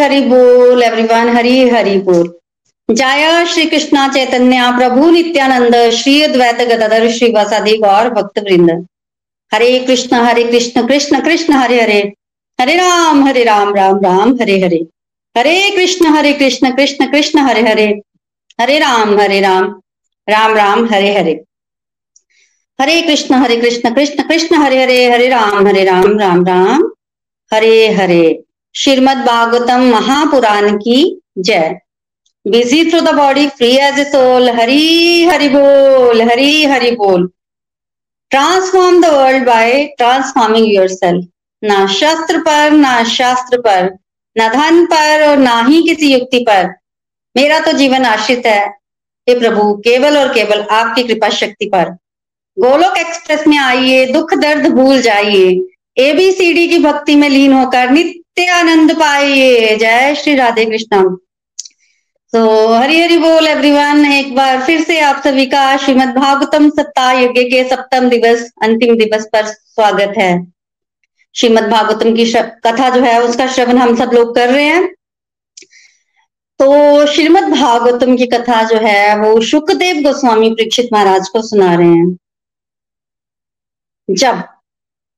[0.00, 2.38] हरी बोल एवरीवन हरी हरि बोल।
[2.90, 8.86] जय श्री कृष्णा चैतन्य, प्रभु नित्यानंद, श्री द्वैत गदाधर श्री वसादि गौर भक्त वृंद
[9.54, 12.12] हरे कृष्ण हरे कृष्ण कृष्ण कृष्ण, हरे हरे।
[12.60, 14.86] हरे राम हरे राम राम राम, हरे हरे।
[15.38, 18.00] हरे कृष्ण हरे कृष्ण कृष्ण कृष्ण, हरे हरे।
[18.60, 19.80] हरे राम हरे राम
[20.28, 21.44] राम राम, हरे हरे।
[22.80, 26.92] हरे कृष्ण हरे कृष्ण कृष्ण कृष्ण, हरे हरे। हरे राम हरे राम राम राम।
[27.54, 28.42] हरे हरे।
[28.74, 31.74] श्रीमद भागवतम महापुराण की जय।
[32.46, 37.26] Busy through the body free as a soul Hari Hari बोल, हरी हरि बोल।
[38.30, 40.88] Transform the world by transforming your
[41.62, 43.90] ना शस्त्र पर, ना शास्त्र पर,
[44.36, 46.68] न धन पर और ना ही किसी युक्ति पर।
[47.36, 48.66] मेरा तो जीवन आश्रित है।
[49.28, 51.90] हे प्रभु, केवल और केवल आपकी कृपा शक्ति पर।
[52.56, 55.60] गोलोक एक्सप्रेस में आइए, दुख दर्द भूल जाइए।
[55.98, 61.16] एबीसीडी की भक्ति में लीन होकर नित्य नित्य आनंद पाइए। जय श्री राधे कृष्ण।
[62.32, 67.12] तो हरि हरि बोल एवरीवन एक बार फिर से आप सभी का श्रीमद भागवतम सप्ताह
[67.12, 70.52] यज्ञ के सप्तम दिवस, अंतिम दिवस पर स्वागत है।
[71.34, 74.86] श्रीमद भागवतम की कथा जो है, उसका श्रवण हम सब लोग कर रहे हैं।
[76.58, 81.88] तो श्रीमद भागवतम की कथा जो है, वो सुखदेव गोस्वामी परीक्षित महाराज को सुना रहे
[81.88, 82.16] हैं।
[84.10, 84.42] जब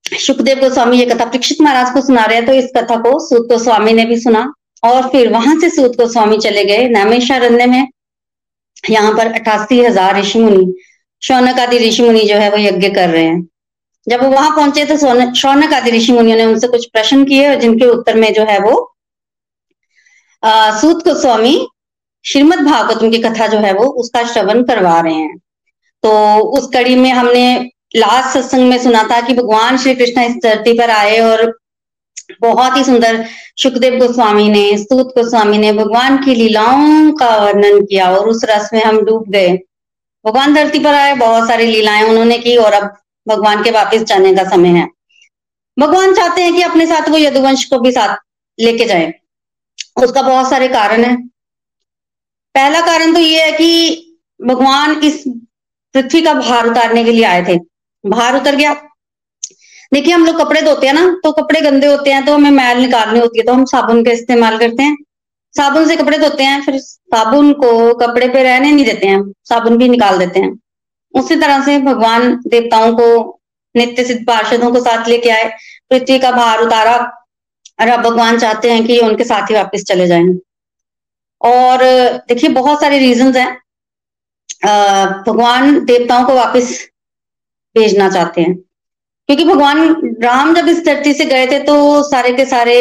[0.04, 3.46] सुखदेव गोस्वामी ये कथा परीक्षित महाराज को सुना रहे हैं तो इस कथा को सूत
[3.48, 4.52] गोस्वामी ने भी सुना
[4.82, 7.86] और फिर वहाँ से सूत गोस्वामी चले गए नैमेशारण्य में।
[8.90, 10.72] यहाँ पर अठासी हज़ार ऋषि मुनि
[11.22, 13.42] शौनक आदि ऋषि मुनि जो है वो यज्ञ कर रहे हैं।
[14.06, 14.96] जब वो वहाँ पहुँचे तो
[15.34, 18.58] शौनक आदि ऋषि मुनियों ने उनसे कुछ प्रश्न किए और जिनके उत्तर में जो है
[18.60, 18.74] वो
[20.80, 21.54] सूत गोस्वामी
[22.24, 25.36] श्रीमद भागवतम की कथा जो है वो उसका श्रवण करवा रहे हैं।
[26.02, 26.10] तो
[26.58, 30.78] उस कड़ी में हमने लास्ट सत्संग में सुना था कि भगवान श्री कृष्ण इस धरती
[30.78, 31.58] पर आए और
[32.40, 33.24] बहुत ही सुंदर
[33.56, 38.70] सुखदेव गोस्वामी ने, स्तूत गोस्वामी ने भगवान की लीलाओं का वर्णन किया और उस रस
[38.72, 39.58] में हम डूब गए।
[40.26, 42.96] भगवान धरती पर आए, बहुत सारी लीलाएँ उन्होंने की और अब
[43.28, 44.88] भगवान के वापस जाने का समय है।
[45.78, 48.16] भगवान चाहते हैं कि अपने साथ वो यदुवंश को भी साथ
[48.60, 49.14] लेके जाए।
[50.02, 51.16] उसका बहुत सारे कारण है।
[52.54, 53.98] पहला कारण तो ये है कि
[54.42, 55.24] भगवान इस
[55.94, 57.71] पृथ्वी का भार उतारने के लिए आए थे।
[58.04, 58.72] बाहर उतर गया।
[59.92, 62.78] देखिए, हम लोग कपड़े धोते हैं ना तो कपड़े गंदे होते हैं तो हमें मैल
[62.78, 64.96] निकालनी होती है तो हम साबुन का इस्तेमाल करते हैं।
[65.54, 69.76] साबुन से कपड़े धोते हैं, फिर साबुन को कपड़े पे रहने नहीं देते हैं, साबुन
[69.78, 70.52] भी निकाल देते हैं।
[71.14, 73.40] उसी तरह से भगवान देवताओं को,
[73.74, 75.48] नित्य सिद्ध पार्षदों को साथ लेके आए,
[75.90, 76.96] पृथ्वी का भार उतारा,
[77.80, 80.24] और अब भगवान चाहते हैं कि उनके साथ ही वापस चले जाए।
[81.40, 81.82] और
[82.28, 83.50] देखिए, बहुत सारे रीजंस हैं।
[85.26, 86.78] भगवान देवताओं को वापस
[87.76, 88.54] भेजना चाहते हैं।
[89.28, 89.78] क्योंकि भगवान
[90.22, 92.76] राम जब इस धरती से गए थे तो सारे के सारे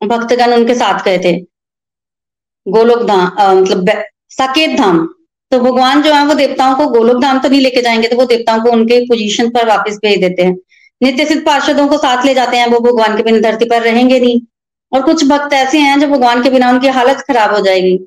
[0.00, 1.32] भक्तगण उनके साथ गए थे।
[2.66, 3.90] गोलोक धाम मतलब
[4.30, 5.06] साकेत धाम।
[5.52, 8.24] तो भगवान जो है, वो देवताओं को गोलोक धाम तो नहीं लेके जाएँगे तो वो
[8.24, 10.56] देवताओं को उनके पोजीशन पर वापस भेज देते हैं।
[11.00, 14.20] नित्य सिद्ध पार्षदों को साथ ले जाते हैं, वो भगवान के बिना धरती पर रहेंगे
[14.20, 14.40] नहीं।
[14.92, 17.98] और कुछ भक्त ऐसे हैं, जो भगवान के बिना उनकी हालत खराब हो जाएगी।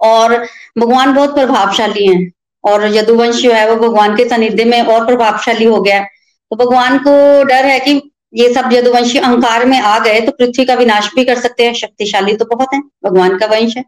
[0.00, 0.36] और
[0.78, 2.30] भगवान बहुत प्रभावशाली हैं।
[2.68, 6.98] और यदुवंश जो है वो भगवान के सानिध्य में और प्रभावशाली हो गया तो भगवान
[6.98, 8.00] को डर है कि
[8.34, 11.72] ये सब यदुवंशी अहंकार में आ गए तो पृथ्वी का विनाश भी कर सकते हैं,
[11.74, 13.82] शक्तिशाली तो बहुत है, भगवान का वंश है।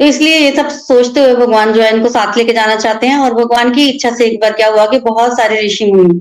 [0.00, 3.18] तो इसलिए ये सब सोचते हुए भगवान जो है इनको साथ लेके जाना चाहते हैं
[3.18, 6.20] और भगवान की इच्छा से एक बार क्या हुआ कि बहुत सारे ऋषि मुनि,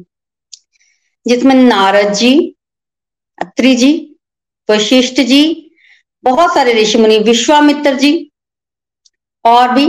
[1.25, 2.33] जिसमें नारद जी,
[3.37, 3.91] अत्रि जी,
[4.69, 5.43] वशिष्ठ जी,
[6.23, 8.13] बहुत सारे ऋषि मुनि, विश्वामित्र जी
[9.45, 9.87] और भी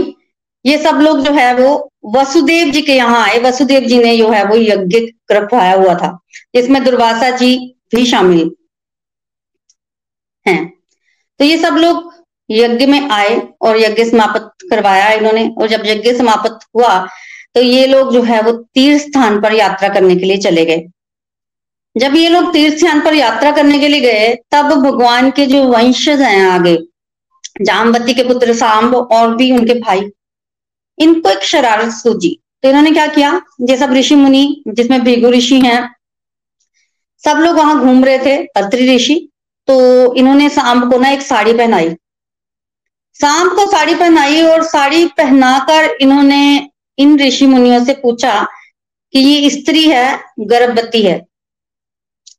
[0.65, 1.69] ये सब लोग जो है वो
[2.15, 4.99] वसुदेव जी के यहाँ आए। वसुदेव जी ने जो है वो यज्ञ
[5.31, 6.17] रखवाया हुआ था,
[6.55, 7.55] जिसमें दुर्वासा जी
[7.95, 8.51] भी शामिल
[10.45, 10.73] हैं।
[11.39, 12.13] तो ये सब लोग
[12.49, 16.97] यज्ञ में आए और यज्ञ समाप्त करवाया इन्होंने। और जब यज्ञ समाप्त हुआ
[17.55, 20.85] तो ये लोग जो है वो तीर्थ स्थान पर यात्रा करने के लिए चले गए।
[21.95, 25.63] जब ये लोग तीर्थ स्थान पर यात्रा करने के लिए गए, तब भगवान के जो
[25.65, 26.75] वंशज हैं आगे,
[27.61, 30.01] जामवती के पुत्र सांब और भी उनके भाई
[30.97, 33.41] इनको एक शरारत सूझी। तो इन्होंने क्या किया?
[33.61, 35.95] ये सब ऋषि मुनि, जिसमें भृगु ऋषि हैं,
[37.23, 39.15] सब लोग वहाँ घूम रहे थे अत्रि ऋषि।
[39.67, 39.75] तो
[40.15, 41.89] इन्होंने सांब को ना एक साड़ी पहनाई।
[43.19, 48.41] सांब को साड़ी पहनाई और साड़ी पहनाकर इन्होंने इन ऋषि मुनियों से पूछा
[49.13, 51.21] कि ये स्त्री है, गर्भवती है।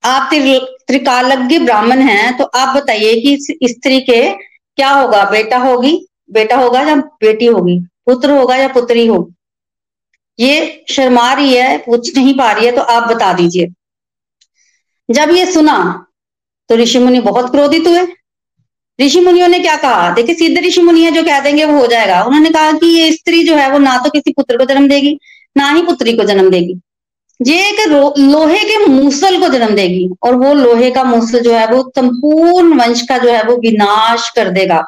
[0.05, 0.31] आप
[0.87, 5.25] त्रिकालज्ञ ब्राह्मण हैं तो आप बताइए कि इस स्त्री के क्या होगा?
[5.31, 6.07] बेटा होगी?
[6.31, 7.79] बेटा होगा या बेटी होगी?
[8.07, 9.31] पुत्र होगा या पुत्री हो।
[10.39, 13.67] ये शर्मा रही है, पूछ नहीं पा रही है तो आप बता दीजिए।
[15.09, 16.03] जब ये सुना
[16.71, 18.07] तो ऋषि मुनि बहुत क्रोधित हुए।
[19.01, 20.11] ऋषि मुनियों ने क्या कहा?
[20.11, 23.13] देखिए, सिद्ध ऋषि मुनि है जो कह देंगे, वो हो जाएगा। उन्होंने कहा कि ये
[23.13, 25.19] स्त्री जो है, वो ना तो किसी पुत्र को जन्म देगी,
[25.57, 26.81] ना ही पुत्री को जन्म देगी।
[27.41, 27.89] ये एक
[28.19, 32.81] लोहे के मूसल को जन्म देगी, और वो लोहे का मूसल जो है, वो संपूर्ण
[32.81, 34.83] वंश का जो है, वो विनाश कर देगा।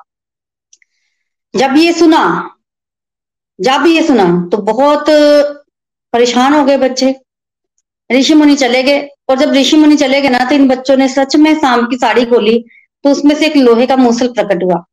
[1.54, 2.54] जब ये सुना
[3.58, 5.04] जब ये सुना तो बहुत
[6.12, 7.14] परेशान हो गए बच्चे।
[8.10, 9.00] ऋषि मुनि चले गए,
[9.30, 11.96] और जब ऋषि मुनि चले गए ना तो इन बच्चों ने सच में शाम की
[11.98, 12.58] साड़ी खोली
[13.04, 14.84] तो उसमें से एक लोहे का मूसल प्रकट हुआ।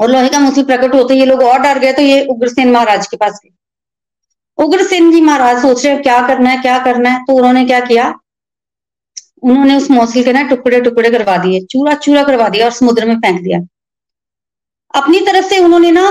[0.00, 3.06] और लोहे का मूसल प्रकट होते ये लोग और डर गए तो ये उग्रसेन महाराज
[3.06, 3.50] के पास गए।
[4.58, 7.24] उग्रसेन जी महाराज सोच रहे क्या करना है, क्या करना है?
[7.24, 8.12] तो उन्होंने क्या किया?
[9.42, 13.06] उन्होंने उस मौसल के ना टुकड़े टुकड़े करवा दिए चूरा चूरा करवा दिया और समुद्र
[13.06, 13.58] में फेंक दिया।
[14.94, 16.10] अपनी तरफ़ से उन्होंने ना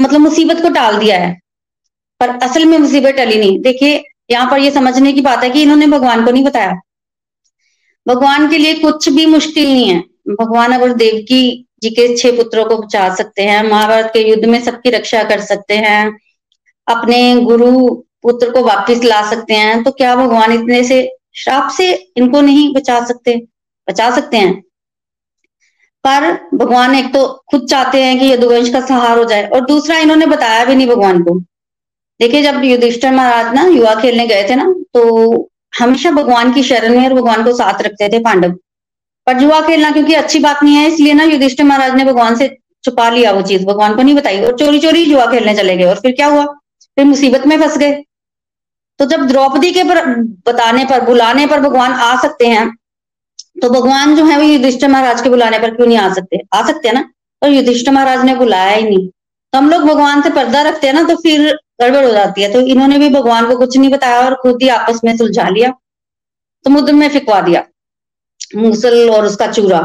[0.00, 1.40] मतलब मुसीबत को टाल दिया है।
[2.20, 5.62] पर असल में मुसीबत टली नहीं। देखिए, यहाँ पर ये समझने की बात है कि
[5.62, 6.74] इन्होंने भगवान को नहीं बताया।
[8.06, 9.98] भगवान के लिए कुछ भी मुश्किल नहीं है।
[10.30, 14.60] भगवान अगर देवकी जी के छह पुत्रों को बचा सकते हैं, महाभारत के युद्ध में
[14.62, 16.16] सबकी रक्षा कर सकते हैं,
[16.88, 17.88] अपने गुरु
[18.22, 22.72] पुत्र को वापस ला सकते हैं तो क्या भगवान इतने से, श्राप से इनको नहीं
[22.74, 23.36] बचा सकते?
[23.88, 24.62] बचा सकते हैं।
[26.06, 29.98] पर भगवान एक तो खुद चाहते हैं कि यदुवंश का सहार हो जाए। और दूसरा
[29.98, 31.38] इन्होंने बताया भी नहीं भगवान को।
[32.20, 35.48] देखिए, जब युधिष्ठर महाराज ना युवा खेलने गए थे ना तो
[35.78, 38.52] हमेशा भगवान की शरण में और भगवान को साथ रखते थे पांडव।
[39.26, 42.48] पर जुआ खेलना क्योंकि अच्छी बात नहीं है, इसलिए ना युधिष्ठिर महाराज ने भगवान से
[42.84, 45.84] छुपा लिया वो चीज़। भगवान को नहीं बताई और चोरी चोरी जुआ खेलने चले गए
[45.84, 46.44] और फिर क्या हुआ?
[46.44, 47.92] फिर मुसीबत में फंस गए।
[49.00, 50.04] तो जब द्रौपदी के पर
[50.46, 52.66] बताने पर, बुलाने पर भगवान आ सकते हैं
[53.56, 56.38] तो भगवान जो है वो युधिष्ठिर महाराज के बुलाने पर क्यों नहीं आ सकते?
[56.54, 57.08] आ सकते हैं ना?
[57.42, 60.94] और युधिष्ठिर महाराज ने बुलाया ही नहीं। तो हम लोग भगवान से पर्दा रखते हैं
[60.94, 64.20] ना तो फिर गड़बड़ हो जाती है। तो इन्होंने भी भगवान को कुछ नहीं बताया
[64.20, 65.72] और खुद ही आपस में सुलझा लिया।
[66.64, 67.64] समुद्र में फिकवा दिया,
[68.56, 69.80] मूसल और उसका चूरा।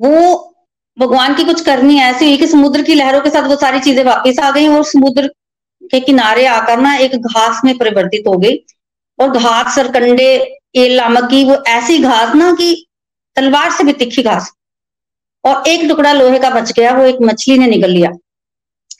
[0.00, 0.50] वो
[0.98, 3.80] भगवान की कुछ करनी है ऐसी हुई कि समुद्र की लहरों के साथ वो सारी
[3.80, 5.28] चीज़ें वापस आ गई और समुद्र
[5.82, 8.56] के किनारे आकर ना एक घास में परिवर्तित हो गई।
[9.18, 10.36] और घास सरकंडे
[10.76, 12.86] एल नामक की वो ऐसी घास ना कि
[13.36, 14.52] तलवार से भी तिखी घास।
[15.44, 18.10] और एक टुकड़ा लोहे का बच गया, वो एक मछली ने निकल लिया।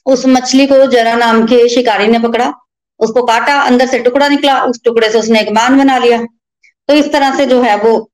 [0.06, 2.54] उस मछली को जरा नाम के शिकारी ने पकड़ा,
[2.98, 6.24] उसको काटा, अंदर से टुकड़ा निकला, उस टुकड़े से उसने एक मान बना लिया।
[6.88, 8.10] तो इस तरह से जो है वो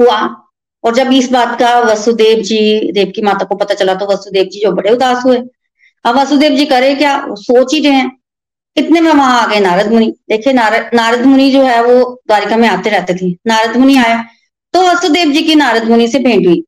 [0.00, 0.46] हुआ।
[0.84, 4.44] और जब इस बात का वसुदेव जी, देव की माता को पता चला तो वसुदेव
[4.44, 5.42] जी जो बड़े उदास हुए।
[6.04, 7.26] अब वसुदेव जी करे क्या?
[7.30, 8.19] सोच ही रहे हैं।
[8.76, 12.56] इतने में वहाँ आ गए नारद मुनि। देखिए नारद नारद मुनि जो है, वो द्वारिका
[12.56, 14.22] में आते रहते थे। नारद मुनि आया
[14.74, 16.62] तो वसुदेव जी की नारद मुनि से भेंट हुई।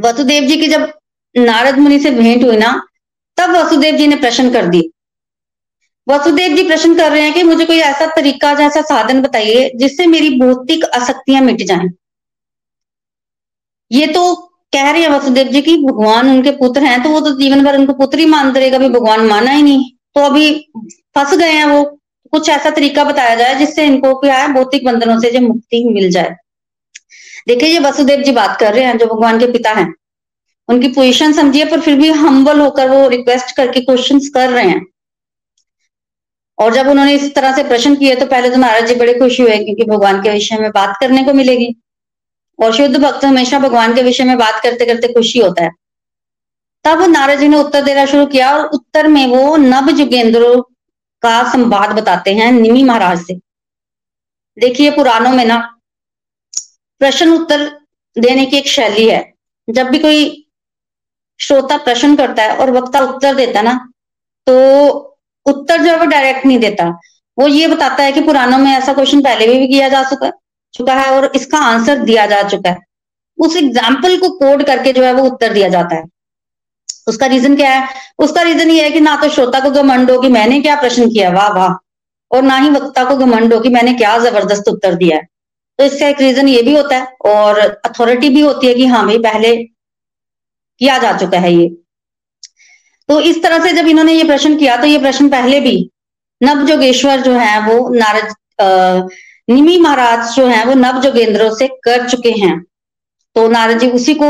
[0.00, 0.92] वसुदेव जी की जब
[1.34, 2.70] नारद मुनि से भेंट हुई ना,
[3.38, 4.90] तब वसुदेव जी ने प्रश्न कर दिए।
[6.06, 10.06] वसुदेव जी प्रश्न कर रहे हैं कि मुझे कोई ऐसा तरीका जैसा साधन बताइए, जिससे
[10.06, 11.88] मेरी भौतिक आसक्तियाँ मिट जाएँ।
[13.90, 14.34] ये तो
[14.72, 17.78] कह रहे हैं वसुदेव जी की भगवान उनके पुत्र हैं तो वो तो जीवन भर
[17.78, 20.48] उनको पुत्र ही मानते रहेगा कभी भगवान माना ही नहीं। तो अभी
[21.16, 21.82] फंस गए हैं वो।
[22.32, 26.10] कुछ ऐसा तरीका बताया जाए जिससे इनको क्या है, भौतिक बंधनों से जो मुक्ति मिल
[26.10, 26.36] जाए।
[27.48, 29.92] देखिए, ये वसुदेव जी बात कर रहे हैं, जो भगवान के पिता हैं।
[30.68, 34.84] उनकी पोजिशन समझिए, पर फिर भी हम्बल होकर वो रिक्वेस्ट करके क्वेश्चन कर रहे हैं।
[36.58, 39.42] और जब उन्होंने इस तरह से प्रश्न किए तो पहले तो महाराज जी बड़े खुशी
[39.42, 41.74] हुए, क्योंकि भगवान के विषय में बात करने को मिलेगी।
[42.58, 45.70] और शुद्ध भक्त हमेशा भगवान के विषय में बात करते करते खुशी होता है।
[46.84, 50.42] तब नारद जी ने उत्तर देना शुरू किया, और उत्तर में वो नव युगेंद्र
[51.22, 53.34] का संवाद बताते हैं निमी महाराज से।
[54.56, 55.58] देखिए पुराणों में ना
[57.00, 57.64] प्रश्न उत्तर
[58.16, 59.22] देने की एक शैली है।
[59.68, 60.46] जब भी कोई
[61.40, 63.74] श्रोता प्रश्न करता है और वक्ता उत्तर देता है ना
[64.46, 64.56] तो
[65.46, 66.88] उत्तर जो है वो डायरेक्ट नहीं देता।
[67.38, 70.30] वो ये बताता है कि पुराणों में ऐसा क्वेश्चन पहले भी, भी किया जा चुका
[70.74, 72.78] चुका है और इसका आंसर दिया जा चुका है।
[73.38, 76.04] उस एग्ज़ाम्पल को कोड करके जो है वो उत्तर दिया जाता है।
[77.06, 77.88] उसका रीजन क्या है?
[78.18, 81.08] उसका रीजन ये है कि ना तो श्रोता को घमंड हो कि मैंने क्या प्रश्न
[81.10, 81.74] किया, वाह वाह,
[82.30, 85.26] और ना ही वक्ता को घमंड हो कि मैंने क्या ज़बरदस्त उत्तर दिया है।
[85.78, 89.04] तो इसका एक रीजन ये भी होता है, और अथॉरिटी भी होती है कि हाँ
[89.06, 91.68] भाई, पहले किया जा चुका है ये।
[93.08, 95.90] तो इस तरह से जब इन्होंने ये प्रश्न किया तो ये प्रश्न पहले भी
[96.40, 99.08] नव जोगेश्वर जो है, वो नारद
[99.48, 102.58] निमी महाराज जो है, वो नव जोगेंद्रों से कर चुके हैं।
[103.36, 104.28] तो नारद जी उसी को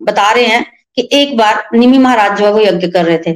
[0.00, 0.64] बता रहे हैं
[0.98, 3.32] कि एक बार निमी महाराज जो है वो यज्ञ कर रहे थे।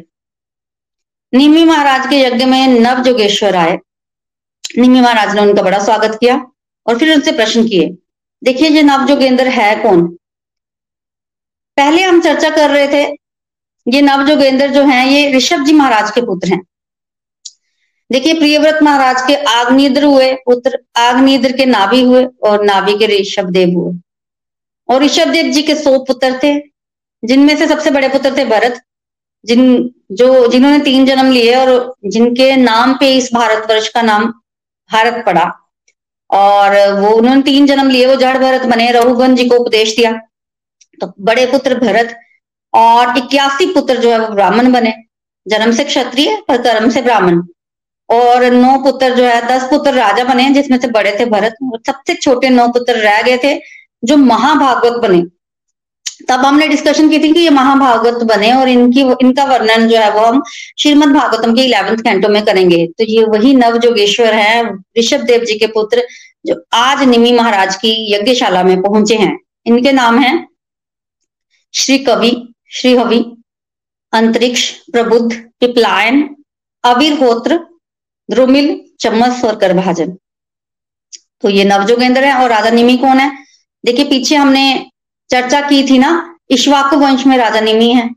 [1.33, 3.79] निमी महाराज के यज्ञ में नव जोगेश्वर आए।
[4.79, 6.35] निमी महाराज ने उनका बड़ा स्वागत किया
[6.87, 7.89] और फिर उनसे प्रश्न किए,
[8.43, 10.07] देखिए, ये नव जोगेंद्र है कौन?
[11.77, 13.03] पहले हम चर्चा कर रहे थे,
[13.87, 16.63] ये नव जोगेंद्र जो हैं, ये ऋषभ जी महाराज के पुत्र हैं।
[18.11, 23.51] देखिए, प्रियव्रत महाराज के आग्निद्र हुए, पुत्र आग्निद्र के नाभि हुए और नाभि के ऋषभ
[23.51, 23.95] देव हुए।
[24.89, 26.72] और ऋषभ देव जी के सौ पुत्र थे
[27.25, 28.83] जिनमें से सबसे बड़े पुत्र थे भरत,
[29.45, 34.25] जिन, जो, जिन्होंने तीन जन्म लिए और जिनके नाम पे इस भारतवर्ष का नाम
[34.93, 35.71] भारत पड़ा।
[36.31, 40.13] और वो, उन्होंने तीन जन्म लिए, वो जड़ भरत बने, रघुगन जी को उपदेश दिया।
[41.01, 42.21] तो बड़े पुत्र भरत
[42.75, 44.95] और इक्यासी पुत्र जो है वो ब्राह्मण बने।
[45.49, 47.43] जन्म से क्षत्रिय पर कर्म से ब्राह्मण।
[48.11, 51.55] और नौ पुत्र जो है, दस पुत्र राजा बने, जिसमें से बड़े थे भरत।
[51.87, 53.61] सबसे छोटे नौ पुत्र रह गए थे,
[54.05, 55.42] जो महाभागवत बने।
[56.29, 60.11] तब हमने डिस्कशन की थी कि ये महाभागवत बने और इनकी इनका वर्णन जो है
[60.13, 60.43] वो हम
[60.79, 65.45] श्रीमद भागवतम के इलेवेंथ कैंटो में करेंगे। तो ये वही नव जोगेश्वर है, ऋषभ देव
[65.45, 66.07] जी के पुत्र,
[66.47, 70.49] जो आज निमी महाराज की यज्ञशाला में पहुँचे हैं। इनके नाम है
[71.75, 73.25] श्री कवि, श्री हवि,
[74.13, 76.37] अंतरिक्ष, प्रबुद्ध, पिपलायन
[76.85, 77.59] अविरहोत्र
[78.31, 80.11] द्रुमिल, चम्मस और करभाजन।
[81.43, 83.45] तो ये नवजोगेंद्र है और राजा निमी कौन है?
[83.85, 84.91] देखिए, पीछे हमने
[85.33, 86.11] चर्चा की थी ना,
[86.51, 88.09] इश्वाकु वंश में राजा निमी है।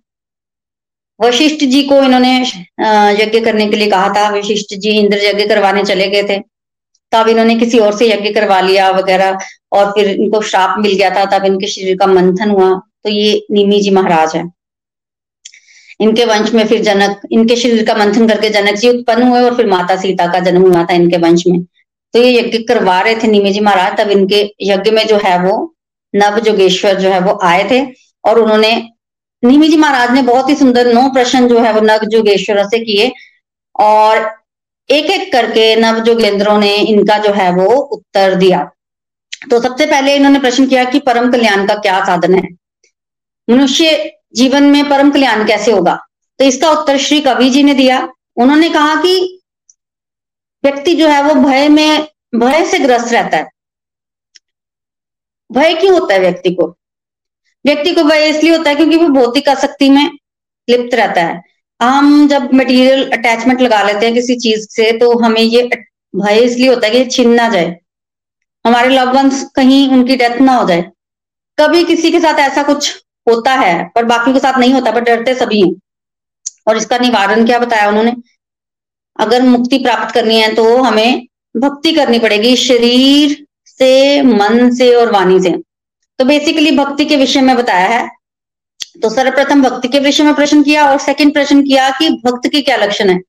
[1.20, 2.32] वशिष्ठ जी को इन्होंने
[3.22, 6.38] यज्ञ करने के लिए कहा था। वशिष्ठ जी इंद्र यज्ञ करवाने चले गए थे।
[7.12, 9.38] तब इन्होंने किसी और से यज्ञ करवा लिया वगैरह,
[9.72, 12.70] और फिर इनको श्राप मिल गया था। तब इनके शरीर का मंथन हुआ।
[13.04, 14.44] तो ये निमी जी महाराज है।
[16.00, 19.56] इनके वंश में फिर जनक, इनके शरीर का मंथन करके जनक जी उत्पन्न हुए और
[19.56, 23.16] फिर माता सीता का जन्म हुआ था इनके वंश में। तो ये यज्ञ करवा रहे
[23.16, 25.75] थे निमी जी महाराज। तब इनके यज्ञ में जो है वो
[26.16, 27.86] नव जोगेश्वर जो है वो आए थे
[28.26, 28.90] और उन्होंने
[29.44, 32.80] निमी जी महाराज ने बहुत ही सुंदर नौ प्रश्न जो है वो नव जोगेश्वर से
[32.80, 33.12] किए
[33.80, 34.32] और
[34.90, 38.72] एक एक करके नव जोगेंद्रों ने इनका जो है वो उत्तर दिया।
[39.50, 42.42] तो सबसे पहले इन्होंने प्रश्न किया कि परम कल्याण का क्या साधन है?
[43.50, 46.00] मनुष्य जीवन में परम कल्याण कैसे होगा?
[46.40, 49.42] तो इसका उत्तर श्री कवि जी ने दिया। उन्होंने कहा कि
[50.64, 53.55] व्यक्ति जो है वो भय में, भय से ग्रस्त रहता है।
[55.50, 56.68] भय क्यों होता है व्यक्ति को?
[57.66, 60.10] व्यक्ति को भय इसलिए होता है क्योंकि वो भौतिक आसक्ति में
[60.68, 61.42] लिप्त रहता है।
[61.80, 65.64] हम जब मटेरियल अटैचमेंट लगा लेते हैं किसी चीज़ से तो हमें ये
[66.14, 67.76] भय इसलिए होता है कि छिन ना जाए।
[68.66, 70.84] हमारे लव वंस कहीं उनकी डेथ ना हो जाए।
[71.58, 72.94] कभी किसी के साथ ऐसा कुछ
[73.28, 75.74] होता है, पर बाकी के साथ नहीं होता, पर डरते सभी हैं।
[76.68, 78.14] और इसका निवारण क्या बताया उन्होंने?
[79.20, 83.45] अगर मुक्ति प्राप्त करनी है तो हमें भक्ति करनी पड़ेगी, शरीर
[83.78, 85.50] से, मन से और वाणी से।
[86.20, 88.10] तो बेसिकली भक्ति के विषय में बताया है।
[89.02, 92.62] तो सर्वप्रथम भक्ति के विषय में प्रश्न किया और सेकंड प्रश्न किया कि भक्त के
[92.62, 93.22] क्या लक्षण है।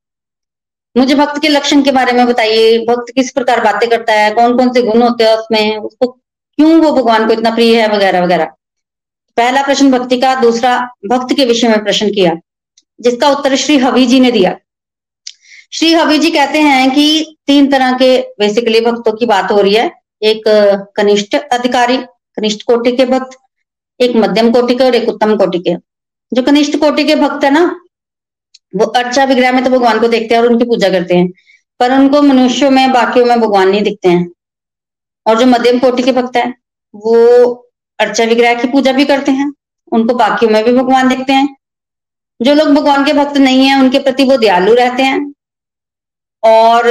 [0.96, 4.30] मुझे भक्त के लक्षण के बारे में बताइए। भक्त किस प्रकार बातें करता है?
[4.30, 5.76] कौन कौन से गुण होते हैं उसमें?
[5.76, 7.88] उसको क्यों वो भगवान को इतना प्रिय है?
[7.88, 8.44] वगैरह वगैरह।
[9.36, 12.32] पहला प्रश्न भक्ति का, दूसरा भक्त के विषय में प्रश्न किया,
[13.00, 14.56] जिसका उत्तर श्री हवि जी ने दिया।
[15.72, 19.74] श्री हवि जी कहते हैं कि तीन तरह के बेसिकली भक्तों की बात हो रही
[19.74, 20.42] है। एक,
[20.96, 21.96] कनिष्ठ अधिकारी,
[22.37, 23.38] कनिष्ठ कोटि के भक्त,
[24.00, 25.75] एक मध्यम कोटि के और एक उत्तम कोटि के।
[26.32, 27.80] जो कनिष्ठ कोटि के भक्त है ना,
[28.76, 31.28] वो अर्चा विग्रह में तो भगवान को देखते हैं और उनकी पूजा करते हैं,
[31.80, 34.30] पर उनको मनुष्यों में, बाकियों में भगवान नहीं दिखते हैं।
[35.26, 36.54] और जो मध्यम कोटि के भक्त है,
[36.94, 37.52] वो
[37.99, 39.52] अर्चा विग्रह की पूजा भी करते हैं,
[39.92, 41.56] उनको बाकियों में भी भगवान दिखते हैं।
[42.42, 45.32] जो लोग भगवान के भक्त नहीं है, उनके प्रति वो दयालु रहते हैं
[46.46, 46.82] और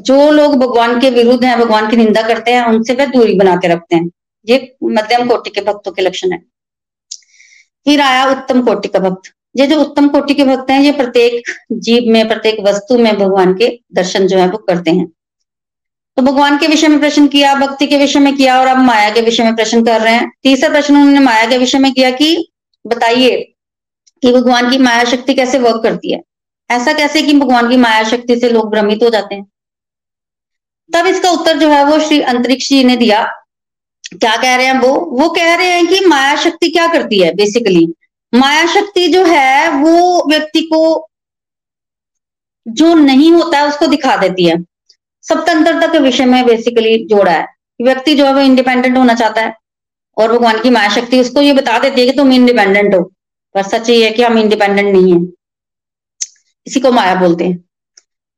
[0.00, 3.56] जो लोग भगवान के विरुद्ध हैं, भगवान की निंदा करते हैं, उनसे वह दूरी बना
[3.56, 4.10] के रखते हैं।
[4.48, 6.38] ये मध्यम कोटि के भक्तों के लक्षण है।
[7.84, 11.42] फिर आया उत्तम कोटि का भक्त। ये जो उत्तम कोटि के भक्त हैं, ये प्रत्येक
[11.72, 15.06] जीव में, प्रत्येक वस्तु में भगवान के दर्शन जो है, वो करते हैं।
[16.16, 19.10] तो भगवान के विषय में प्रश्न किया, भक्ति के विषय में किया और अब माया
[19.10, 22.10] के विषय में प्रश्न कर रहे हैं। तीसरा प्रश्न उन्होंने माया के विषय में किया
[22.10, 22.52] कि,
[22.86, 23.54] बताइए
[24.22, 26.22] कि भगवान की माया शक्ति कैसे वर्क करती है?
[26.70, 29.46] ऐसा कैसे कि भगवान की माया शक्ति से लोग भ्रमित हो जाते हैं?
[30.90, 33.24] तब इसका उत्तर जो है वो श्री अंतरिक्ष जी ने दिया।
[34.12, 34.94] क्या कह रहे हैं वो?
[34.94, 37.86] वो कह रहे हैं कि माया शक्ति क्या करती है बेसिकली
[38.34, 41.08] माया शक्ति जो है, वो व्यक्ति को
[42.66, 44.56] जो नहीं होता है, उसको दिखा देती है।
[45.24, 47.46] स्वतंत्रता के विषय में बेसिकली जोड़ा है
[47.82, 49.54] व्यक्ति जो है वो इंडिपेंडेंट होना चाहता है
[50.16, 53.02] और भगवान की माया शक्ति उसको ये बता देती है कि तुम इंडिपेंडेंट हो।
[53.54, 55.20] पर सच ये है कि हम इंडिपेंडेंट नहीं है।
[56.66, 57.64] इसी को माया बोलते हैं।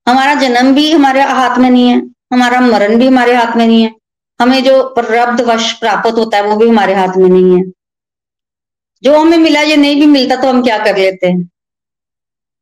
[0.09, 2.03] हमारा जन्म भी हमारे हाथ में नहीं है,
[2.33, 3.95] हमारा मरण भी हमारे हाथ में नहीं है।
[4.41, 7.73] हमें जो रब्द वश प्राप्त होता है, वो भी हमारे हाथ में नहीं है।
[9.03, 11.51] जो हमें मिला, ये नहीं भी मिलता तो हम क्या कर लेते हैं?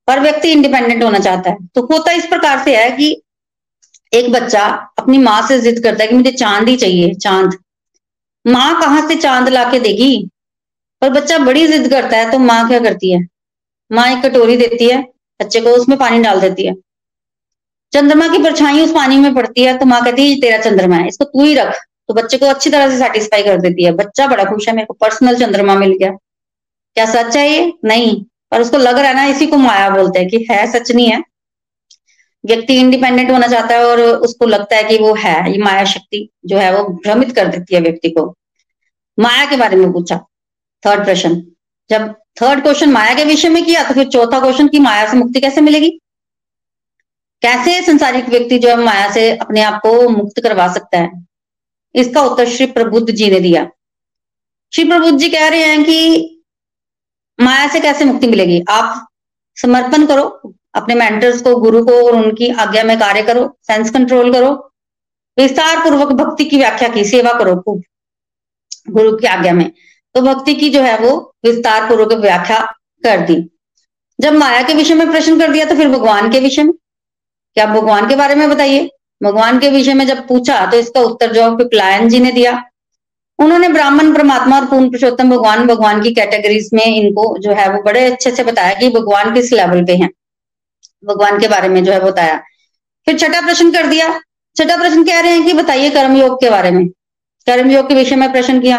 [0.06, 3.23] पर व्यक्ति इंडिपेंडेंट होना चाहता है। तो होता इस प्रकार से है कि
[4.12, 4.66] एक बच्चा
[4.99, 7.59] अपनी माँ से जिद करता है कि मुझे चाँद ही चाहिए, चाँद।
[8.47, 10.30] माँ कहाँ से चाँद ला के देगी?
[11.00, 13.26] पर बच्चा बड़ी जिद करता है तो माँ क्या करती है?
[13.92, 16.74] माँ एक कटोरी देती है बच्चे को उसमें पानी डाल देती है।
[17.92, 21.08] चंद्रमा की परछाई उस पानी में पड़ती है तो माँ कहती है तेरा चंद्रमा है,
[21.08, 21.74] इसको तू ही रख।
[22.08, 24.86] तो बच्चे को अच्छी तरह से सेटिस्फाई कर देती है। बच्चा बड़ा खुश है, मेरे
[24.86, 26.10] को पर्सनल चंद्रमा मिल गया।
[26.96, 27.72] क्या सच है ये?
[27.84, 30.92] नहीं। पर उसको लग रहा है ना, इसी को माया बोलते हैं कि है, सच
[30.92, 31.22] नहीं है।
[32.46, 36.28] व्यक्ति इंडिपेंडेंट होना चाहता है और उसको लगता है कि वो है, ये माया शक्ति
[36.46, 38.36] जो है, वो भ्रमित कर देती है व्यक्ति को।
[39.18, 40.16] माया के बारे में पूछा।
[40.86, 41.53] थर्ड प्रश्न।
[41.90, 45.16] जब थर्ड क्वेश्चन माया के विषय में किया तो फिर चौथा क्वेश्चन की माया से
[45.16, 45.90] मुक्ति कैसे मिलेगी?
[47.42, 51.26] कैसे संसारिक व्यक्ति जो है, माया से अपने आप को मुक्त करवा सकता है?
[51.94, 53.70] इसका उत्तर श्री प्रबुद्ध जी ने दिया।
[54.72, 56.30] श्री प्रबुद्ध जी कह रहे हैं कि
[57.40, 58.64] माया से कैसे मुक्ति मिलेगी?
[58.68, 59.08] आप
[59.56, 64.32] समर्पण करो, अपने मेंटर्स को, गुरु को और उनकी आज्ञा में कार्य करो सेंस कंट्रोल
[64.32, 64.72] करो
[65.38, 67.82] विस्तार पूर्वक भक्ति की व्याख्या की, सेवा करो खूब
[68.90, 69.72] गुरु की आज्ञा में।
[70.14, 72.59] तो भक्ति की जो है वो विस्तार पूर्वक व्याख्या
[73.04, 73.37] कर दी।
[74.18, 76.73] जब माया के विषय में प्रश्न कर दिया तो फिर भगवान के विषय में?
[77.56, 78.90] क्या भगवान के बारे में बताइए?
[79.21, 82.62] भगवान के विषय में जब पूछा तो इसका उत्तर जो पिपलायन जी ने दिया।
[83.38, 87.83] उन्होंने ब्राह्मण, परमात्मा और पूर्ण पुरुषोत्तम भगवान भगवान की कैटेगरीज में इनको जो है वो
[87.83, 90.09] बड़े अच्छे से बताया कि भगवान किस लेवल पे हैं।
[91.04, 92.37] भगवान के बारे में जो है बताया।
[93.06, 94.08] फिर छठा प्रश्न कर दिया।
[94.56, 96.86] छठा प्रश्न कह रहे हैं कि बताइए कर्मयोग के बारे में।
[97.47, 98.78] कर्मयोग के विषय में प्रश्न किया।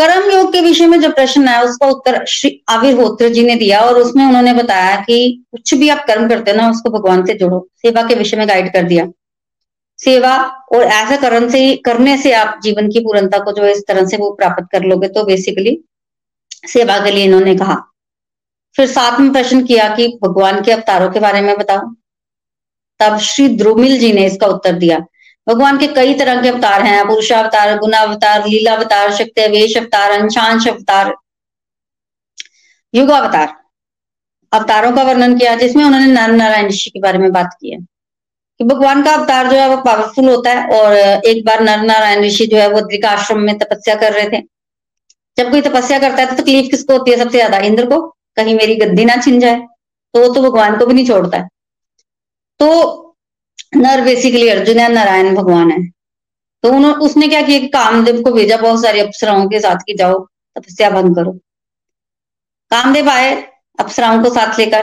[0.00, 3.80] कर्म योग के विषय में जो प्रश्न है उसका उत्तर श्री आविर्होत्र जी ने दिया
[3.80, 7.34] और उसमें उन्होंने बताया कि कुछ भी आप कर्म करते हो ना, उसको भगवान से
[7.34, 9.06] जोड़ो। सेवा के विषय में गाइड कर दिया।
[9.98, 10.36] सेवा
[10.72, 14.16] और ऐसा कर्म से करने से आप जीवन की पूर्णता को जो इस तरह से
[14.16, 15.84] वो प्राप्त कर लोगे। तो बेसिकली
[16.66, 17.82] सेवा के लिए इन्होंने कहा।
[18.76, 21.94] फिर साथ में प्रश्न किया कि भगवान के अवतारों के बारे में बताओ।
[23.00, 25.06] तब श्री द्रुमिल जी ने इसका उत्तर दिया।
[25.46, 31.14] भगवान के कई तरह के अवतार हैं, पुरुषावतार, गुणावतार, लीलावतार शक्ति वेश अवतार, अंशांश अवतार,
[32.94, 33.54] युगावतार,
[34.52, 37.78] अवतारों का वर्णन किया, जिसमें उन्होंने नर नारायण ऋषि के बारे में बात की है।
[38.60, 40.92] कि भगवान का अवतार जो है, वो पावरफुल होता है, और
[41.26, 44.42] एक बार नर नारायण ऋषि जो है, वो आश्रम में तपस्या कर रहे थे।
[45.38, 47.58] जब कोई तपस्या करता है तो तकलीफ़ किसको होती है सबसे ज़्यादा?
[47.58, 48.00] इंद्र को।
[48.36, 49.56] कहीं मेरी गद्दी ना छिन जाए
[50.14, 51.48] तो वो तो भगवान को भी नहीं छोड़ता है।
[52.60, 53.05] तो
[53.74, 55.88] नर बेसिकली अर्जुन है, नारायण भगवान है।
[56.62, 59.96] तो उन्होंने उसने क्या किया कि कामदेव को भेजा बहुत सारी अप्सराओं के साथ की
[59.96, 60.26] जाओ,
[60.56, 61.32] तपस्या भंग करो।
[62.70, 63.48] कामदेव आए,
[63.80, 64.82] अप्सराओं को साथ लेकर।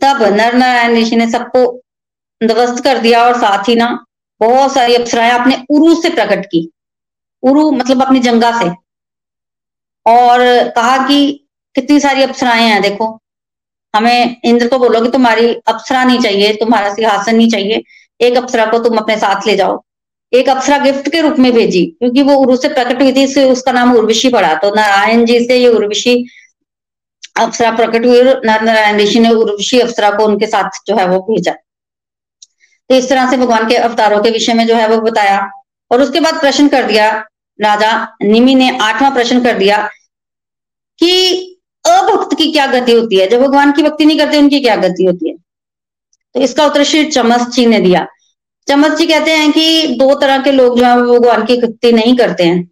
[0.00, 1.82] तब नर नारायण ऋषि ने सबको
[2.44, 4.04] ध्वस्त कर दिया और साथ ही ना
[4.40, 6.70] बहुत सारी अप्सराएँ अपने उरु से प्रकट की।
[7.42, 8.70] उरु मतलब अपनी जंगा से।
[10.06, 13.19] और कहा कि कितनी सारी अप्सराएँ हैं, देखो।
[13.94, 17.82] हमें इंद्र को बोलो कि तुम्हारी अप्सरा नहीं चाहिए, तुम्हारा सिंहासन नहीं चाहिए,
[18.20, 19.82] एक अप्सरा को तुम अपने साथ ले जाओ।
[20.32, 23.44] एक अप्सरा गिफ्ट के रूप में भेजी, क्योंकि वो उर्व से प्रकट हुई थी, इससे
[23.44, 26.24] उसका नाम उर्वशी पड़ा। तो नारायण जी से ये उर्वशी
[27.38, 31.18] अप्सरा प्रकट हुई नर नारायण ऋषि ने उर्वशी अप्सरा को उनके साथ जो है वो
[31.22, 31.52] भेजा।
[32.90, 35.40] तो इस तरह से भगवान के अवतारों के विषय में जो है वो बताया,
[35.90, 37.10] और उसके बाद प्रश्न कर दिया,
[37.58, 39.76] राजा निमि ने आठवां प्रश्न कर दिया
[40.98, 43.28] कि अभक्त की क्या गति होती है?
[43.28, 45.36] जब भगवान की भक्ति नहीं करते, उनकी क्या गति होती है?
[46.34, 48.06] तो इसका उत्तर श्री चमस जी ने दिया।
[48.68, 51.92] चमस जी कहते हैं कि दो तरह के लोग जो है, वो भगवान की भक्ति
[51.92, 52.70] नहीं करते हैं।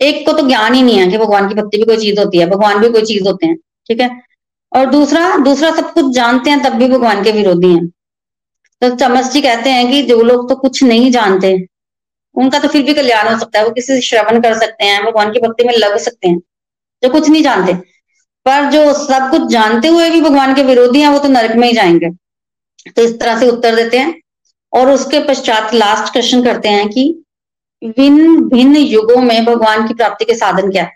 [0.00, 2.38] एक को तो ज्ञान ही नहीं है कि भगवान की भक्ति भी कोई चीज़ होती
[2.38, 4.22] है, भगवान भी कोई चीज़ होते हैं, ठीक है?
[4.72, 7.88] और दूसरा दूसरा सब कुछ जानते हैं, तब भी भगवान के विरोधी हैं।
[8.80, 11.66] तो चमस जी कहते हैं कि जो लोग तो कुछ नहीं जानते,
[12.34, 15.04] उनका तो फिर भी कल्याण हो सकता है, वो किसी से श्रवण कर सकते हैं,
[15.04, 16.38] भगवान की भक्ति में लग सकते हैं,
[17.02, 17.91] जो कुछ नहीं जानते।
[18.44, 21.68] पर जो सब कुछ जानते हुए भी भगवान के विरोधी हैं, वो तो नरक में
[21.68, 22.10] ही जाएँगे।
[22.90, 24.22] तो इस तरह से उत्तर देते हैं
[24.72, 27.24] और उसके पश्चात लास्ट क्वेश्चन करते हैं कि
[27.84, 30.90] भिन्न भिन्न युगों में भगवान की प्राप्ति के साधन क्या है?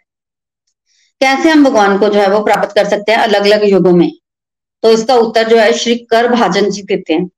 [1.21, 4.13] कैसे हम भगवान को जो है वो प्राप्त कर सकते हैं अलग अलग युगों में?
[4.83, 7.31] तो इसका उत्तर जो है श्री कर भाजन जी देते हैं।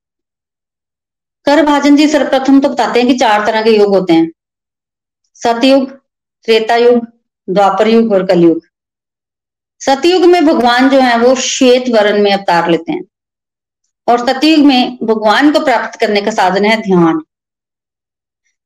[1.44, 4.32] कर भाजन जी सर्वप्रथम तो बताते हैं कि चार तरह के योग होते हैं।
[5.34, 5.90] सतयुग,
[6.44, 7.06] त्रेता युग,
[7.50, 8.67] द्वापर युग और कलयुग।
[9.80, 13.04] सतयुग में भगवान जो है, वो श्वेत वर्ण में अवतार लेते हैं।
[14.08, 17.18] और सतयुग में भगवान को प्राप्त करने का साधन है ध्यान।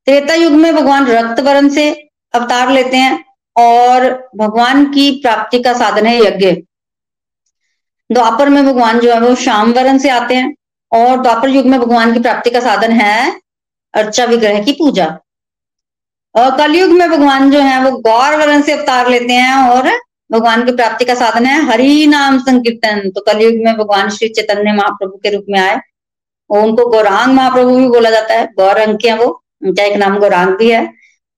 [0.06, 3.24] त्रेता युग में भगवान रक्त वर्ण से अवतार लेते हैं
[3.56, 6.52] और भगवान की प्राप्ति का साधन है यज्ञ।
[8.12, 10.56] द्वापर में भगवान जो है, वो श्याम वर्ण से आते हैं
[10.92, 13.40] और द्वापर युग में भगवान की प्राप्ति का साधन है
[13.94, 15.18] अर्चा विग्रह की पूजा।
[16.34, 20.66] और कलयुग में भगवान जो है, वो गौर वर्ण से अवतार लेते हैं और भगवान
[20.66, 25.16] की प्राप्ति का साधन है। हरि नाम संकीर्तन। तो कलयुग में भगवान श्री चैतन्य महाप्रभु
[25.16, 25.80] के रूप में आए।
[26.50, 30.18] और उनको गौरांग महाप्रभु भी बोला जाता है। गौरंग के हैं वो। उनका एक नाम
[30.18, 30.92] गौरांग भी है।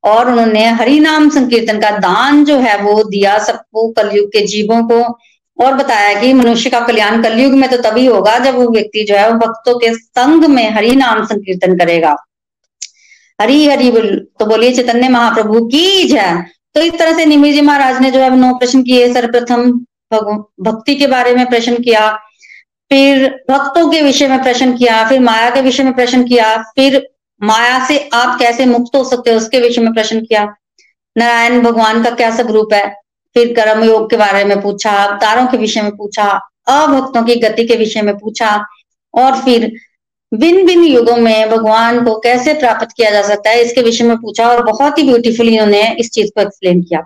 [0.05, 4.83] और उन्होंने हरि नाम संकीर्तन का दान जो है वो दिया सबको, कलयुग के जीवों
[4.83, 5.19] को।
[5.65, 9.15] और बताया कि मनुष्य का कल्याण कलयुग में तो तभी होगा जब वो व्यक्ति जो
[9.15, 12.17] है वो भक्तों के संग में हरि नाम संकीर्तन करेगा।
[13.41, 17.61] हरी हरि बोल तो बोलिए चैतन्य महाप्रभु की जय। तो इस तरह से निमिर जी
[17.61, 19.71] महाराज ने जो है नौ प्रश्न किए, सर्वप्रथम
[20.63, 22.11] भक्ति के बारे में प्रश्न किया,
[22.91, 27.07] फिर भक्तों के विषय में प्रश्न किया, फिर माया के विषय में प्रश्न किया, फिर
[27.41, 30.45] माया से आप कैसे मुक्त हो सकते हो, उसके विषय में प्रश्न किया।
[31.17, 32.89] नारायण भगवान का क्या स्वरूप है?
[33.37, 36.29] फिर कर्म योग के बारे में पूछा, अवतारों के विषय में पूछा,
[36.69, 38.51] अभक्तों की गति के विषय में पूछा,
[39.15, 39.71] और फिर
[40.35, 44.17] भिन्न भिन्न युगों में भगवान को कैसे प्राप्त किया जा सकता है, इसके विषय में
[44.17, 47.03] पूछा और बहुत ही ब्यूटीफुली इन्होंने इस चीज़ को एक्सप्लेन किया।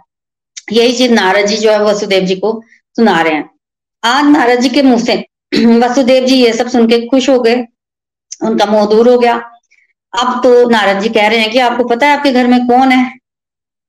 [0.73, 2.63] यही चीज़ नारद जी जो है, वसुदेव जी को
[2.97, 3.51] सुना रहे हैं।
[4.05, 5.25] आज नारद जी के मुँह से
[5.57, 7.65] वसुदेव जी ये सब सुन के खुश हो गए,
[8.45, 9.35] उनका मोह दूर हो गया।
[10.19, 12.93] अब तो नारद जी कह रहे हैं कि आपको पता है आपके घर में कौन
[12.93, 13.19] है?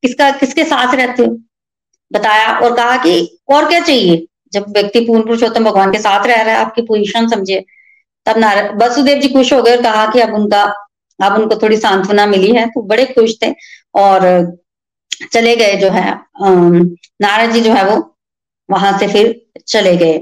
[0.04, 1.38] किसका, किसके साथ रहते हो?
[2.14, 4.28] बताया और कहा कि और क्या चाहिए?
[4.54, 7.66] जब व्यक्ति पूर्ण पुरुषोत्तम भगवान के साथ रह रहा है, आपकी पोजिशन समझे।
[8.30, 10.64] तब नारद वसुदेव जी खुश हो गए और कहा कि अब उनका,
[11.20, 13.54] अब उनको थोड़ी सांत्वना मिली है तो बड़े खुश थे
[13.96, 14.26] और
[15.34, 16.12] चले गए जो है
[17.22, 17.96] नारद जी जो है वो
[18.70, 19.34] वहाँ से फिर
[19.68, 20.18] चले गए।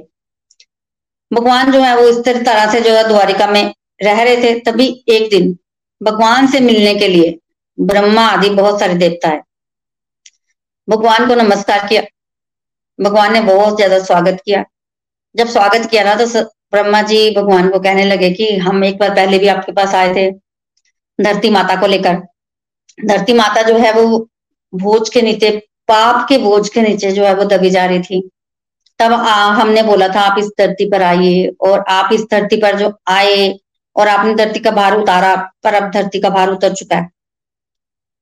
[1.32, 3.63] भगवान जो है वो इस तरह से जो है द्वारिका में
[4.04, 5.58] रह रहे थे, तभी एक दिन
[6.02, 7.38] भगवान से मिलने के लिए
[7.78, 9.41] ब्रह्मा आदि बहुत सारे देवता है
[10.88, 12.02] भगवान को नमस्कार किया।
[13.00, 14.63] भगवान ने बहुत ज़्यादा स्वागत किया।
[15.36, 16.26] जब स्वागत किया ना तो
[16.71, 20.13] ब्रह्मा जी भगवान को कहने लगे कि हम एक बार पहले भी आपके पास आए
[20.15, 20.32] थे
[21.21, 22.15] धरती माता को लेकर।
[23.06, 24.30] धरती माता जो है वो
[24.75, 25.49] भोज के नीचे
[25.88, 28.30] पाप के बोझ के नीचे जो है वो दबी जा रही थी।
[28.99, 32.80] तब आ, हमने बोला था आप इस धरती पर आइए और आप इस धरती पर
[32.80, 33.60] जो आए
[33.95, 37.10] और आपने धरती का भार उतारा पर अब धरती का भार उतर चुका है।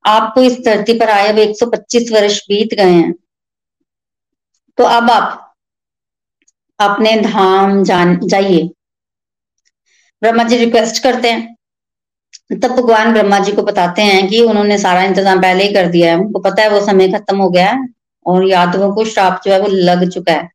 [0.06, 3.14] आपको इस धरती पर आए अब 125 वर्ष बीत गए हैं।
[4.78, 5.45] तो अब आप
[6.80, 8.68] अपने धाम जान, जाइए।
[10.22, 11.54] ब्रह्मा जी रिक्वेस्ट करते हैं।
[12.52, 16.10] तब भगवान ब्रह्मा जी को बताते हैं कि उन्होंने सारा इंतज़ाम पहले ही कर दिया
[16.10, 17.78] है। उनको पता है वो समय खत्म हो गया है
[18.26, 20.46] और यादवों को श्राप जो है वो लग चुका है।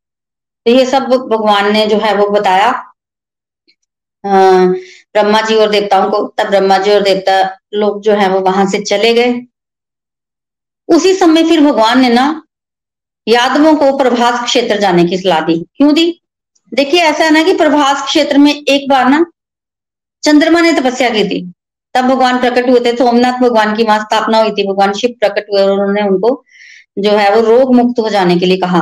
[0.65, 2.71] तो ये सब भगवान ने जो है वो बताया।
[4.23, 7.41] ब्रह्मा जी और देवताओं को, तब ब्रह्मा जी और देवता
[7.73, 9.33] लोग जो है वो वहाँ से चले गए।
[10.89, 12.25] उसी समय फिर भगवान ने ना
[13.27, 16.21] यादवों को प्रभास क्षेत्र जाने की सलाह दी। क्यों दी?
[16.73, 19.25] देखिए, ऐसा है ना कि प्रभास क्षेत्र में एक बार ना
[20.23, 21.53] चंद्रमा ने तपस्या की थी।
[21.93, 25.45] तब भगवान प्रकट हुए थे। सोमनाथ भगवान की माँ स्थापना हुई थी। भगवान शिव प्रकट
[25.53, 26.43] हुए और उन्होंने उनको
[26.99, 28.81] जो है वो रोग मुक्त हो जाने के लिए कहा।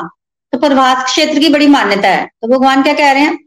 [0.52, 3.40] तो प्रभास क्षेत्र की बड़ी मान्यता है। तो भगवान क्या कह रहे हैं?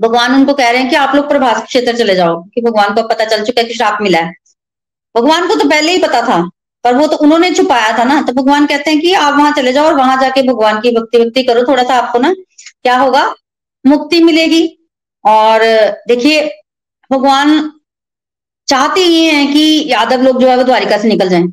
[0.00, 3.02] भगवान उनको कह रहे हैं कि आप लोग प्रभास क्षेत्र चले जाओ, कि भगवान को
[3.02, 4.34] पता चल चुका है कि श्राप मिला है।
[5.16, 6.50] भगवान को तो पहले ही पता था।
[6.84, 9.72] पर वो तो उन्होंने छुपाया था ना तो भगवान कहते हैं कि आप वहाँ चले
[9.72, 13.24] जाओ और वहाँ जाके भगवान की भक्ति भक्ति करो, थोड़ा सा आपको ना क्या होगा,
[13.84, 14.66] मुक्ति मिलेगी।
[15.24, 15.60] और
[16.08, 16.44] देखिए,
[17.10, 17.70] भगवान
[18.68, 21.52] चाहते ये हैं कि यादव लोग जो है वो द्वारिका से निकल जाएँ।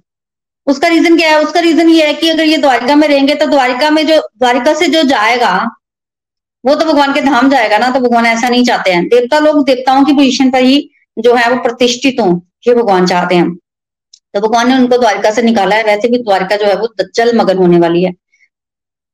[0.68, 1.44] उसका रीजन क्या है?
[1.44, 4.74] उसका रीजन ये है कि अगर ये द्वारिका में रहेंगे तो द्वारिका में जो, द्वारिका
[4.74, 5.54] से जो जाएगा,
[6.64, 9.64] वो तो भगवान के धाम जाएगा ना तो भगवान ऐसा नहीं चाहते हैं। देवता लोग
[9.66, 12.28] देवताओं की पोजिशन पर ही जो है वो प्रतिष्ठित हो,
[12.68, 13.56] ये भगवान चाहते हैं।
[14.40, 17.36] तो भगवान ने उनको द्वारिका से निकाला है। वैसे भी द्वारिका जो है वो जल
[17.38, 18.12] मगन होने वाली है।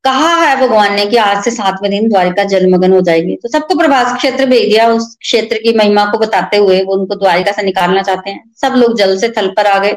[0.05, 3.75] कहा है भगवान ने कि आज से सातवें दिन द्वारिका जलमगन हो जाएगी। तो सबको
[3.77, 7.63] प्रभास क्षेत्र भेज दिया। उस क्षेत्र की महिमा को बताते हुए वो उनको द्वारिका से
[7.63, 9.95] निकालना चाहते हैं। सब लोग जल से थल पर आ गए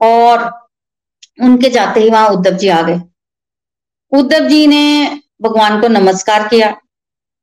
[0.00, 0.50] और
[1.38, 3.00] उनके जाते ही वहाँ उद्धव जी आ गए।
[4.12, 6.74] उद्धव जी ने भगवान को नमस्कार किया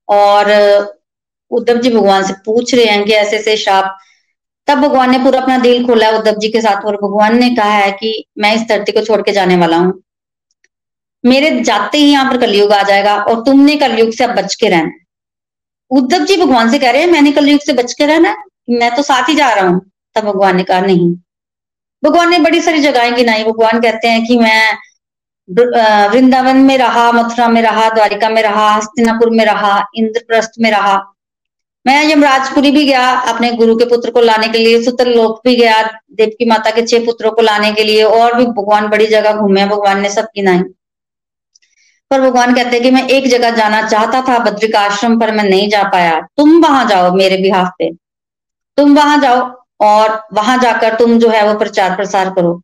[0.07, 0.51] और
[1.51, 3.97] उद्धव जी भगवान से पूछ रहे हैं कि ऐसे ऐसे श्राप
[4.67, 7.71] तब भगवान ने पूरा अपना दिल खोला, उद्धव जी के साथ, और भगवान ने कहा
[7.71, 9.93] है कि मैं इस धरती को छोड़ के जाने वाला हूँ।
[11.23, 14.69] मेरे जाते ही यहाँ पर कलयुग आ जाएगा, और तुमने कलयुग से अब बच के
[14.69, 14.91] रहना।
[15.91, 18.35] उद्धव जी भगवान से कह रहे हैं, मैंने कलयुग से बच के रहना
[18.69, 19.79] मैं तो साथ ही जा रहा हूँ।
[20.15, 21.13] तब भगवान ने कहा, नहीं।
[22.03, 24.77] भगवान ने बड़ी सारी जगहें गिनाई। भगवान कहते हैं कि मैं
[26.11, 30.95] वृंदावन में रहा, मथुरा में रहा, द्वारिका में रहा, हस्तिनापुर में रहा, इंद्रप्रस्थ में रहा।
[31.85, 35.55] मैं यमराजपुरी भी गया, अपने गुरु के पुत्र को लाने के लिए सुतर लोक भी
[35.55, 39.33] गया, देवकी माता के छह पुत्रों को लाने के लिए, और भी भगवान, बड़ी जगह
[39.33, 40.63] घूमे भगवान ने सब गिनाई
[42.11, 45.69] पर भगवान कहते हैं कि मैं एक जगह जाना चाहता था बद्रिकाश्रम पर मैं नहीं
[45.69, 47.89] जा पाया। तुम वहाँ जाओ मेरे बिहाफ पे।
[48.77, 49.39] तुम वहाँ जाओ
[49.81, 52.61] और वहाँ जाकर तुम जो है वो प्रचार प्रसार करो।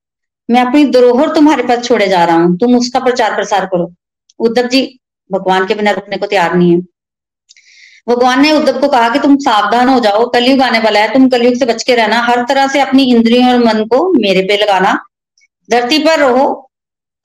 [0.50, 3.92] मैं अपनी धरोहर तुम्हारे पास छोड़े जा रहा हूँ। तुम उसका प्रचार प्रसार करो।
[4.40, 6.82] उद्धव जी, भगवान के बिना रुकने को तैयार नहीं है।
[8.08, 11.28] भगवान ने उद्धव को कहा कि तुम सावधान हो जाओ, कलयुग आने वाला है, तुम
[11.30, 14.58] कलयुग से बच के रहना, हर तरह से अपनी इंद्रियों और मन को मेरे पे
[14.58, 14.94] लगाना।
[15.70, 16.46] धरती पर रहो,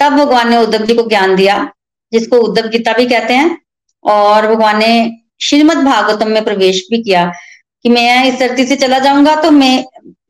[0.01, 1.57] तब भगवान ने उद्धव जी को ज्ञान दिया,
[2.12, 3.59] जिसको उद्धव गीता भी कहते हैं,
[4.05, 7.25] और भगवान ने श्रीमद भागवतम में प्रवेश भी किया
[7.85, 9.85] कि मैं इस धरती से चला जाऊँगा तो मैं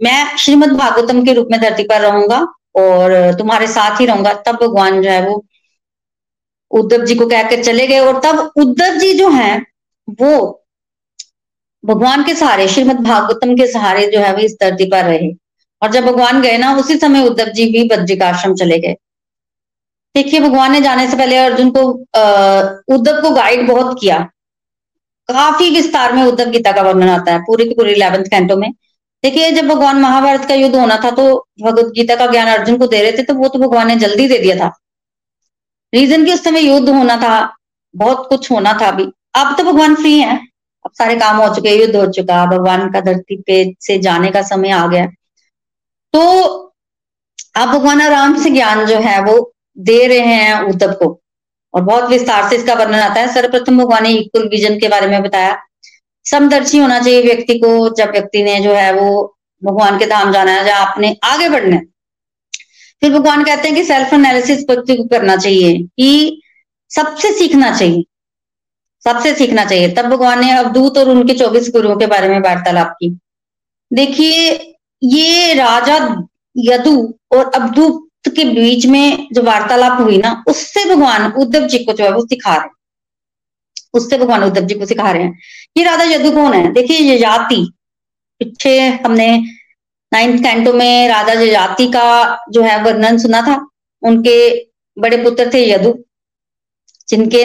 [0.05, 2.39] मैं श्रीमद भागवतम के रूप में धरती पर रहूँगा,
[2.77, 5.45] और तुम्हारे साथ ही रहूँगा। तब भगवान जो है वो
[6.71, 9.65] उद्धव जी को कहकर चले गए, और तब उद्धव जी जो हैं
[10.09, 10.63] वो
[11.85, 15.33] भगवान के सहारे, श्रीमद भागवतम के सहारे जो है वो इस धरती पर रहे।
[15.83, 18.97] और जब भगवान गए ना, उसी समय उद्धव जी भी बद्रिकाश्रम चले गए।
[20.15, 21.83] देखिए, भगवान ने जाने से पहले अर्जुन को
[22.95, 24.19] उद्धव को गाइड बहुत किया।
[25.29, 28.71] काफ़ी विस्तार में उद्धव गीता का वर्णन आता है, पूरे के पूरे इलेवेंथ कैंटो में।
[29.25, 31.23] देखिए, जब भगवान महाभारत का युद्ध होना था तो
[31.63, 34.27] भगवत गीता का ज्ञान अर्जुन को दे रहे थे तो वो तो भगवान ने जल्दी
[34.29, 34.69] दे दिया था।
[35.93, 37.57] रीजन की उस समय युद्ध होना था,
[37.95, 40.37] बहुत कुछ होना था अभी। अब तो भगवान फ्री है।
[40.85, 44.43] अब सारे काम हो चुके युद्ध हो चुका भगवान का धरती पे से जाने का
[44.43, 45.07] समय आ गया।
[46.15, 46.21] तो
[47.57, 51.21] अब भगवान आराम से ज्ञान जो है वो दे रहे हैं उद्धव को।
[51.75, 55.07] और बहुत विस्तार से इसका वर्णन आता है। सर्वप्रथम भगवान ने इक्वल विजन के बारे
[55.07, 55.57] में बताया।
[56.27, 60.53] समदर्शी होना चाहिए व्यक्ति को, जब व्यक्ति ने जो है वो भगवान के धाम जाना
[60.53, 61.83] है या आपने आगे बढ़ना है।
[63.03, 66.43] फिर भगवान कहते हैं कि सेल्फ एनालिसिस व्यक्ति को करना चाहिए, कि
[66.91, 68.05] सबसे सीखना चाहिए।
[69.09, 72.97] सबसे सीखना चाहिए। तब भगवान ने अवधूत और उनके चौबीस गुरुओं के बारे में वार्तालाप
[73.01, 73.19] की।
[73.93, 74.53] देखिए,
[75.03, 76.25] ये राजा
[76.57, 81.93] यदु और अवधूत के बीच में जो वार्तालाप हुई ना, उससे भगवान उद्धव जी को
[81.93, 82.69] जो है वो सिखा रहे
[83.95, 85.39] उससे भगवान उद्धव जी को सिखा रहे हैं।
[85.77, 86.73] ये राधा यदु कौन है?
[86.73, 87.73] देखिए, यजाति।
[88.39, 89.43] पीछे हमने
[90.13, 93.67] नाइन्थ कैंटो में राधा यजाति का जो है वर्णन सुना था।
[94.03, 94.67] उनके
[94.99, 96.05] बड़े पुत्र थे यदु,
[97.09, 97.45] जिनके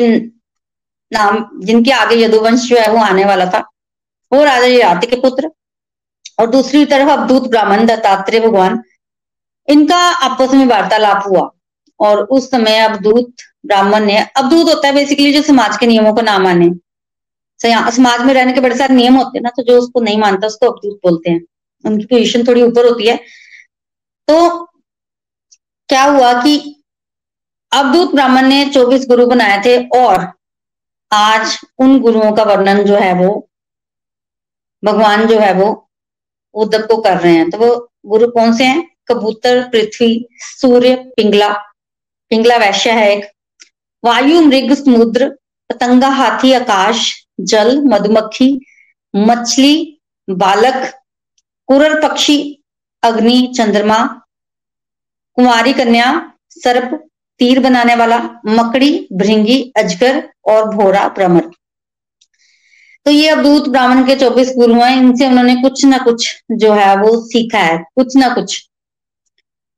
[1.12, 3.60] नाम, जिनके आगे यदुवंश जो है वो आने वाला था,
[4.32, 5.50] वो राजा यजाति के पुत्र
[6.40, 8.82] और दूसरी तरफ़ अवधूत ब्राह्मण दत्तात्रेय भगवान,
[9.68, 11.50] इनका आपस में वार्तालाप हुआ
[12.00, 13.34] और उस समय अवधूत
[13.66, 16.70] ब्राह्मण ने अवधूत होता है बेसिकली जो समाज के नियमों को ना माने।
[17.60, 20.48] समाज में रहने के बड़े सारे नियम होते हैं ना तो जो उसको नहीं मानता,
[20.48, 21.42] उसको अवधूत बोलते हैं।
[21.84, 23.16] उनकी पोजिशन थोड़ी ऊपर होती है।
[24.28, 24.66] तो
[25.90, 26.84] क्या हुआ कि
[27.72, 30.32] अवधूत ब्राह्मण ने चौबीस गुरु बनाए थे और
[31.14, 33.50] आज उन गुरुओं का वर्णन जो है वो,
[34.86, 35.90] भगवान जो है वो
[36.54, 38.96] उद्धव को कर रहे हैं। तो वो गुरु कौन से हैं?
[39.08, 41.54] कबूतर, पृथ्वी, सूर्य, पिंगला।
[42.30, 43.32] पिंगला वैश्य है एक।
[44.04, 48.66] वायु, मृग, समुद्र, पतंगा, हाथी, आकाश, जल, मधुमक्खी,
[49.16, 51.00] मछली, बालक,
[51.68, 52.64] कुरर पक्षी,
[53.04, 54.22] अग्नि, चंद्रमा,
[55.34, 57.11] कुमारी कन्या, सर्प
[57.42, 61.50] तीर बनाने वाला, मकड़ी, भृंगी, अजगर और भोरा भ्रमर
[63.06, 66.96] तो ये अवधूत ब्राह्मण के चौबीस गुरु हैं, इनसे उन्होंने कुछ ना कुछ जो है
[66.98, 68.68] वो सीखा है, कुछ ना कुछ।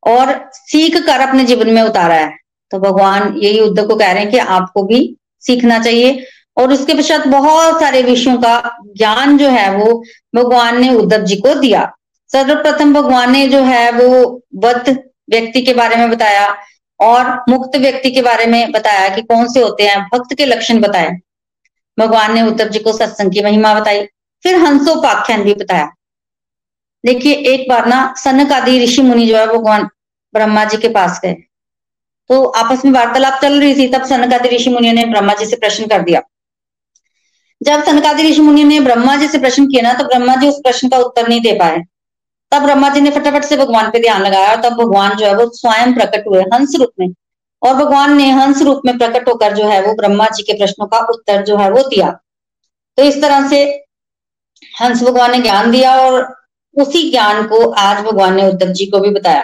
[0.04, 2.38] और सीख कर अपने जीवन में उतारा है।
[2.72, 6.26] तो भगवान यही उद्धव को कह रहे हैं कि आपको भी सीखना चाहिए।
[6.58, 10.04] और उसके पश्चात बहुत सारे विषयों का ज्ञान जो है वो
[10.36, 11.92] भगवान ने, उद्धव जी को दिया।
[12.32, 16.56] सर्वप्रथम भगवान ने जो है वो बद्ध व्यक्ति के बारे में बताया।
[17.04, 20.80] और मुक्त व्यक्ति के बारे में बताया कि कौन से होते हैं, भक्त के लक्षण
[20.80, 21.10] बताए।
[22.00, 24.06] भगवान ने उद्धव जी को सत्संग की महिमा बताई,
[24.44, 25.92] फिर हंसोपाख्यान भी बताया।
[27.06, 29.90] देखिए, एक बार ना सनक आदि ऋषि मुनि जो है भगवान
[30.34, 31.34] ब्रह्मा जी के पास गए।
[32.30, 35.46] तो आपस में वार्तालाप चल रही थी, तब सनक आदि ऋषि मुनि ने ब्रह्मा जी
[35.46, 36.22] से प्रश्न कर दिया।
[37.62, 40.60] जब सनकादि ऋषि मुनि ने ब्रह्मा जी से प्रश्न किया ना तो ब्रह्मा जी उस
[40.64, 41.78] प्रश्न का उत्तर नहीं दे पाए।
[42.54, 45.50] तब ब्रह्मा जी ने फटाफट से भगवान पे ध्यान लगाया, तब भगवान जो है वो
[45.54, 47.08] स्वयं प्रकट हुए हंस रूप में।
[47.62, 50.88] और भगवान ने हंस रूप में प्रकट होकर जो है वो ब्रह्मा जी के प्रश्नों
[50.88, 52.10] का उत्तर जो है वो दिया।
[52.98, 53.64] तो इस तरह से
[54.82, 56.36] हंस भगवान ने ज्ञान दिया और
[56.76, 59.44] उसी ज्ञान को आज भगवान ने उद्धव जी को भी बताया।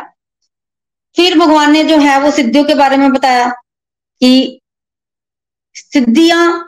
[1.16, 3.50] फिर भगवान ने जो है वो सिद्धियों के बारे में बताया
[4.22, 4.60] कि
[5.76, 6.66] सिद्धियाँ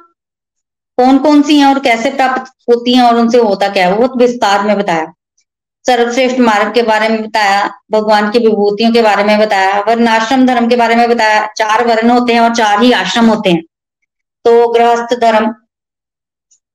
[0.98, 4.18] कौन कौन सी हैं और कैसे प्राप्त होती हैं और उनसे होता क्या है बहुत
[4.18, 5.14] विस्तार में बताया।
[5.86, 10.68] सर्वश्रेष्ठ मार्ग के बारे में बताया, भगवान की विभूतियों के बारे में बताया, वर्णाश्रम धर्म
[10.70, 13.62] के बारे में बताया, चार वर्ण होते हैं और चार ही आश्रम होते हैं।
[14.46, 15.54] तो गृहस्थ धर्म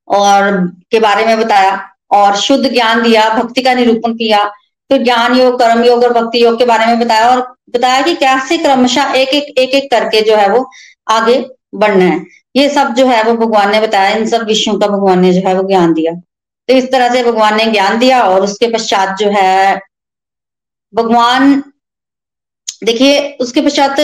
[0.09, 4.45] और के बारे में बताया, और शुद्ध ज्ञान दिया, भक्ति का निरूपण किया,
[4.91, 8.15] फिर ज्ञान योग, कर्म योग और भक्ति योग के बारे में बताया, और बताया कि
[8.15, 10.71] कैसे क्रमशः एक एक एक एक करके जो है वो
[11.11, 12.25] आगे बढ़ना है।
[12.57, 15.49] ये सब जो है वो भगवान ने बताया, इन सब विषयों का भगवान ने जो
[15.49, 16.13] है वो ज्ञान दिया।
[16.69, 19.81] तो इस तरह से भगवान ने ज्ञान दिया और उसके पश्चात जो है,
[20.95, 21.63] भगवान,
[22.85, 24.01] देखिए, उसके पश्चात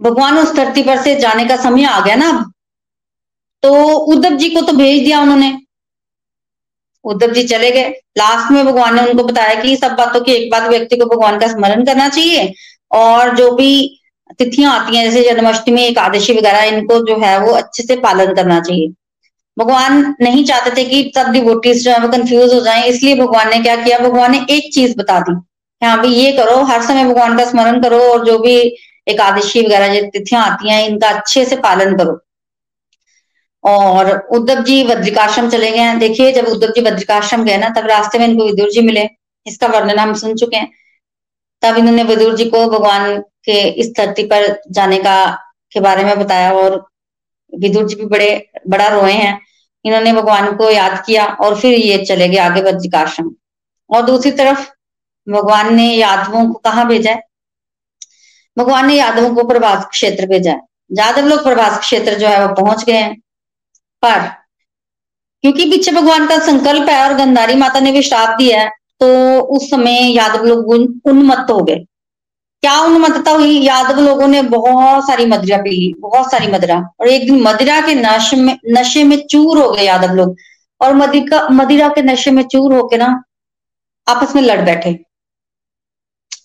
[0.00, 2.52] भगवान उस धरती पर से जाने का समय आ गया ना।
[3.62, 5.58] तो उद्धव जी को तो भेज दिया उन्होंने।
[7.04, 10.50] उद्धव जी चले गए। लास्ट में भगवान ने उनको बताया कि सब बातों की एक
[10.50, 12.54] बात व्यक्ति को भगवान का स्मरण करना चाहिए
[12.90, 14.00] और जो भी
[14.38, 18.60] तिथियाँ आती हैं, जैसे जन्माष्टमी, एकादशी वगैरह, इनको जो है वो अच्छे से पालन करना
[18.60, 18.88] चाहिए।
[19.58, 23.50] भगवान नहीं चाहते थे कि सब डिवोटीज जो है वो कंफ्यूज हो जाएँ, इसलिए भगवान
[23.50, 23.98] ने क्या किया?
[23.98, 25.32] भगवान ने एक चीज़ बता दी।
[25.82, 28.56] हाँ भाई ये करो, हर समय भगवान का स्मरण करो और जो भी
[29.06, 32.18] एकादशी वगैरह जो तिथियाँ आती हैं, इनका अच्छे से पालन करो।
[33.64, 38.18] और उद्धव जी बद्रिकाश्रम चले गए देखिए, जब उद्धव जी बद्रिकाश्रम गए ना, तब रास्ते
[38.18, 39.08] में इनको विदुर जी मिले।
[39.46, 40.70] इसका वर्णन हम सुन चुके हैं।
[41.62, 45.16] तब इन्होंने विदुर जी को भगवान के इस धरती पर जाने का
[45.72, 46.76] के बारे में बताया और
[47.58, 49.38] विदुर जी भी बड़े, बड़ा रोए हैं।
[49.84, 53.30] इन्होंने भगवान को याद किया और फिर ये चले गए आगे बद्रिकाश्रम
[53.90, 54.66] और दूसरी तरफ़,
[55.26, 57.22] भगवान ने यादवों को कहा भेजा है?
[58.56, 62.54] भगवान ने यादवों को प्रभास क्षेत्र भेजा है। यादव लोग प्रभास क्षेत्र जो है वो
[62.54, 63.14] पहुँच गए हैं।
[64.02, 64.20] पर,
[65.44, 69.40] क्योंकि पीछे भगवान का संकल्प है और गंधारी माता ने भी श्राप दिया है तो
[69.56, 70.70] उस समय यादव लोग
[71.06, 71.84] उन्मत्त हो गए।
[72.62, 73.58] क्या उन उन्मत्तता हुई?
[73.60, 77.80] यादव लोगों ने बहुत सारी मदिरा पी ली, बहुत सारी मदिरा। और एक दिन मदिरा
[77.80, 80.36] के नशे में नशे में चूर हो गए यादव लोग।
[80.80, 83.06] और मदिरा मदिरा के नशे में चूर होके ना
[84.06, 84.98] आपस में लड़ बैठे।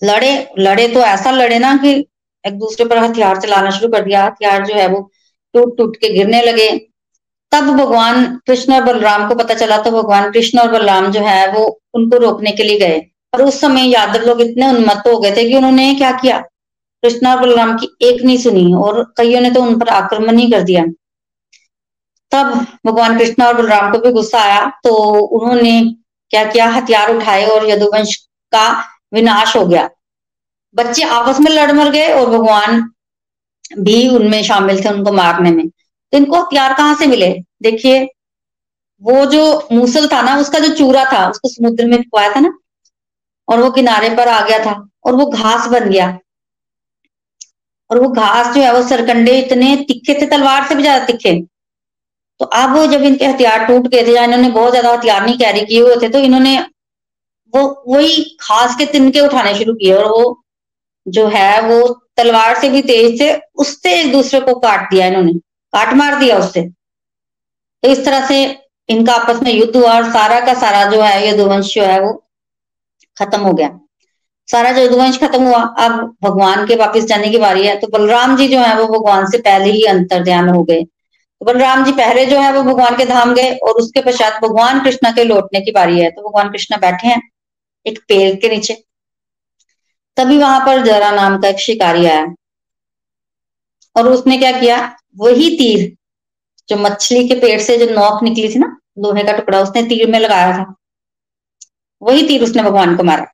[0.03, 1.93] लड़े लड़े तो ऐसा लड़े ना कि
[2.43, 4.99] एक दूसरे पर हथियार चलाना शुरू कर दिया। हथियार जो है वो
[5.53, 6.69] टूट टूट के गिरने लगे।
[7.51, 11.51] तब भगवान कृष्ण और बलराम को पता चला तो भगवान कृष्ण और बलराम जो है
[11.53, 12.99] वो उनको रोकने के लिए गए।
[13.33, 16.39] और उस समय यादव लोग इतने उन्मत्त हो गए थे कि उन्होंने क्या किया?
[17.03, 20.49] कृष्ण और बलराम की एक नहीं सुनी और कईयों ने तो उन पर आक्रमण ही
[20.51, 20.83] कर दिया।
[22.31, 22.53] तब
[22.85, 24.93] भगवान कृष्ण और बलराम को भी गुस्सा आया तो
[25.39, 25.81] उन्होंने
[26.31, 26.67] क्या किया?
[26.67, 28.15] हथियार उठाए और यदुवंश
[28.53, 28.69] का
[29.13, 29.89] विनाश हो गया।
[30.75, 32.81] बच्चे आपस में लड़ मर गए और भगवान
[33.79, 37.29] भी उनमें शामिल थे उनको मारने में। तो इनको हथियार कहाँ से मिले?
[37.61, 38.03] देखिए,
[39.01, 42.53] वो जो मूसल था ना, उसका जो चूरा था, उसको समुद्र में खुआया था ना
[43.47, 44.73] और वो किनारे पर आ गया था
[45.05, 46.07] और वो घास बन गया।
[47.89, 51.39] और वो घास जो है वो सरकंडे इतने तिखे थे, तलवार से भी ज़्यादा तिखे।
[52.39, 55.65] तो अब जब इनके हथियार टूट गए थे, या इन्होंने बहुत ज़्यादा हथियार नहीं कैरी
[55.65, 56.57] किए हुए थे तो इन्होंने
[57.53, 60.43] वो, वही घास के तिनके उठाने शुरू किए और वो
[61.05, 65.33] जो है वो तलवार से भी तेज थे, उससे एक दूसरे को काट दिया इन्होंने।
[65.73, 68.43] काट मार दिया उससे। तो इस तरह से
[68.89, 72.22] इनका आपस में युद्ध हुआ और सारा का सारा जो है, यदुवंश जो है वो
[73.19, 73.79] खत्म हो गया।
[74.51, 78.37] सारा जो यदुवंश खत्म हुआ। अब भगवान के वापिस जाने की बारी है। तो बलराम
[78.37, 81.91] जी जो है, वो भगवान से पहले ही अंतर ध्यान हो गए। तो बलराम जी
[81.91, 85.61] पहले जो है, वो भगवान के धाम गए और उसके पश्चात भगवान कृष्णा के लौटने
[85.61, 87.31] की बारी है। तो भगवान कृष्णा बैठे हैं
[87.85, 88.83] एक पेड़ के नीचे।
[90.17, 92.27] तभी वहाँ पर जरा नाम का एक शिकारी आया।
[93.95, 94.95] और उसने क्या किया?
[95.17, 95.97] वही तीर,
[96.69, 100.11] जो मछली के पेट से जो नोक निकली थी ना, लोहे का टुकड़ा, उसने तीर
[100.11, 100.75] में लगाया था।
[102.03, 103.25] वही तीर उसने भगवान को मारा।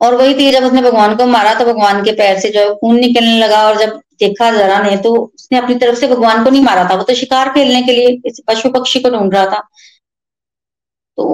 [0.00, 2.96] और वही तीर जब उसने भगवान को मारा तो भगवान के पैर से जो खून
[2.96, 6.62] निकलने लगा और जब देखा जरा ने तो उसने अपनी तरफ़ से भगवान को नहीं
[6.62, 9.60] मारा था। वो तो शिकार खेलने के लिए इस पशु पक्षी को ढूंढ रहा था।
[11.18, 11.26] तो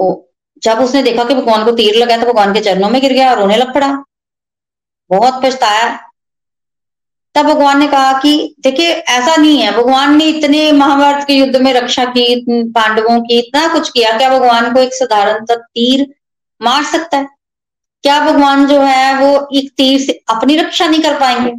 [0.63, 3.29] जब उसने देखा कि भगवान को तीर लगा तो भगवान के चरणों में गिर गया
[3.31, 3.87] और रोने लग पड़ा।
[5.09, 5.87] बहुत पछताया।
[7.37, 11.55] तब भगवान ने कहा कि देखिए, ऐसा नहीं है। भगवान ने इतने महाभारत के युद्ध
[11.55, 16.15] में रक्षा की पांडवों की, इतना कुछ किया। क्या भगवान को एक साधारण तीर
[16.61, 17.27] मार सकता है?
[18.03, 21.53] क्या भगवान जो है, वो एक तीर से अपनी रक्षा नहीं कर पाएँगे?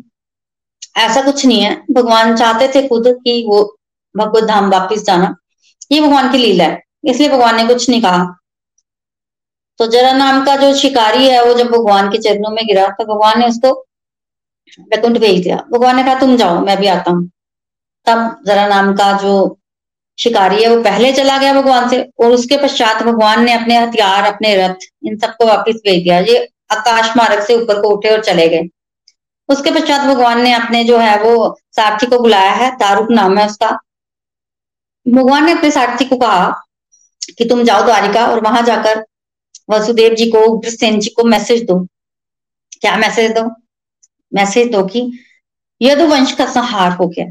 [1.01, 3.79] ऐसा कुछ नहीं है। भगवान चाहते थे खुद कि वो
[4.17, 5.37] भगवत धाम वापिस जाना।
[5.93, 8.39] ये भगवान की लीला है। इसलिए भगवान ने कुछ नहीं कहा।
[9.79, 13.05] तो जरा नाम का जो शिकारी है, वो जब भगवान के चरणों में गिरा तो
[13.05, 13.88] भगवान ने उसको
[14.81, 17.31] वैकुंठ भेज दिया। भगवान ने कहा, तुम जाओ, मैं भी आता हूँ।
[18.07, 19.59] तब जरा नाम का जो
[20.19, 24.35] शिकारी है, वो पहले चला गया भगवान से और उसके पश्चात भगवान ने अपने हथियार,
[24.35, 28.25] अपने रथ, इन सबको वापिस भेज दिया। ये आकाश मार्ग से ऊपर को उठे और
[28.25, 28.63] चले गए।
[29.49, 33.47] उसके पश्चात भगवान ने अपने जो है, वो सारथी को बुलाया है, तारुक नाम है
[33.47, 33.79] उसका।
[35.09, 36.65] भगवान ने अपने सारथी को कहा
[37.39, 39.05] कि तुम जाओ द्वारिका और वहाँ जाकर
[39.71, 41.87] वसुदेव जी को, उग्रसेन जी को मैसेज दो।
[42.81, 43.43] क्या मैसेज दो?
[44.33, 45.11] मैसेज दो कि
[45.81, 47.27] यदुवंश का संहार हो गया।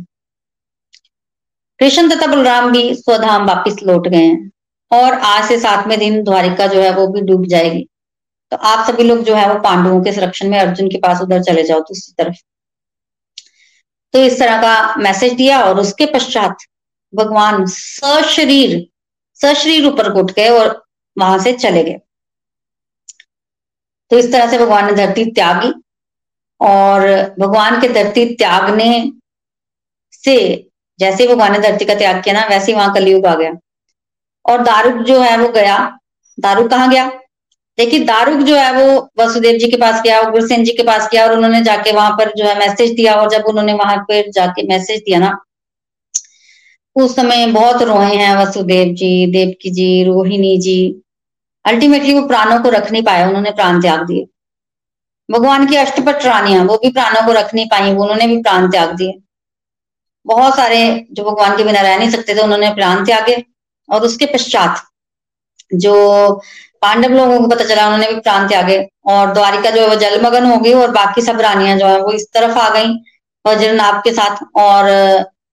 [1.79, 4.51] कृष्ण तथा बलराम भी स्वधाम वापिस लौट गए हैं
[4.91, 7.87] और आज से सातवें दिन द्वारिका जो है वो भी डूब जाएगी।
[8.51, 11.41] तो आप सभी लोग जो है वो पांडवों के संरक्षण में अर्जुन के पास उधर
[11.43, 12.41] चले जाओ दूसरी तरफ़।
[14.13, 16.65] तो इस तरह का मैसेज दिया और उसके पश्चात
[17.13, 18.85] भगवान सशरीर
[19.39, 20.85] सशरीर ऊपर उठ गए और
[21.17, 21.99] वहाँ से चले गए।
[24.11, 25.73] तो इस तरह से भगवान ने धरती त्यागी।
[26.61, 27.01] और
[27.39, 29.11] भगवान के धरती त्यागने
[30.13, 33.51] से, जैसे भगवान ने धरती का त्याग किया ना, वैसे ही वहाँ कलयुग आ गया।
[34.45, 35.77] और दारुक जो है वो गया।
[36.39, 37.07] दारुक कहाँ गया?
[37.77, 41.25] देखिए, दारुक जो है वो वसुदेव जी के पास गया उग्रसेन जी के पास गया
[41.25, 44.67] और उन्होंने जाके वहाँ पर जो है मैसेज दिया और जब उन्होंने वहाँ पर जाके
[44.67, 45.37] मैसेज दिया ना,
[46.95, 51.01] उस समय बहुत रोए हैं वसुदेव जी, देवकी जी, रोहिणी जी।
[51.65, 54.25] अल्टीमेटली वो प्राणों को रख नहीं पाए उन्होंने प्राण त्याग दिए।
[55.29, 58.95] भगवान की अष्टपट रानियाँ वो भी प्राणों को रख नहीं पाई उन्होंने भी प्राण त्याग
[58.95, 59.13] दिए।
[60.25, 60.79] बहुत सारे
[61.11, 63.43] जो भगवान के बिना रह नहीं सकते थे, उन्होंने प्राण त्यागे
[63.89, 64.83] और उसके पश्चात
[65.75, 65.93] जो
[66.81, 70.45] पांडव लोगों को पता चला, उन्होंने भी प्राण त्यागे और द्वारिका जो है वो जलमगन
[70.45, 72.93] हो गई और बाकी सब रानियाँ जो है वो इस तरफ़ आ गई,
[73.45, 74.89] वज्रनाभ के साथ और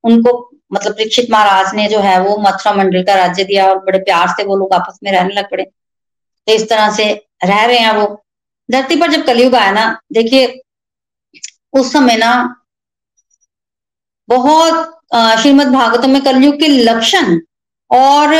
[0.04, 0.32] उनको
[0.72, 4.28] मतलब परीक्षित महाराज ने जो है वो मथुरा मंडल का राज्य दिया और बड़े प्यार
[4.28, 7.04] से वो लोग आपस में रहने लग पड़े। तो इस तरह से
[7.44, 8.23] रह रहे हैं वो।
[8.68, 10.46] धरती पर जब कलयुग आया ना, देखिए,
[11.72, 12.32] उस समय ना
[14.28, 14.90] बहुत
[15.40, 17.38] श्रीमद भागवतम में कलयुग के लक्षण
[17.90, 18.34] और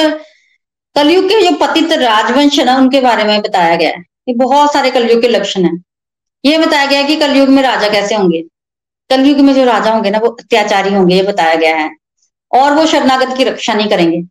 [0.97, 4.72] कलयुग के जो पतित राजवंश है ना, उनके बारे में बताया गया है ये बहुत
[4.72, 5.70] सारे कलयुग के लक्षण है।
[6.45, 8.43] ये बताया गया है कि कलयुग में राजा कैसे होंगे।
[9.11, 11.91] कलयुग में जो राजा होंगे ना, वो अत्याचारी होंगे, ये बताया गया है।
[12.53, 14.22] और वो शरणागत की रक्षा नहीं करेंगे।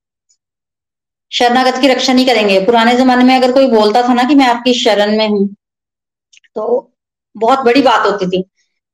[1.31, 4.47] शरणागत की रक्षा नहीं करेंगे। पुराने जमाने में अगर कोई बोलता था ना कि मैं
[4.47, 5.47] आपकी शरण में हूँ
[6.55, 6.93] तो
[7.37, 8.41] बहुत बड़ी बात होती थी।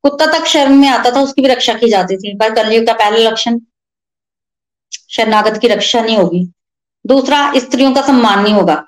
[0.03, 2.93] कुत्ता तक शर्म में आता था, उसकी भी रक्षा की जाती थी, पर कलयुग का
[2.93, 3.60] पहला लक्षण
[5.10, 6.53] शरणागत की रक्षा नहीं होगी।
[7.07, 8.86] दूसरा, स्त्रियों का सम्मान नहीं होगा।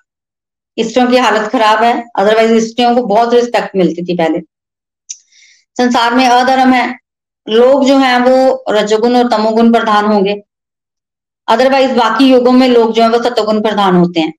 [0.80, 4.40] स्त्रियों की हालत खराब है अदरवाइज़ स्त्रियों को बहुत रिस्पेक्ट मिलती थी पहले।
[5.78, 7.00] संसार में अधर्म है।
[7.50, 10.44] लोग जो है वो रजोगुण और तमोगुण प्रधान होंगे।
[11.48, 14.34] अदरवाइज़ बाकी युगों में लोग जो है वो सतोगुण प्रधान होते हैं।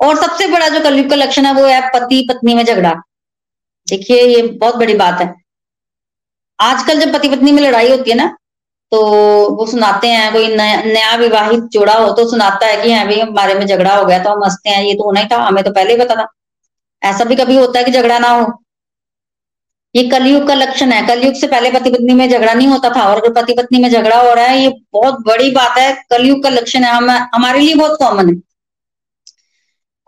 [0.00, 2.92] और सबसे बड़ा जो कलयुग का लक्षण है वो है पति पत्नी में झगड़ा।
[3.86, 5.32] देखिए ये बहुत बड़ी बात है।
[6.58, 8.26] आजकल जब पति पत्नी में लड़ाई होती है ना
[8.92, 9.00] तो
[9.50, 13.54] वो सुनाते हैं कोई नया, विवाहित जोड़ा हो तो सुनाता है कि हाँ भाई हमारे
[13.54, 15.70] में झगड़ा हो गया तो हम हँसते हैं ये तो होना ही था हमें तो
[15.72, 16.26] पहले ही पता था।
[17.02, 18.46] ऐसा भी कभी होता है कि झगड़ा ना हो?
[19.94, 23.02] ये कलयुग का लक्षण है। कलयुग से पहले पति पत्नी में झगड़ा नहीं होता था
[23.08, 26.42] और अगर पति पत्नी में झगड़ा हो रहा है ये बहुत बड़ी बात है। कलयुग
[26.42, 28.34] का लक्षण है हम हमारे लिए बहुत कॉमन है।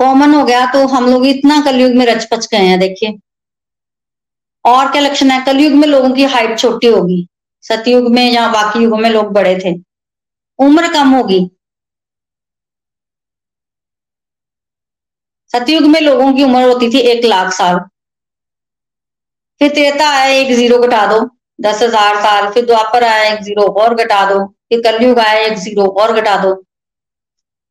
[0.01, 3.19] कॉमन हो गया तो हम लोग इतना कलयुग में रच पच गए हैं, देखिए।
[4.65, 5.45] और क्या लक्षण है?
[5.45, 7.27] कलयुग में लोगों की हाइट छोटी होगी।
[7.65, 9.75] सतयुग में या बाकी युगों में लोग बड़े थे।
[10.59, 11.39] उम्र कम होगी।
[15.55, 17.79] सतयुग में लोगों की उम्र होती थी एक लाख साल।
[19.61, 21.21] फिर त्रेता आया, एक ज़ीरो घटा दो।
[21.59, 25.59] दस हज़ार साल। फिर द्वापर आया, एक ज़ीरो और घटा दो। फिर कलयुग आया, एक
[25.59, 26.63] ज़ीरो और घटा दो।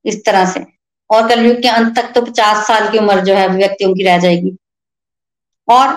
[0.05, 0.74] इस तरह से।
[1.10, 4.18] और कलयुग के अंत तक तो पचास साल की उम्र जो है व्यक्तियों की रह
[4.18, 4.51] जाएगी।
[5.68, 5.93] और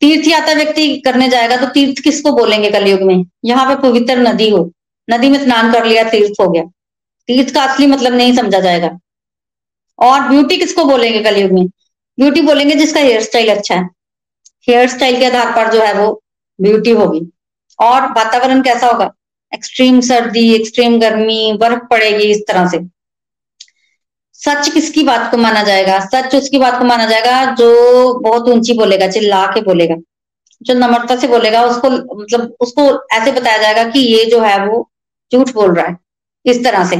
[0.00, 3.24] तीर्थ यात्रा व्यक्ति करने जाएगा तो तीर्थ किसको बोलेंगे कलयुग में?
[3.44, 4.70] यहाँ पे पवित्र नदी हो।
[5.10, 6.62] नदी में स्नान कर लिया, तीर्थ हो गया।
[7.28, 8.98] तीर्थ का असली मतलब नहीं समझा जाएगा।
[9.98, 11.66] और ब्यूटी किसको बोलेंगे कलयुग में?
[12.18, 13.88] ब्यूटी बोलेंगे जिसका हेयर स्टाइल अच्छा है।
[14.68, 16.22] हेयर स्टाइल के आधार पर जो है वो
[16.60, 17.20] ब्यूटी होगी।
[17.78, 19.12] और वातावरण कैसा होगा?
[19.54, 22.78] एक्सट्रीम सर्दी एक्सट्रीम गर्मी, बर्फ़ पड़ेगी इस तरह से।
[24.40, 25.98] सच किसकी बात को माना जाएगा?
[26.00, 29.94] सच उसकी बात को माना जाएगा जो बहुत ऊँची बोलेगा, चिल्ला के बोलेगा।
[30.62, 32.82] जो नम्रता से बोलेगा, उसको मतलब उसको
[33.16, 34.88] ऐसे बताया जाएगा कि ये जो है वो
[35.32, 35.96] झूठ बोल रहा है,
[36.44, 36.96] इस तरह से।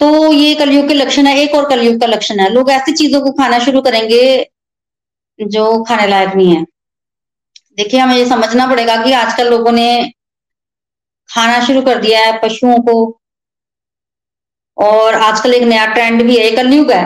[0.00, 3.20] तो ये कलयुग के लक्षण है, एक और कलयुग का लक्षण है। लोग ऐसी चीज़ों
[3.20, 4.22] को खाना शुरू करेंगे
[5.38, 6.64] जो खाने लायक नहीं है।
[7.76, 10.12] देखिए, हमें ये समझना पड़ेगा कि आजकल लोगों ने
[11.30, 13.21] खाना शुरू कर दिया है, पशुओं को
[14.76, 17.04] और आजकल एक नया ट्रेंड भी है कलयुग है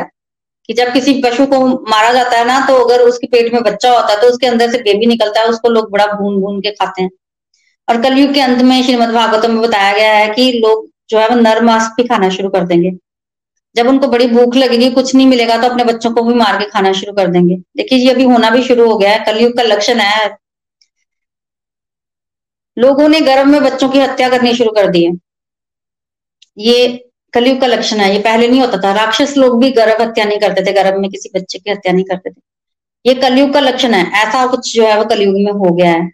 [0.69, 3.91] कि जब किसी पशु को मारा जाता है ना तो अगर उसके पेट में बच्चा
[3.91, 6.71] होता है तो उसके अंदर से बेबी निकलता है, उसको लोग बड़ा भून भून के
[6.71, 7.11] खाते हैं।
[7.89, 11.29] और कलयुग के अंत में श्रीमद भागवतम में बताया गया है कि लोग जो है
[11.29, 12.91] वो नर मांस भी खाना शुरू कर देंगे।
[13.77, 16.69] जब उनको बड़ी भूख लगेगी, कुछ नहीं मिलेगा तो अपने बच्चों को भी मार के
[16.71, 19.63] खाना शुरू कर देंगे। देखिए, ये अभी होना भी शुरू हो गया है, कलयुग का
[19.63, 20.37] लक्षण है।
[22.77, 25.13] लोगों ने गर्भ में बच्चों की हत्या करनी शुरू कर दी है।
[26.59, 27.06] ये
[27.37, 30.39] कलयुग का लक्षण है, ये पहले नहीं होता था। राक्षस लोग भी गर्भ हत्या नहीं
[30.39, 32.41] करते थे, गर्भ में किसी बच्चे की हत्या नहीं करते थे।
[33.05, 36.11] ये कलयुग का लक्षण है, ऐसा कुछ जो है वो कलयुग में हो गया है।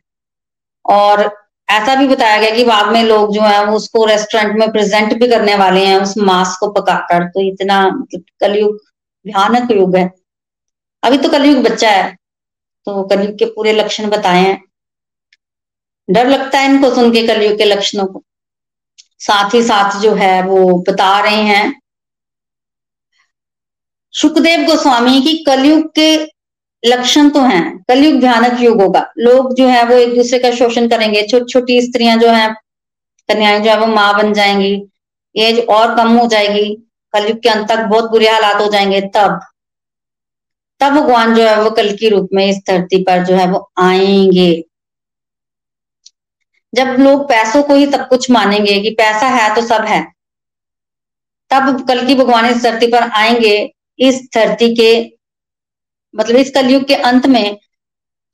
[0.85, 1.21] और
[1.69, 5.13] ऐसा भी बताया गया कि बाद में लोग जो है वो उसको रेस्टोरेंट में प्रेजेंट
[5.21, 8.77] भी करने वाले हैं, उस मांस को पकाकर। तो इतना मतलब कलयुग
[9.27, 10.11] भयानक युग है।
[11.03, 12.11] अभी तो कलयुग बच्चा है
[12.87, 14.63] तो कलयुग के पूरे लक्षण बताए। हैं
[16.09, 18.23] डर लगता है इनको सुन के कलयुग के लक्षणों को।
[19.23, 21.65] साथ ही साथ जो है वो बता रहे हैं।
[24.15, 26.09] सुखदेव गोस्वामी की कलयुग के
[26.83, 30.89] लक्षण तो हैं, कलयुग भयानक युग होगा। लोग जो है वो एक दूसरे का शोषण
[30.89, 32.49] करेंगे छोटी छोटी स्त्रियाँ जो है,
[33.29, 34.75] कन्याएँ जो है वो माँ बन जाएँगी,
[35.35, 36.65] एज और कम हो जाएगी,
[37.15, 39.41] कलयुग के अंत तक बहुत बुरे हालात हो जाएँगे, तब
[40.81, 43.69] तब भगवान जो है वो कल की रूप में इस धरती पर जो है वो
[43.79, 44.51] आएँगे।
[46.73, 50.03] जब लोग पैसों को ही सब कुछ मानेंगे कि पैसा है तो सब है,
[51.51, 54.93] तब कल की भगवान इस धरती पर आएँगे, इस धरती के
[56.15, 57.57] मतलब इस कलयुग के अंत में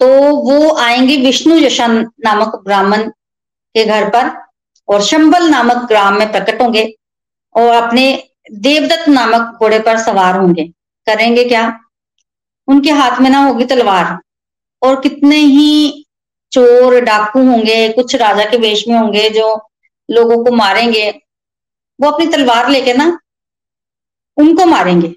[0.01, 0.09] तो
[0.43, 3.09] वो आएँगे विष्णु यशन नामक ब्राह्मण
[3.75, 4.31] के घर पर
[4.89, 6.85] और शंबल नामक ग्राम में प्रकट होंगे
[7.55, 8.07] और अपने
[8.53, 10.65] देवदत्त नामक घोड़े पर सवार होंगे।
[11.07, 11.81] करेंगे क्या?
[12.69, 14.19] उनके हाथ में ना होगी तलवार
[14.83, 16.05] और कितने ही
[16.53, 19.55] चोर, डाकू होंगे, कुछ राजा के वेश में होंगे जो
[20.09, 21.11] लोगों को मारेंगे,
[21.99, 23.19] वो अपनी तलवार लेके ना
[24.37, 25.09] उनको मारेंगे।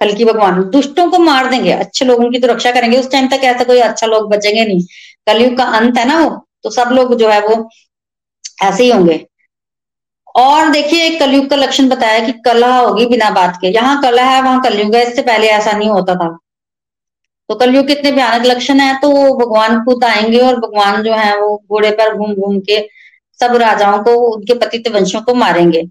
[0.00, 3.28] कल की भगवान दुष्टों को मार देंगे, अच्छे लोगों की तो रक्षा करेंगे। उस टाइम
[3.28, 4.82] तक ऐसा कोई अच्छा लोग बचेंगे नहीं।
[5.26, 6.30] कलयुग का अंत है ना वो
[6.62, 7.68] तो सब लोग जो है वो
[8.62, 9.24] ऐसे ही होंगे।
[10.36, 14.22] और देखिए एक कलयुग का लक्षण बताया कि कला होगी बिना बात के। यहाँ कला
[14.22, 16.36] है, वहाँ कलयुग है, इससे पहले ऐसा नहीं होता था।
[17.48, 21.56] तो कलयुग कितने भयानक लक्षण है तो भगवान खुद आएँगे और भगवान जो है वो
[21.70, 22.80] घोड़े पर घूम घूम के
[23.40, 25.82] सब राजाओं को, उनके पतित वंशों को मारेंगे।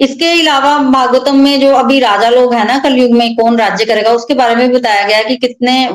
[0.00, 4.12] इसके अलावा भागवतम में जो अभी राजा लोग है ना कलयुग में, कौन राज्य करेगा,
[4.12, 5.86] उसके बारे में बताया गया कि कितने,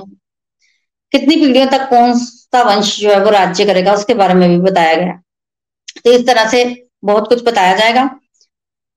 [1.13, 4.57] कितनी पीढ़ियों तक कौन सा वंश जो है वो राज्य करेगा, उसके बारे में भी
[4.61, 5.19] बताया गया
[6.05, 6.63] तो इस तरह से
[7.05, 8.03] बहुत कुछ बताया जाएगा।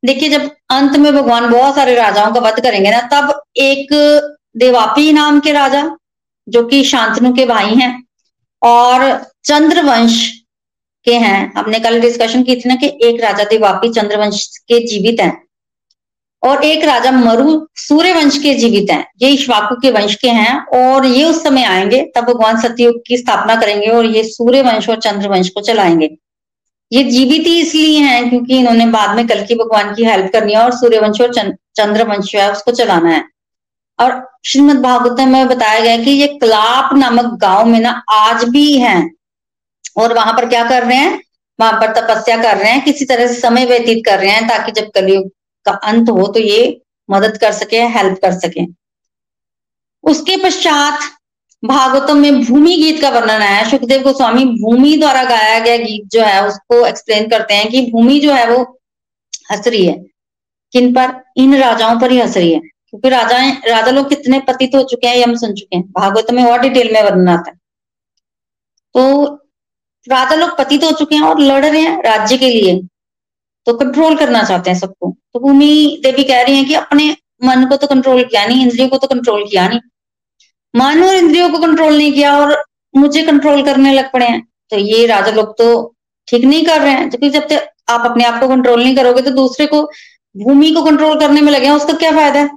[0.02, 3.88] देखिए, जब अंत में भगवान बहुत सारे राजाओं का वध करेंगे ना, तब एक
[4.56, 5.84] देवापी नाम के राजा,
[6.48, 8.04] जो कि शांतनु के भाई हैं,
[8.62, 10.30] और चंद्रवंश
[11.06, 15.20] के हैं। हमने कल डिस्कशन की थी ना कि एक राजा देवापी चंद्रवंश के जीवित
[15.20, 15.42] हैं,
[16.42, 20.58] और एक राजा मरु सूर्य वंश के जीवित हैं। ये इश्वाकु के वंश के हैं,
[20.68, 24.88] और ये उस समय आएँगे, तब भगवान सतयुग की स्थापना करेंगे, और ये सूर्य वंश
[24.88, 26.10] और चंद्र वंश को चलाएँगे।
[26.92, 30.52] ये जीवित ही इसलिए हैं क्योंकि इन्होंने बाद में कल की भगवान की हेल्प करनी
[30.52, 31.32] है, और सूर्य वंश और
[31.76, 33.24] चंद्र वंश जो है उसको चलाना है।
[33.98, 38.78] और श्रीमद भागवत में बताया गया कि ये कलाप नामक गाँव में ना आज भी
[38.78, 39.10] हैं।
[39.98, 41.20] और वहाँ पर क्या कर रहे हैं?
[41.58, 44.72] वहाँ पर तपस्या कर रहे हैं, किसी तरह से समय व्यतीत कर रहे हैं ताकि
[44.72, 45.28] जब कलयुग
[45.66, 46.80] का अंत हो तो ये
[47.10, 48.64] मदद कर सके, हेल्प कर सके।
[50.04, 51.00] उसके पश्चात
[51.62, 56.22] भागवतम में भूमि गीत का वर्णन है सुखदेव गोस्वामी भूमि द्वारा गाया गया गीत जो
[56.22, 58.62] है, उसको एक्सप्लेन करते हैं कि भूमि जो है वो
[59.52, 59.94] हंस रही है।
[60.72, 61.20] किन पर?
[61.36, 62.60] इन राजाओं पर ही हंस रही है।
[62.96, 66.30] क्योंकि राजा राजा लोग कितने पतित हो चुके हैं ये हम सुन चुके हैं। भागवत
[66.30, 67.56] में और डिटेल में वर्णन आता है।
[68.94, 69.24] तो
[70.06, 72.80] राजा लोग पतित हो चुके हैं और लड़ रहे हैं राज्य के लिए।
[73.66, 77.10] तो कंट्रोल करना चाहते हैं सबको। तो भूमि देवी कह रही है कि अपने
[77.44, 79.80] मन को तो कंट्रोल किया नहीं, इंद्रियों को तो कंट्रोल किया नहीं।
[80.74, 82.62] मन और इंद्रियों को कंट्रोल नहीं किया और
[82.94, 85.94] मुझे कंट्रोल करने लग पड़े हैं। तो ये राजा लोग तो
[86.28, 89.22] ठीक नहीं कर रहे हैं। जबकि जब तक आप अपने आप को कंट्रोल नहीं करोगे
[89.22, 89.82] तो दूसरे को,
[90.34, 92.48] भूमि को कंट्रोल करने में लगे उसका क्या फ़ायदा है?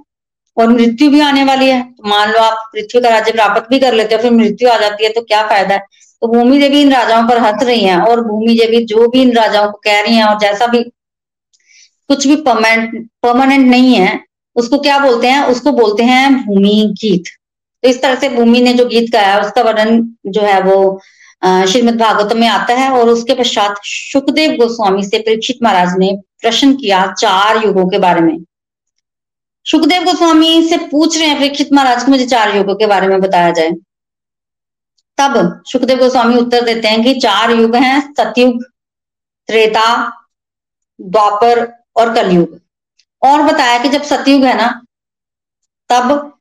[0.56, 3.78] और मृत्यु भी आने वाली है। तो मान लो आप पृथ्वी का राज्य प्राप्त भी
[3.80, 5.80] कर लेते हो, फिर मृत्यु आ जाती है तो क्या फ़ायदा है?
[6.22, 9.32] तो भूमि देवी इन राजाओं पर हंस रही हैं और भूमि देवी जो भी इन
[9.34, 10.82] राजाओं को कह रही हैं और जैसा भी
[12.10, 14.20] कुछ भी परमानेंट परमानेंट नहीं है,
[14.56, 15.42] उसको क्या बोलते हैं?
[15.44, 17.24] उसको बोलते हैं भूमि गीत।
[17.82, 21.00] तो इस तरह से भूमि ने जो गीत गाया है, उसका वर्णन जो है वो
[21.42, 26.74] श्रीमद भागवत में आता है और उसके पश्चात सुखदेव गोस्वामी से परीक्षित महाराज ने प्रश्न
[26.74, 28.36] किया चार युगों के बारे में।
[29.70, 33.20] सुखदेव गोस्वामी से पूछ रहे हैं परीक्षित महाराज को मुझे चार युगों के बारे में
[33.20, 33.70] बताया जाए।
[35.18, 38.64] तब सुखदेव गोस्वामी उत्तर देते हैं कि चार युग हैं, सतयुग,
[39.46, 40.12] त्रेता,
[41.00, 42.60] द्वापर और कलयुग।
[43.22, 44.82] और बताया कि जब सतयुग है ना,
[45.88, 46.38] तब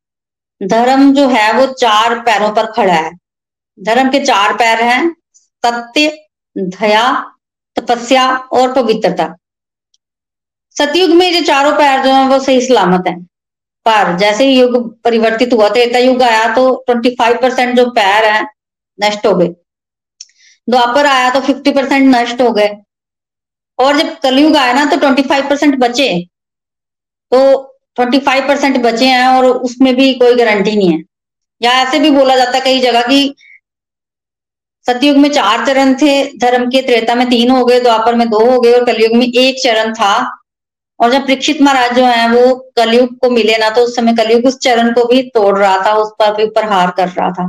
[0.64, 3.12] धर्म जो है, वो चार पैरों पर खड़ा है।
[3.80, 6.26] धर्म के चार पैर हैं, सत्य,
[6.58, 7.32] दया,
[7.76, 9.36] तपस्या और पवित्रता।
[10.76, 13.16] सतयुग में जो चारों पैर जो है वो सही सलामत है।
[13.86, 18.44] पर जैसे ही युग परिवर्तित हुआ त्रेता युग आया तो 25 परसेंट जो पैर है
[19.00, 19.48] नष्ट हो गए।
[20.68, 22.70] द्वापर आया तो 50 परसेंट नष्ट हो गए।
[23.80, 26.10] और जब कलयुग आया ना तो ट्वेंटी फाइव परसेंट बचे।
[27.32, 27.40] तो
[27.96, 31.04] ट्वेंटी फाइव परसेंट बचे हैं और उसमें भी कोई गारंटी नहीं है।
[31.62, 33.36] या ऐसे भी बोला जाता है कई जगह की
[34.86, 38.40] सतयुग में चार चरण थे, धर्म के त्रेता में तीन हो गए, द्वापर में दो
[38.52, 40.39] हो गए और कलयुग में एक चरण था।
[41.00, 44.46] और जब परीक्षित महाराज जो है, वो कलयुग को मिले ना तो उस समय कलयुग
[44.46, 47.48] उस चरण को भी तोड़ रहा था, उस पर भी प्रहार कर रहा था।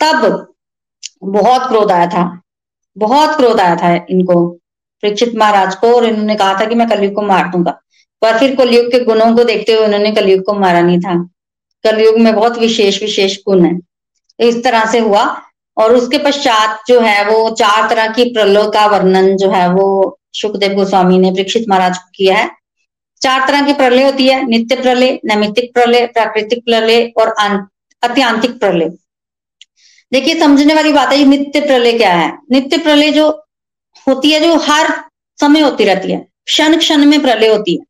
[0.00, 0.54] तब
[1.24, 2.40] बहुत क्रोध आया था,
[2.96, 4.48] बहुत क्रोध आया था इनको,
[5.02, 7.78] परीक्षित महाराज को, और इन्होंने कहा था कि मैं कलयुग को मार दूँगा।
[8.22, 11.14] पर फिर कलयुग के गुणों को देखते हुए उन्होंने कलयुग को मारा नहीं था।
[11.84, 13.78] कलयुग में बहुत विशेष विशेष गुण है।
[14.38, 15.42] इस तरह से हुआ,
[15.76, 20.18] और उसके पश्चात जो है, वो चार तरह की प्रलय का वर्णन जो है, वो
[20.34, 22.50] सुखदेव गोस्वामी ने परीक्षित महाराज को किया है।
[23.22, 27.34] चार तरह की प्रलय होती है, नित्य प्रलय नैमितिक प्रलय, प्राकृतिक प्रलय और
[28.02, 28.88] अत्यांतिक प्रलय।
[30.12, 32.32] देखिए, समझने वाली बात है नित्य प्रलय क्या है?
[32.50, 33.28] नित्य प्रलय जो
[34.06, 34.92] होती है, जो हर
[35.38, 37.84] समय होती रहती है, क्षण क्षण में प्रलय होती है।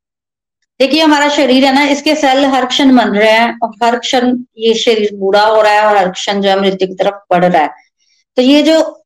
[0.80, 4.36] देखिए हमारा शरीर है ना, इसके सेल हर क्षण बन रहे हैं और हर क्षण
[4.58, 7.44] ये शरीर बूढ़ा हो रहा है और हर क्षण जो है मृत्यु की तरफ़ बढ़
[7.44, 7.70] रहा है।
[8.36, 9.01] तो ये जो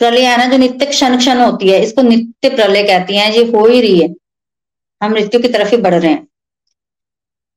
[0.00, 3.44] प्रलय है ना, जो नित्य क्षण क्षण होती है, इसको नित्य प्रलय कहती है, ये
[3.46, 4.08] हो ही रही है।
[5.00, 6.26] हम मृत्यु की तरफ़ ही बढ़ रहे हैं।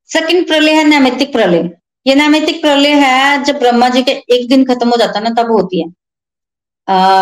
[0.09, 1.69] सेकंड प्रलय है नैमितिक प्रलय।
[2.05, 5.41] ये नैमितिक प्रलय है, जब ब्रह्मा जी का एक दिन खत्म हो जाता है ना,
[5.41, 5.87] तब होती है।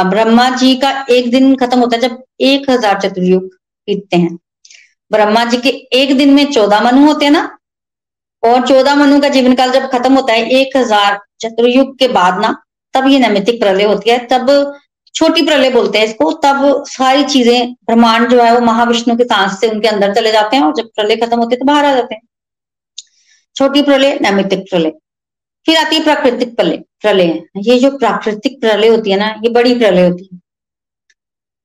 [0.10, 3.44] ब्रह्मा जी का एक दिन खत्म होता है, जब एक हज़ार चतुर्युग
[3.88, 4.38] बीतते हैं।
[5.12, 7.44] ब्रह्मा जी के एक दिन में चौदह मनु होते हैं ना,
[8.44, 12.42] और चौदह मनु का जीवन काल जब खत्म होता है, एक हज़ार चतुर्युग के बाद
[12.42, 12.56] ना,
[12.94, 14.50] तब ये नैमितिक प्रलय होती है। तब
[15.16, 19.60] छोटी प्रलय बोलते हैं इसको, तब सारी चीज़ें, ब्रह्मांड जो है वो महाविष्णु के सांस
[19.62, 21.94] से उनके अंदर चले जाते हैं और जब प्रलय खत्म होते हैं तो बाहर आ
[21.94, 22.22] जाते हैं।
[23.56, 24.92] छोटी प्रलय नैमितिक प्रलय,
[25.66, 29.74] फिर आती है प्राकृतिक प्रलय प्रलय। ये जो प्राकृतिक प्रलय होती है ना, ये बड़ी
[29.76, 30.40] प्रलय होती है।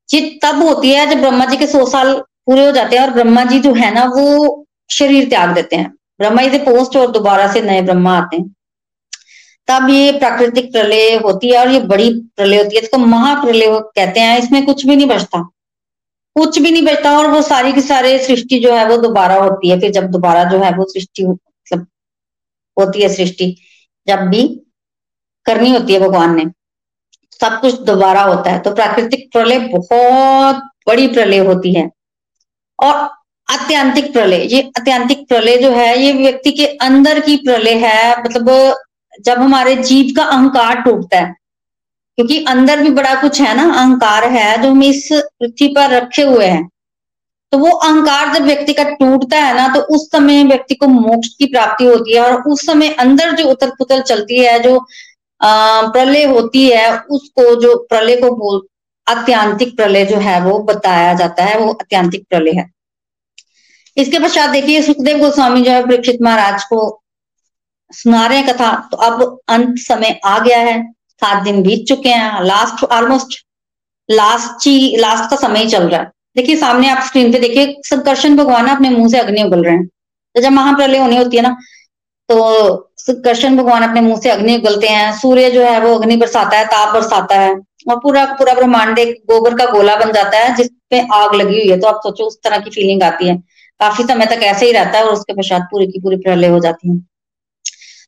[0.08, 2.12] ये तब होती है जब ब्रह्मा जी के सौ साल
[2.46, 5.90] पूरे हो जाते हैं और ब्रह्मा जी जो है ना, वो शरीर त्याग देते हैं।
[6.18, 8.54] ब्रह्मा जी से पोस्ट और दोबारा से नए ब्रह्मा आते हैं।
[9.68, 14.20] तब ये प्राकृतिक प्रलय होती है और ये बड़ी प्रलय होती है, इसको महाप्रलय कहते
[14.20, 15.40] हैं, इसमें कुछ भी नहीं बचता।
[16.36, 19.70] कुछ भी नहीं बचता और वो सारी की सारी सृष्टि जो है वो दोबारा होती
[19.70, 21.86] है, फिर जब दोबारा जो है वो सृष्टि मतलब
[22.76, 23.56] होती है सृष्टि,
[24.06, 24.42] जब भी
[25.46, 26.44] करनी होती है भगवान ने,
[27.40, 31.90] सब कुछ दोबारा होता है। तो प्राकृतिक प्रलय बहुत बड़ी प्रलय होती है
[32.78, 32.94] और
[33.48, 38.48] अत्यांतिक प्रलय, ये अत्यांतिक प्रलय जो है, ये व्यक्ति के अंदर की प्रलय है मतलब
[39.20, 41.34] जब हमारे जीव का अहंकार टूटता है,
[42.18, 46.22] क्योंकि अंदर भी बड़ा कुछ है ना, अहंकार है जो हम इस पृथ्वी पर रखे
[46.24, 46.68] हुए हैं
[47.52, 51.28] तो वो अहंकार जब व्यक्ति का टूटता है ना तो उस समय व्यक्ति को मोक्ष
[51.38, 54.78] की प्राप्ति होती है और उस समय अंदर जो उथल पुथल चलती है, जो
[55.40, 58.60] प्रलय होती है, उसको जो प्रलय को बोल
[59.06, 62.68] अत्यांतिक प्रलय जो है वो बताया जाता है, वो अत्यांतिक प्रलय है।
[63.96, 66.86] इसके पश्चात देखिए सुखदेव गोस्वामी जो है, परीक्षित महाराज को
[67.94, 70.82] सुना रहे हैं कथा तो अब अंत समय आ गया है।
[71.22, 73.42] सात दिन बीत चुके हैं लास्ट ऑलमोस्ट
[74.08, 78.36] लास्ट ही लास्ट का समय चल रहा है। देखिए, सामने आप स्क्रीन पे देखिए संकर्षण
[78.36, 81.56] भगवान अपने मुँह से अग्नि उगल रहे हैं। तो जब महाप्रलय होनी होती है ना
[82.28, 86.58] तो संकर्षण भगवान अपने मुँह से अग्नि उगलते हैं। सूर्य जो है, वो अग्नि बरसाता
[86.58, 87.54] है, ताप बरसाता है
[87.88, 91.70] और पूरा पूरा ब्रह्मांड एक गोबर का गोला बन जाता है जिसपे आग लगी हुई
[91.70, 93.36] है। तो आप सोचो, उस तरह की फीलिंग आती है।
[93.80, 96.58] काफ़ी समय तक ऐसे ही रहता है और उसके पश्चात पूरी की पूरी प्रलय हो
[96.60, 96.96] जाती है।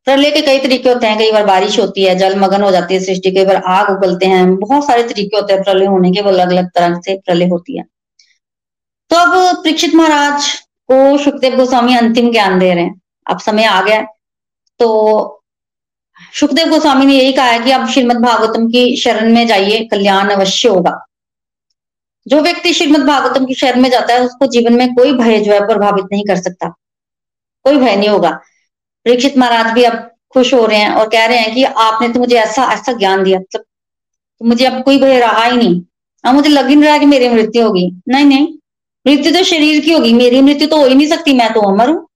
[0.07, 2.95] प्रलय के कई तरीके होते हैं, कई बार बारिश होती है, जल मगन हो जाती
[2.95, 6.21] है सृष्टि, कई बार आग उगलते हैं, बहुत सारे तरीके होते हैं प्रलय होने के,
[6.21, 7.85] वो अलग अलग तरह से प्रलय होती है।
[9.11, 10.53] तो अब परीक्षित महाराज
[10.91, 14.01] को सुखदेव गोस्वामी अंतिम ज्ञान दे रहे हैं। अब समय आ गया
[14.81, 14.89] तो
[16.35, 20.31] सुखदेव गोस्वामी ने यही कहा है कि अब श्रीमद भागवतम की शरण में जाइए, कल्याण
[20.31, 20.99] अवश्य होगा।
[22.27, 25.53] जो व्यक्ति श्रीमद भागवतम की शरण में जाता है, उसको जीवन में कोई भय जो
[25.53, 26.69] है प्रभावित नहीं कर सकता।
[27.65, 28.39] कोई भय नहीं होगा।
[29.07, 32.21] परीक्षित महाराज भी अब खुश हो रहे हैं और कह रहे हैं कि आपने तो
[32.21, 33.65] मुझे ऐसा ऐसा ज्ञान दिया। मतलब
[34.39, 35.81] तो मुझे अब कोई भय रहा ही नहीं।
[36.25, 38.49] अब मुझे लग ही नहीं रहा कि मेरी मृत्यु होगी। नहीं नहीं।
[39.07, 41.89] मृत्यु तो शरीर की होगी। मेरी मृत्यु तो हो ही नहीं सकती। मैं तो अमर
[41.89, 42.07] हूँ।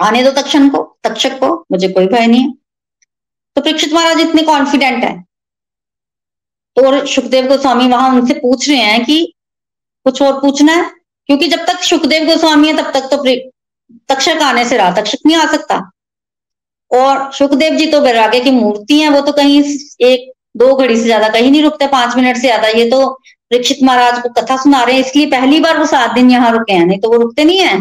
[0.00, 2.52] आने दो तक्षण को, तक्षक को। मुझे कोई भय नहीं है।
[3.56, 5.24] तो परीक्षित महाराज इतने कॉन्फिडेंट है।
[6.76, 9.34] तो और सुखदेव गोस्वामी वहाँ उनसे पूछ रहे हैं कि
[10.04, 10.90] कुछ और पूछना है?
[11.26, 13.24] क्योंकि जब तक सुखदेव गोस्वामी है, तब तक तो
[14.14, 15.90] तक्षक आने से रहा। तक्षक नहीं आ सकता।
[16.92, 19.62] और सुखदेव जी तो वैराग्य की मूर्ति है, वो तो कहीं
[20.02, 23.06] एक, दो घड़ी से ज़्यादा कहीं नहीं रुकते, पाँच मिनट से ज़्यादा। ये तो
[23.50, 26.72] परीक्षित महाराज को कथा सुना रहे हैं, इसलिए पहली बार वो सात दिन यहाँ रुके
[26.72, 27.80] हैं, नहीं तो वो रुकते नहीं है।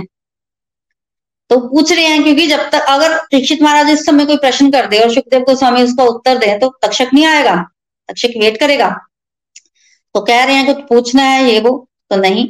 [1.49, 4.88] तो पूछ रहे हैं, क्योंकि जब तक अगर दीक्षित महाराज इस समय कोई प्रश्न कर
[4.88, 7.55] दे और सुखदेव गोस्वामी उसका उत्तर दे तो तक्षक नहीं आएगा,
[8.09, 8.89] तक्षक वेट करेगा।
[10.16, 11.72] तो कह रहे हैं, कुछ पूछना है ये वो
[12.12, 12.47] तो नहीं।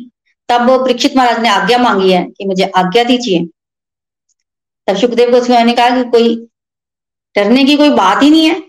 [0.50, 3.46] तब परीक्षित महाराज ने आज्ञा मांगी है कि मुझे आज्ञा दीजिए।
[4.88, 6.36] तब सुखदेव गोस्वामी ने कहा कि कोई
[7.36, 8.62] डरने की कोई बात ही नहीं है।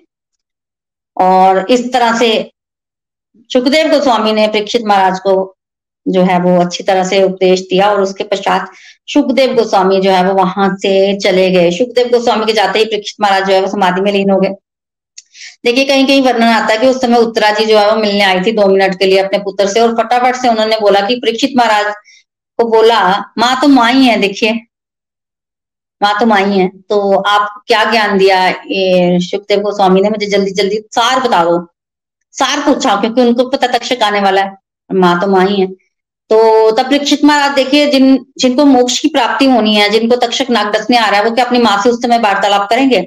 [1.16, 2.30] और इस तरह से
[3.50, 5.32] सुखदेव गोस्वामी ने परीक्षित महाराज को
[6.06, 8.70] जो है वो अच्छी तरह से उपदेश दिया और उसके पश्चात
[9.08, 13.20] सुखदेव गोस्वामी जो है वो वहाँ से चले गए। सुखदेव गोस्वामी के जाते ही परीक्षित
[13.20, 14.54] महाराज जो है वो समाधि में लीन हो गए।
[15.64, 18.24] देखिए, कहीं कहीं वर्णन आता है कि उस समय उत्तरा जी जो है वो मिलने
[18.24, 21.14] आई थी दो मिनट के लिए अपने पुत्र से और फटाफट से उन्होंने बोला कि
[21.16, 21.94] परीक्षित महाराज
[22.58, 23.00] को बोला,
[23.38, 24.52] माँ तो माँ ही है, देखिए।
[26.20, 28.38] तो माँ ही। तो आप क्या ज्ञान दिया
[29.20, 30.10] सुखदेव गोस्वामी ने?
[30.10, 31.58] मुझे जल्दी जल्दी सार बता दो।
[32.34, 34.56] सार पूछा, क्योंकि उनको पता तक्षक आने वाला है।
[34.90, 35.66] माँ तो ही है।
[36.30, 40.72] तो तब परीक्षित महाराज, देखिए, जिन, जिनको मोक्ष की प्राप्ति होनी है, जिनको तक्षक नाग
[40.76, 43.00] डसने आ रहा है, वो क्या अपनी माँ से उस समय वार्तालाप करेंगे?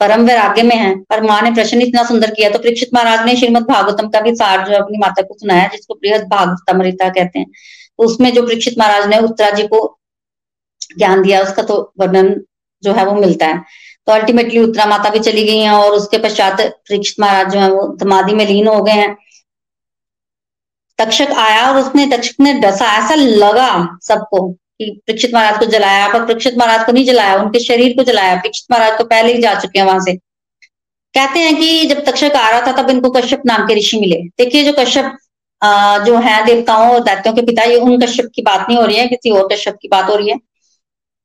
[0.00, 3.36] परम वैराग्य में है। पर माँ ने प्रश्न इतना सुंदर किया तो परीक्षित महाराज ने
[3.36, 7.46] श्रीमद भागवतम का भी सार जो अपनी माता को सुनाया, जिसको बृहद भागवतमृता कहते हैं।
[7.46, 9.99] तो उसमें जो परीक्षित महाराज ने उत्तरा जी को
[10.98, 12.34] ज्ञान दिया उसका तो वर्णन
[12.82, 13.62] जो है वो मिलता है।
[14.06, 17.70] तो अल्टीमेटली उत्तरा माता भी चली गई हैं और उसके पश्चात परीक्षित महाराज जो है
[17.70, 19.16] वो समाधि में लीन हो गए हैं।
[20.98, 26.08] तक्षक आया और उसने तक्षक ने डसा, ऐसा लगा सबको कि परीक्षित महाराज को जलाया,
[26.08, 29.42] पर परीक्षित महाराज को नहीं जलाया, उनके शरीर को जलाया। परीक्षित महाराज को पहले ही
[29.42, 30.14] जा चुके हैं वहाँ से।
[31.14, 34.16] कहते हैं कि जब तक्षक आ रहा था, तब इनको कश्यप नाम के ऋषि मिले।
[34.38, 35.16] देखिए जो कश्यप
[36.06, 38.96] जो है देवताओं और दैत्यों के पिता, ये उन कश्यप की बात नहीं हो रही
[38.96, 40.36] है, किसी और कश्यप की बात हो रही है।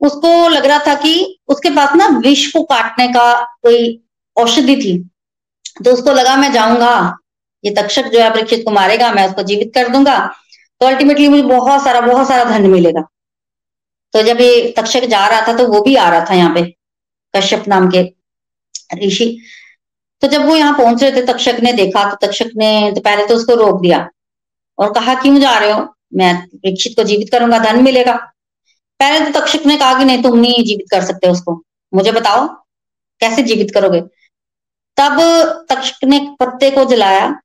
[0.06, 4.02] उसको लग रहा था कि उसके पास ना विष को काटने का कोई
[4.38, 4.98] औषधि थी।
[5.86, 7.18] तो उसको लगा, मैं जाऊँगा।
[7.64, 10.18] ये तक्षक जो है, परीक्षित को मारेगा, मैं उसको जीवित कर दूँगा।
[10.82, 13.02] तो अल्टीमेटली मुझे बहुत सारा बहुत सारा धन मिलेगा।
[14.14, 16.62] तो जब ये तक्षक जा रहा था तो वो भी आ रहा था यहाँ पे,
[17.34, 18.04] कश्यप नाम के
[19.06, 19.26] ऋषि।
[20.22, 23.26] तो जब वो यहाँ पहुँच रहे थे, तक्षक ने देखा तो तक्षक ने तो पहले
[23.28, 24.08] तो उसको रोक दिया
[24.78, 25.88] और कहा, क्यों जा रहे हो?
[26.14, 28.16] मैं परीक्षित को जीवित करूँगा, धन मिलेगा।
[29.00, 32.48] पहले तो तक्षक ने कहा कि नहीं, तुम नहीं जीवित कर सकते उसको। मुझे बताओ,
[33.20, 34.02] कैसे जीवित करोगे?
[34.98, 35.20] तब
[35.70, 37.42] तक्षक ने पत्ते को जलाया।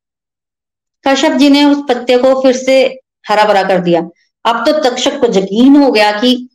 [1.08, 4.00] कश्यप जी ने उस पत्ते को फिर से हरा भरा कर दिया।
[4.44, 6.48] अब तो तक्षक को यकीन हो गया कि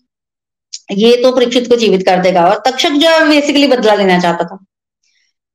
[0.91, 4.43] ये तो परीक्षित को जीवित कर देगा और तक्षक जो है बेसिकली बदला लेना चाहता
[4.43, 4.65] था।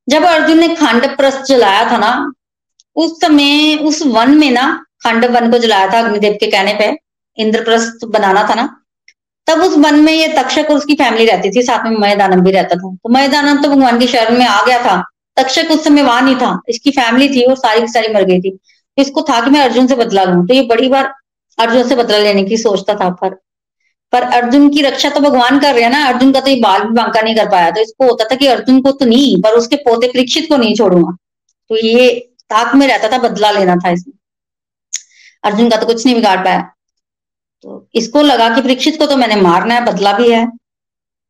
[0.09, 2.33] जब अर्जुन ने खंड प्रस्त जलाया था ना,
[2.97, 6.99] उस समय, उस वन में ना खंड वन को जलाया था, अग्निदेव के कहने पे।
[7.39, 8.77] इंद्रप्रस्थ बनाना था ना।
[9.51, 12.51] तब उस वन में ये तक्षक और उसकी फैमिली रहती थी, साथ में मयदानव भी
[12.51, 15.03] रहता था। तो मयदानव तो भगवान के शरण में आ गया था।
[15.37, 18.41] तक्षक उस समय वहाँ नहीं था। इसकी फैमिली थी और सारी की सारी मर गई
[18.41, 18.59] थी।
[18.99, 21.13] इसको था कि मैं अर्जुन से बदला लू। तो ये बड़ी बार
[21.59, 23.39] अर्जुन से बदला लेने की सोचता था, पर
[24.13, 26.83] पर अर्जुन की रक्षा तो भगवान कर रहे हैं ना। अर्जुन का तो ये बाल
[26.83, 29.55] भी बांका नहीं कर पाया। तो इसको होता था कि अर्जुन को तो नहीं, पर
[29.55, 31.17] उसके पोते परीक्षित को नहीं छोड़ूँगा।
[31.71, 32.09] तो ये
[32.51, 34.15] ताक में रहता था, बदला लेना था इसमें
[35.45, 36.71] अर्जुन का तो कुछ नहीं बिगाड़ पाया।
[37.65, 40.47] तो इसको लगा कि परीक्षित को तो मैंने मारना है, बदला भी है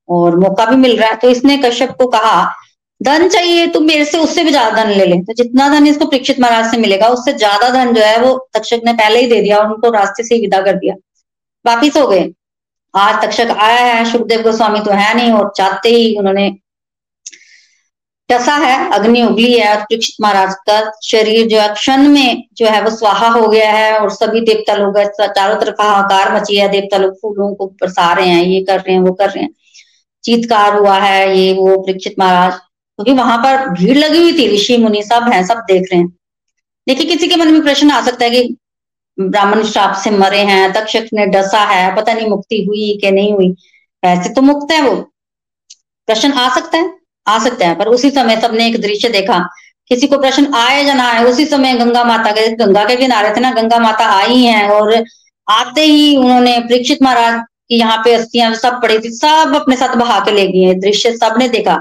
[0.08, 2.42] और मौका भी मिल रहा है। तो इसने कश्यप को कहा,
[3.00, 6.06] धन चाहिए तो मेरे से उससे भी ज़्यादा धन ले ले। तो जितना धन इसको
[6.06, 9.40] परीक्षित महाराज से मिलेगा, उससे ज़्यादा धन जो है वो तक्षक ने पहले ही दे
[9.40, 10.94] दिया और उनको रास्ते से ही विदा कर दिया।
[11.64, 12.30] वापिस हो गए।
[12.94, 16.48] आज तक्षक आया है सुखदेव गोस्वामी तो है नहीं और चाहते ही उन्होंने
[18.30, 22.66] टसा है, अग्नि उगली है और परीक्षित महाराज का शरीर जो है, क्षण में जो
[22.66, 26.68] है, वो स्वाहा हो गया है और सभी देवता लोग चारों तरफ़ हाहाकार मची है,
[26.68, 29.50] देवता लोग फूलों को बरसा रहे हैं, ये कर रहे हैं, वो कर रहे हैं।
[30.24, 34.54] चीतकार हुआ है, ये वो परीक्षित महाराज। क्योंकि तो वहाँ पर भीड़ लगी हुई थी,
[34.54, 36.08] ऋषि, मुनि सब है, सब देख रहे हैं।
[36.88, 38.56] देखिए, किसी के मन में प्रश्न आ सकता है कि
[39.20, 43.32] ब्राह्मण श्राप से मरे हैं, तक्षक ने डसा है, पता नहीं मुक्ति हुई कि नहीं
[43.32, 43.54] हुई।
[44.04, 44.96] ऐसे तो मुक्त है वो।
[46.06, 46.99] प्रश्न आ सकता है?
[47.26, 49.38] आ सकता है, पर उसी समय सबने एक दृश्य देखा।
[49.90, 53.34] किसी को प्रश्न आए या ना आए, उसी समय गंगा माता के, गंगा के किनारे
[53.36, 54.94] थे ना, गंगा माता आई हैं और
[55.48, 59.96] आते ही उन्होंने परीक्षित महाराज की यहाँ पे अस्थियाँ सब पड़ी थी, सब अपने साथ
[59.96, 61.76] बहा के ले गई है। दृश्य सबने देखा।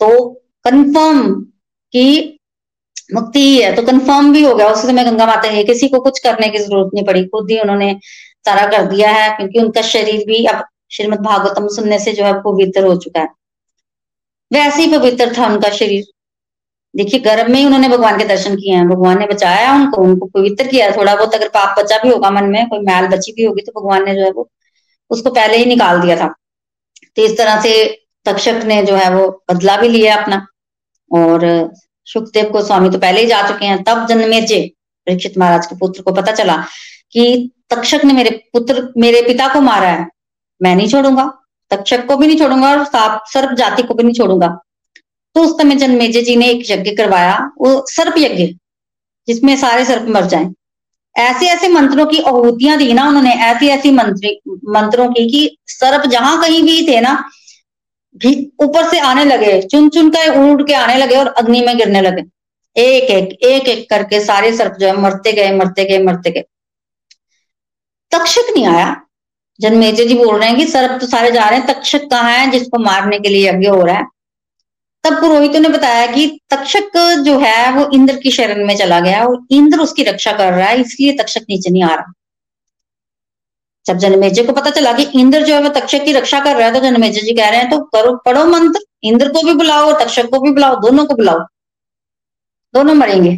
[0.00, 0.28] तो
[0.64, 1.32] कंफर्म
[1.94, 2.38] कि
[3.14, 6.00] मुक्ति ही है तो कंफर्म भी हो गया। उसी समय गंगा माता है, किसी को
[6.00, 7.92] कुछ करने की ज़रूरत नहीं पड़ी। खुद ही उन्होंने
[8.46, 12.32] सारा कर दिया है, क्योंकि उनका शरीर भी अब श्रीमद भागवतम सुनने से जो है
[12.42, 13.28] पवित्र हो चुका है।
[14.50, 16.04] वैसे ही पवित्र था उनका शरीर।
[16.94, 20.26] देखिए, गर्भ में ही उन्होंने भगवान के दर्शन किए हैं। भगवान ने बचाया उनको उनको
[20.26, 23.44] पवित्र किया। थोड़ा बहुत अगर पाप बचा भी होगा मन में, कोई मैल बची भी
[23.44, 24.48] होगी तो भगवान ने जो है वो
[25.10, 26.28] उसको पहले ही निकाल दिया था।
[27.16, 27.72] तो इस तरह से
[28.26, 30.46] तक्षक ने जो है वो बदला भी लिया अपना।
[31.10, 31.70] और
[32.06, 34.60] सुखदेव को स्वामी तो पहले ही जा चुके हैं। तब जन्मेजे
[35.06, 36.56] परीक्षित महाराज के पुत्र को पता चला
[37.12, 40.06] कि तक्षक ने मेरे पुत्र, मेरे पिता को मारा है।
[40.60, 41.32] मैं नहीं छोड़ूँगा।
[41.70, 44.48] तक्षक को भी नहीं छोड़ूँगा और साप सर्प जाति को भी नहीं छोड़ूँगा।
[45.34, 48.46] तो उस समय जन्मेजय जी ने एक यज्ञ करवाया, वो सर्प यज्ञ,
[49.28, 50.46] जिसमें सारे सर्प मर जाए।
[51.16, 56.06] ऐसे ऐसे मंत्रों की आहूतियाँ दी ना उन्होंने ऐसी ऐसी मंत्री, मंत्रों की कि सर्प
[56.10, 57.30] जहाँ कहीं भी थे ना,
[58.16, 61.76] भी ऊपर से आने लगे चुन चुन कर उड़ के आने लगे और अग्नि में
[61.78, 62.22] गिरने लगे।
[62.76, 66.44] एक एक एक एक करके सारे सर्प जो है, मरते गए मरते गए मरते गए।
[68.12, 69.07] तक्षक नहीं आया।
[69.60, 72.30] जन्मेजय जी बोल रहे हैं कि, सर, अब तो सारे जा रहे हैं, तक्षक कहाँ
[72.30, 74.06] है जिसको मारने के लिए यज्ञ हो रहा है?
[75.04, 79.24] तब पुरोहितों ने बताया कि तक्षक जो है, वो इंद्र की शरण में चला गया।
[79.24, 82.12] और इंद्र उसकी रक्षा कर रहा है, इसलिए तक्षक नीचे नहीं आ रहा।
[83.86, 86.68] जब जनमेजय को पता चला कि इंद्र जो है, वो तक्षक की रक्षा कर रहा
[86.68, 89.86] है तो जनमेजय जी कह रहे हैं तो करो, पढ़ो मंत्र। इंद्र को भी बुलाओ
[89.86, 91.38] और तक्षक को भी बुलाओ, दोनों को बुलाओ।
[92.74, 93.36] दोनों मरेंगे।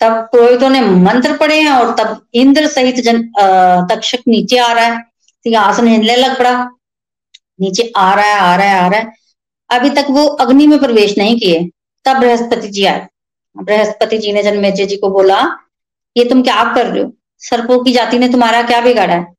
[0.00, 3.22] तब पुरोहितों ने मंत्र पढ़े हैं और तब इंद्र सहित जन
[3.90, 5.15] तक्षक नीचे आ रहा है।
[5.46, 6.70] सिंहासन हिलने लग पड़ा।
[7.60, 9.12] नीचे आ रहा है, आ रहा है, आ रहा है।
[9.70, 11.70] अभी तक वो अग्नि में प्रवेश नहीं किए,
[12.04, 13.06] तब बृहस्पति जी आए।
[13.56, 15.40] बृहस्पति जी ने जन्मेजय जी को बोला,
[16.16, 17.12] ये तुम क्या कर रहे हो?
[17.38, 19.34] सर्पों की जाति ने तुम्हारा क्या बिगाड़ा है?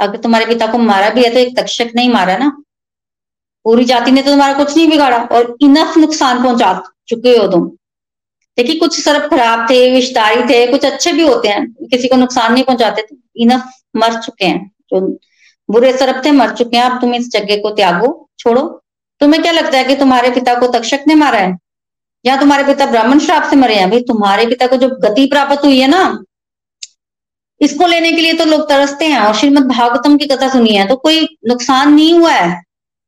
[0.00, 2.48] अगर तुम्हारे पिता को मारा भी है तो एक तक्षक नहीं मारा ना।
[3.64, 7.68] पूरी जाति ने तो तुम्हारा कुछ नहीं बिगाड़ा और इनफ नुकसान पहुँचा चुके हो तुम।
[8.58, 12.52] देखिए, कुछ सर्प खराब थे विस्तारी थे, कुछ अच्छे भी होते हैं, किसी को नुकसान
[12.52, 15.00] नहीं पहुंचाते। इनफ मर चुके हैं, जो
[15.72, 18.08] बुरे सर्प थे मर चुके हैं, अब तुम इस जगह को त्यागो,
[18.38, 18.62] छोड़ो।
[19.20, 21.56] तुम्हें क्या लगता है कि तुम्हारे पिता को तक्षक ने मारा है?
[22.24, 23.90] या तुम्हारे पिता ब्राह्मण श्राप से मरे हैं?
[23.90, 26.02] भाई तुम्हारे पिता को जो गति प्राप्त हुई है ना,
[27.60, 30.86] इसको लेने के लिए तो लोग तरसते हैं। और श्रीमद भागवतम की कथा सुनी है
[30.88, 32.60] तो कोई नुकसान नहीं हुआ है।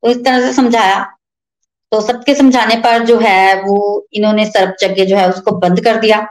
[0.02, 1.02] तो इस तरह से समझाया।
[1.92, 5.96] तो सबके समझाने पर जो है, वो इन्होंने सर्प यज्ञ जो है, उसको बंद कर
[5.96, 6.26] दिया।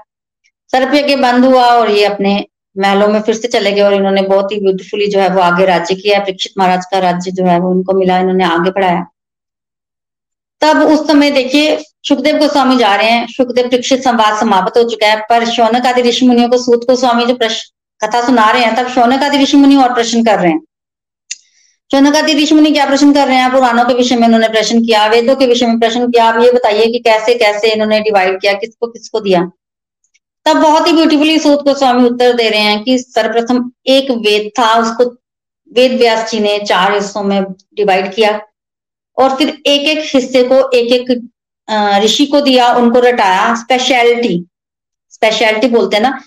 [0.72, 2.36] सर्प यज्ञ बंद हुआ और ये अपने
[2.78, 5.66] महलों में फिर से चले गए और इन्होंने बहुत ही ब्यूटीफुली जो है वो आगे
[5.66, 9.06] राज्य किया, परीक्षित महाराज का राज्य जो है वो उनको मिला, इन्होंने आगे बढ़ाया।
[10.62, 15.08] तब उस समय देखिए, सुखदेव गोस्वामी जा रहे हैं, सुखदेव परीक्षित संवाद समाप्त हो चुका
[15.08, 17.72] है, पर शौनक आदि ऋषि मुनियों को सूत गोस्वामी जो प्रश्न
[18.08, 20.62] कथा सुना रहे हैं, तब शौनक आदि ऋषि मुनि और प्रश्न कर रहे हैं।
[21.92, 23.52] शौनक आदि ऋषि मुनि क्या प्रश्न कर रहे हैं?
[23.52, 26.52] पुराणों के विषय में उन्होंने प्रश्न किया, वेदों के विषय में प्रश्न किया, आप ये
[26.52, 29.52] बताइए कि कैसे कैसे इन्होंने डिवाइड किया किसको किसको दिया?
[30.46, 34.50] तब बहुत ही ब्यूटीफुली सूत को स्वामी उत्तर दे रहे हैं कि सर्वप्रथम एक वेद
[34.60, 35.04] था, उसको
[35.72, 37.44] वेद व्यास जी ने चार हिस्सों में
[37.76, 38.40] डिवाइड किया
[39.18, 41.12] और फिर एक एक हिस्से को एक एक
[42.04, 44.46] ऋषि को दिया, उनको रटाया स्पेशलिटी
[45.14, 46.20] स्पेशलिटी बोलते हैं ना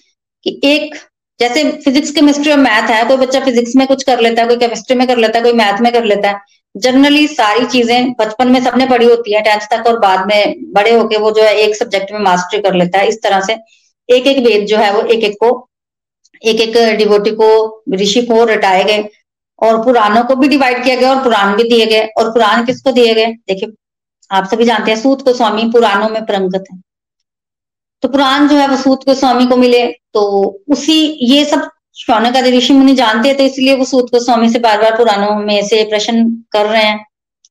[0.46, 0.94] कि एक,
[1.40, 4.56] जैसे फिजिक्स केमिस्ट्री और मैथ है, कोई बच्चा फिजिक्स में कुछ कर लेता है, कोई
[4.56, 8.48] केमिस्ट्री में कर लेता है, कोई मैथ में कर लेता है जनरली सारी चीज़ें बचपन
[8.52, 11.54] में सबने पढ़ी होती है टेंथ तक और बाद में बड़े होके वो जो है
[11.58, 13.56] एक सब्जेक्ट में मास्टरी कर लेता है, इस तरह से।
[14.09, 15.68] एक एक वेद जो है वो एक एक को
[16.42, 19.09] एक एक डिवोटी को, ऋषि को रटाए गए
[19.59, 22.92] और पुराणों को भी डिवाइड किया गया और पुराण भी दिए गए। और पुराण किसको
[22.92, 23.26] दिए गए?
[23.26, 23.72] देखिए,
[24.30, 26.80] आप सभी जानते हैं, सूत को स्वामी पुराणों में परंगत है।
[28.02, 30.22] तो पुराण जो है वो सूत गोस्वामी को मिले तो
[30.70, 34.82] उसी, ये सब शौनक आदि ऋषि मुनि जानते थे इसलिए वो सूत गोस्वामी से बार
[34.82, 37.04] बार पुराणों में से प्रश्न कर रहे हैं।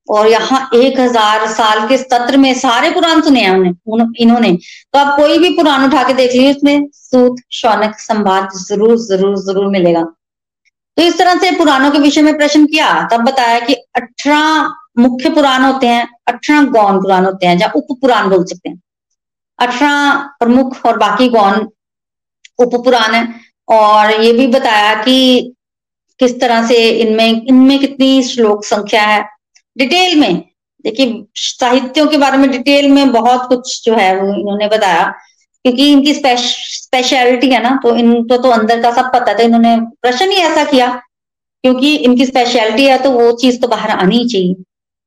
[0.08, 4.98] और यहाँ एक हज़ार साल के सत्र में सारे पुराण सुने हैं उन्हें इन्होंने। तो
[4.98, 9.66] आप कोई भी पुराण उठा के देख लीजिए, उसमें सूत, शौनक, संवाद ज़रूर ज़रूर ज़रूर
[9.70, 10.02] मिलेगा।
[10.96, 15.30] तो इस तरह से पुराणों के विषय में प्रश्न किया, तब बताया कि अठारह मुख्य
[15.30, 18.80] पुराण होते हैं, अठारह गौन पुराण होते हैं, या उप पुराण बोल सकते हैं।
[19.58, 21.68] अठारह प्रमुख और बाकी गौन
[22.58, 23.28] उप पुराण है,
[23.68, 25.52] और ये भी बताया कि
[26.20, 29.24] किस तरह से इनमें इनमें कितनी श्लोक संख्या है
[29.76, 30.42] डिटेल में।
[30.84, 35.04] देखिए, साहित्यों के बारे में डिटेल में बहुत कुछ जो है वो इन्होंने बताया,
[35.64, 40.30] क्योंकि इनकी स्पेशलिटी है ना तो इनको तो अंदर का सब पता था, इन्होंने प्रश्न
[40.30, 40.88] ही ऐसा किया,
[41.64, 44.54] क्योंकि इनकी स्पेशलिटी है तो वो चीज़ तो बाहर आनी चाहिए।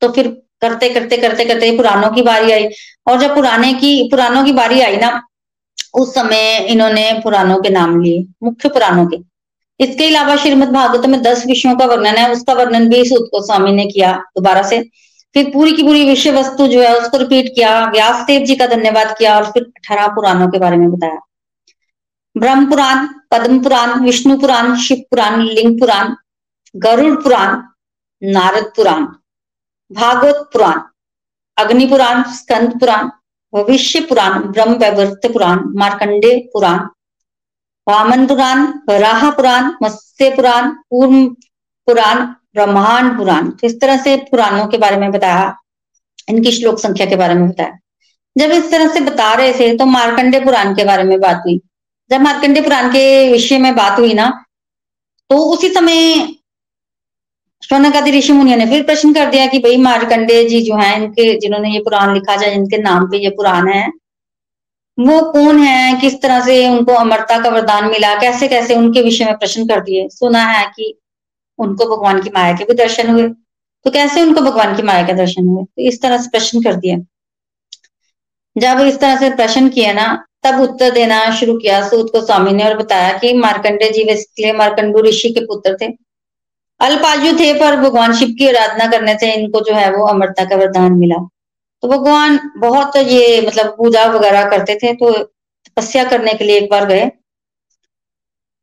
[0.01, 0.27] तो फिर
[0.61, 2.67] करते करते करते करते पुरानों की बारी आई,
[3.07, 5.21] और जब पुराने की, पुरानों की बारी आई ना,
[5.93, 9.17] उस समय इन्होंने पुरानों के नाम लिए, मुख्य पुराणों के।
[9.79, 13.71] इसके अलावा श्रीमद भागवत में दस विषयों का वर्णन है, उसका वर्णन भी सूत गोस्वामी
[13.71, 14.81] ने किया दोबारा से।
[15.33, 19.15] फिर पूरी की पूरी विषय वस्तु जो है, उसको रिपीट किया, व्यासदेव जी का धन्यवाद
[19.17, 21.19] किया और फिर अठारह पुराणों के बारे में बताया।
[22.37, 26.15] ब्रह्म पुराण, पद्म पुराण, विष्णु पुराण, शिव पुराण, लिंग पुराण,
[26.75, 27.61] गरुड़ पुराण,
[28.21, 29.05] नारद पुराण,
[29.91, 30.81] भागवत पुराण,
[31.57, 33.09] अग्नि पुराण, स्कंद पुराण,
[33.53, 36.79] भविष्य पुराण, ब्रह्म वैवर्त पुराण मार्कंडे पुराण
[37.89, 41.13] वामन पुराण वराह पुराण मत्स्य पुराण पूर्व
[41.87, 42.25] पुराण
[42.55, 45.55] ब्रह्मांड पुराण तो इस तरह से पुराणों के बारे में बताया।
[46.27, 47.77] इनकी श्लोक संख्या के बारे में बताया।
[48.35, 51.59] जब इस तरह से बता रहे थे तो मार्कंडे पुराण के बारे में बात हुई।
[52.11, 54.29] जब मार्कंडे पुराण के विषय में बात हुई ना
[55.29, 56.27] तो उसी समय
[57.63, 61.33] शौनकादि ऋषि मुनिया ने फिर प्रश्न कर दिया कि भाई मार्कंडे जी जो है, इनके,
[61.39, 63.81] जिन्होंने ये पुराण लिखा जाए, इनके नाम पे ये पुराण है।
[64.99, 66.01] वो कौन है?
[66.01, 68.15] किस तरह से उनको अमरता का वरदान मिला?
[68.15, 70.07] कैसे कैसे उनके विषय में प्रश्न कर दिए?
[70.09, 70.99] सुना है कि
[71.59, 73.29] उनको भगवान की माया के भी दर्शन हुए।
[73.85, 75.63] तो कैसे उनको भगवान की माया के दर्शन हुए?
[75.63, 76.97] तो इस तरह से प्रश्न कर दिया
[78.57, 82.51] जब इस तरह से प्रश्न किया ना, तब उत्तर देना शुरू किया सूत को स्वामी
[82.51, 85.87] ने और बताया कि मार्कंडे जी वैसे मार्कंडू ऋषि के पुत्र थे।
[86.79, 90.55] अल्पाजु थे पर भगवान शिव की आराधना करने से इनको जो है वो अमरता का
[90.55, 91.27] वरदान मिला।
[91.83, 96.69] तो भगवान बहुत ये मतलब पूजा वगैरह करते थे तो तपस्या करने के लिए एक
[96.71, 97.09] बार गए।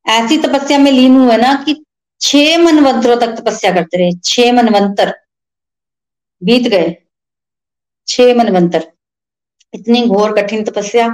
[0.06, 1.74] ऐसी तपस्या में लीन हुए ना कि
[2.20, 5.14] छह मनवंतरों तक तपस्या करते रहे, छह मनवंतर।
[6.42, 6.94] बीत गए,
[8.08, 8.90] छह मनवंतर।
[9.74, 11.08] इतनी घोर कठिन तपस्या।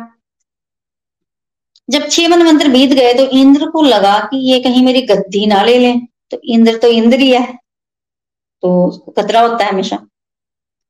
[1.88, 5.62] जब छह मनवंतर बीत गए तो इंद्र को लगा कि ये कहीं मेरी गद्दी ना
[5.62, 7.46] ले लें तो इंद्र तो इंद्र ही है
[8.62, 9.96] तो खतरा होता है हमेशा।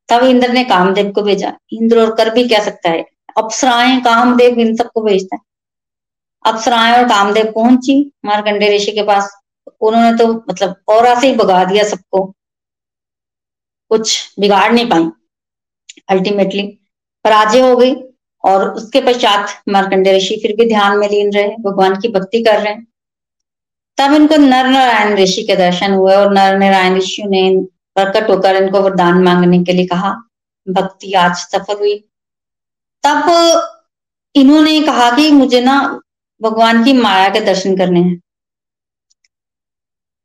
[0.09, 3.05] तब इंद्र ने कामदेव को भेजा। इंद्र और कर भी क्या सकता है?
[3.37, 5.43] अप्सराएँ, कामदेव, इन सबको भेजता है।
[6.45, 9.31] अप्सराएँ और कामदेव पहुँची मारकंडे ऋषि के पास।
[9.81, 12.35] उन्होंने तो मतलब और से ही भगा दिया सबको।
[13.91, 15.11] कुछ बिगाड़ नहीं पाई
[16.09, 16.63] अल्टीमेटली
[17.25, 17.95] पराजय हो गई
[18.45, 22.61] और उसके पश्चात मार्कंडे ऋषि फिर भी ध्यान में लीन रहे, भगवान की भक्ति कर
[22.61, 22.87] रहे। हैं
[23.99, 27.49] तब इनको नर नारायण ऋषि के दर्शन हुए और नर नारायण ऋषि ने
[27.97, 30.11] प्रकट होकर इनको वरदान मांगने के लिए कहा,
[30.67, 31.99] भक्ति आज सफल हुई।
[33.05, 33.29] तब
[34.35, 35.79] इन्होंने कहा कि मुझे ना
[36.41, 38.21] भगवान की माया के दर्शन करने हैं।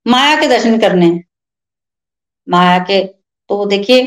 [0.05, 1.23] माया के दर्शन करने हैं।
[2.47, 4.05] माया के तो देखिए,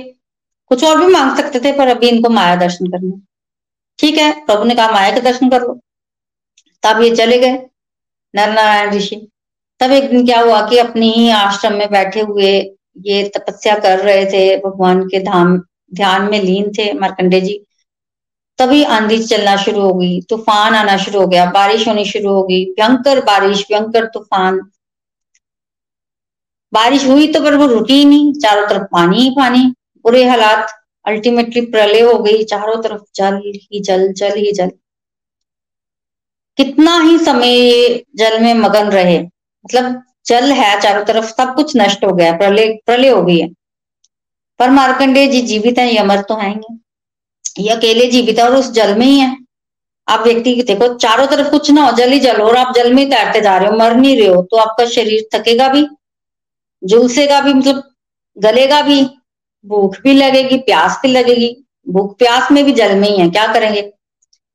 [0.70, 3.20] कुछ और भी मांग सकते थे, पर अभी इनको माया दर्शन करने
[3.98, 5.80] ठीक है, प्रभु ने कहा, माया के दर्शन कर लो।
[6.82, 7.52] तब ये चले गए
[8.34, 9.16] नर नारायण ऋषि।
[9.80, 12.60] तब एक दिन क्या हुआ कि अपने ही आश्रम में बैठे हुए
[13.00, 15.56] ये तपस्या कर रहे थे, भगवान के धाम,
[15.94, 17.64] ध्यान में लीन थे मार्कंडे जी।
[18.58, 22.42] तभी आंधी चलना शुरू हो गई, तूफ़ान आना शुरू हो गया, बारिश होनी शुरू हो
[22.42, 24.60] गई, भयंकर बारिश, भयंकर तूफ़ान।
[26.72, 29.64] बारिश हुई तो पर वो रुकी नहीं, चारों तरफ़ पानी ही पानी,
[30.04, 30.66] बुरे हालात
[31.04, 34.70] अल्टीमेटली प्रलय हो गई, चारों तरफ़ जल ही जल जल ही जल।
[36.58, 42.04] कितना ही समय जल में मगन रहे मतलब जल है चारों तरफ़, सब कुछ नष्ट
[42.04, 43.48] हो गया, प्रलय प्रलय हो गई है।
[44.60, 46.54] पर मार्कंडेय जी जीवित है ये अमर तो है
[47.58, 49.36] ये अकेले जीवित है और उस जल में ही है।
[50.08, 52.92] आप व्यक्ति की देखो, चारों तरफ़ कुछ ना हो, जल ही जल और आप जल
[52.94, 55.86] में ही तैरते जा रहे हो, मर नहीं रहे हो तो आपका शरीर थकेगा भी,
[56.82, 57.82] झुलसेगा भी मतलब
[58.36, 59.02] गलेगा भी,
[59.64, 61.56] भूख भी लगेगी, प्यास भी लगेगी,
[61.88, 63.90] भूख प्यास में भी जल में ही है, क्या करेंगे?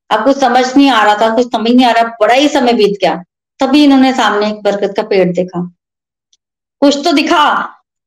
[0.09, 2.97] आपको समझ नहीं आ रहा था, कुछ समझ नहीं आ रहा, बड़ा ही समय बीत
[3.01, 3.23] गया।
[3.59, 5.61] तभी इन्होंने सामने एक बरगद का पेड़ देखा।
[6.81, 7.43] कुछ तो दिखा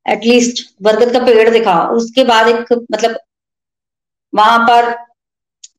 [0.06, 3.18] एटलीस्ट बरगद का पेड़ दिखा। उसके बाद एक मतलब
[4.32, 4.94] वहाँ पर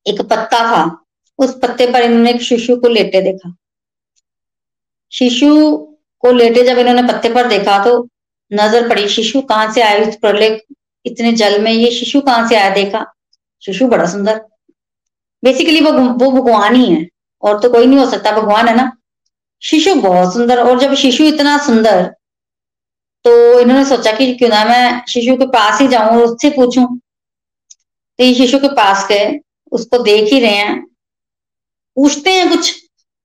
[0.07, 0.83] एक पत्ता था।
[1.39, 3.53] उस पत्ते पर इन्होंने एक शिशु को लेटे देखा।
[5.11, 5.77] शिशु
[6.23, 8.07] को लेटे जब इन्होंने पत्ते पर देखा तो
[8.51, 10.59] नज़र पड़ी, शिशु कहाँ से आया उस प्रलय
[11.05, 13.05] इतने जल में ये शिशु कहाँ से आया देखा?
[13.63, 14.41] शिशु बड़ा सुंदर।
[15.43, 17.07] बेसिकली वो वो भगवान ही है।
[17.43, 18.91] और तो कोई नहीं हो सकता। भगवान है ना?
[19.61, 22.03] शिशु बहुत सुंदर और जब शिशु इतना सुंदर
[23.25, 26.85] तो इन्होंने सोचा कि क्यों ना मैं शिशु के पास ही जाऊँ और उससे पूछूँ।
[28.19, 29.39] तो ये शिशु के पास गए,
[29.71, 30.79] उसको देख ही रहे हैं।
[31.97, 32.71] पूछते हैं कुछ,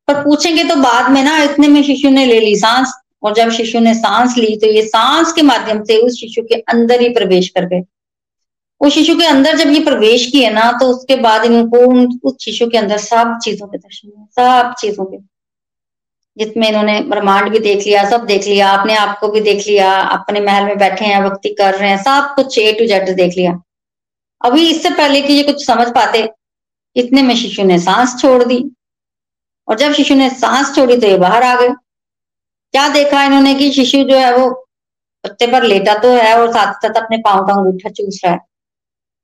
[0.08, 3.50] पर पूछेंगे तो बाद में ना इतने में शिशु ने ले ली सांस, और जब
[3.50, 7.08] शिशु ने सांस ली तो ये सांस के माध्यम से उस शिशु के अंदर ही
[7.10, 7.82] प्रवेश कर गए।
[8.80, 11.78] उस शिशु के अंदर जब ये प्रवेश किए ना तो उसके बाद इनको
[12.28, 15.16] उस शिशु के अंदर सब चीज़ों के दर्शन सब चीज़ों के।
[16.36, 19.92] जिसमें इन्होंने ब्रह्मांड भी देख लिया, सब देख लिया, अपने आप को भी देख लिया,
[20.00, 23.36] अपने महल में बैठे हैं, भक्ति कर रहे हैं, सब कुछ ए टू जेड देख
[23.36, 23.52] लिया।
[24.40, 26.28] अभी इससे पहले कि ये कुछ समझ पाते,
[26.96, 28.64] इतने में शिशु ने सांस छोड़ दी।
[29.68, 33.70] और जब शिशु ने सांस छोड़ी तो ये बाहर आ गए। क्या देखा इन्होंने कि
[33.72, 34.50] शिशु जो है वो
[35.24, 38.40] पत्ते पर लेटा तो है और साथ साथ अपने पाँव का अंगूठा चूस रहा है।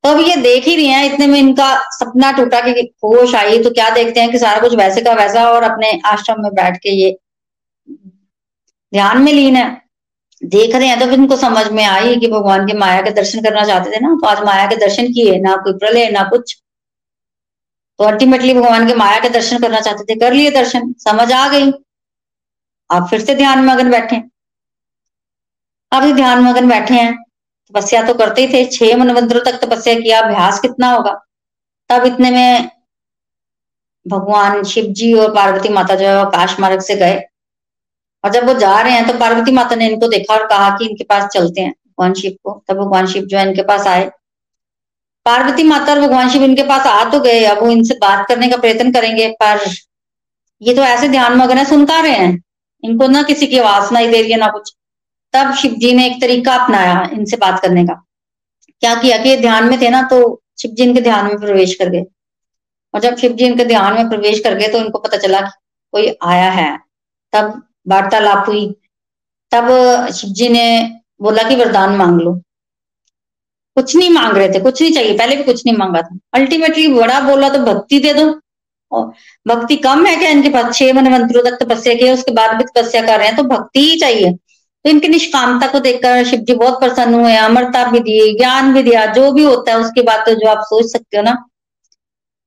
[0.03, 3.61] तो अब ये देख ही रही हैं, इतने में इनका सपना टूटा कि होश आई
[3.63, 6.77] तो क्या देखते हैं कि सारा कुछ वैसे का वैसा और अपने आश्रम में बैठ
[6.83, 7.11] के ये
[8.93, 9.69] ध्यान में लीन है।
[10.41, 13.41] देख रहे हैं तो फिर इनको समझ में आई कि भगवान के माया के दर्शन
[13.43, 16.55] करना चाहते थे ना तो आज माया के दर्शन किए, ना कोई प्रलय, ना कुछ।
[17.99, 21.47] तो अल्टीमेटली भगवान के माया के दर्शन करना चाहते थे, कर लिए दर्शन, समझ आ
[21.49, 21.71] गई।
[22.89, 24.15] आप फिर से ध्यान मगन बैठे
[25.91, 27.17] अब ध्यान मगन बैठे हैं
[27.71, 31.13] तपस्या तो करते ही थे। छह मनवंतरों तक तपस्या किया। अभ्यास कितना होगा?
[31.89, 32.69] तब इतने में
[34.05, 37.19] भगवान शिव जी और पार्वती माता जो है आकाश मार्ग से गए।
[38.23, 40.85] और जब वो जा रहे हैं तो पार्वती माता ने इनको देखा और कहा कि
[40.85, 44.09] इनके पास चलते हैं भगवान शिव को। तब भगवान शिव जो है इनके पास आए।
[45.25, 48.49] पार्वती माता और भगवान शिव इनके पास आ तो गए। अब वो इनसे बात करने
[48.49, 49.65] का प्रयत्न करेंगे, पर
[50.61, 52.41] ये तो ऐसे ध्यान मगन है, सुनता रहे हैं।
[52.83, 54.73] इनको ना किसी की आवाज़ सुनाई दे रही है ना कुछ।
[55.33, 57.93] तब शिव जी ने एक तरीका अपनाया इनसे बात करने का।
[58.81, 61.89] क्या किया कि ध्यान में थे ना तो शिव जी इनके ध्यान में प्रवेश कर
[61.89, 62.05] गए।
[62.93, 65.51] और जब शिव जी इनके ध्यान में प्रवेश कर गए तो इनको पता चला कि
[65.93, 66.77] कोई आया है।
[67.33, 68.65] तब वार्तालाप हुई।
[69.51, 69.67] तब
[70.13, 70.65] शिव जी ने
[71.21, 72.33] बोला कि वरदान मांग लो।
[73.77, 76.87] कुछ नहीं मांग रहे थे, कुछ नहीं चाहिए, पहले भी कुछ नहीं मांगा था। अल्टीमेटली
[76.87, 78.39] बड़ा बोला तो भक्ति दे दो।
[78.91, 79.11] और
[79.47, 80.75] भक्ति कम है क्या इनके पास?
[80.75, 83.79] छह मन मंत्रों तक तपस्या की उसके बाद भी तपस्या कर रहे हैं तो भक्ति
[83.81, 84.31] ही चाहिए।
[84.85, 88.83] तो इनकी निष्कामता को देखकर शिव जी बहुत प्रसन्न हुए, अमरता भी दी, ज्ञान भी
[88.83, 91.33] दिया, जो भी होता है उसके बाद तो जो आप सोच सकते हो ना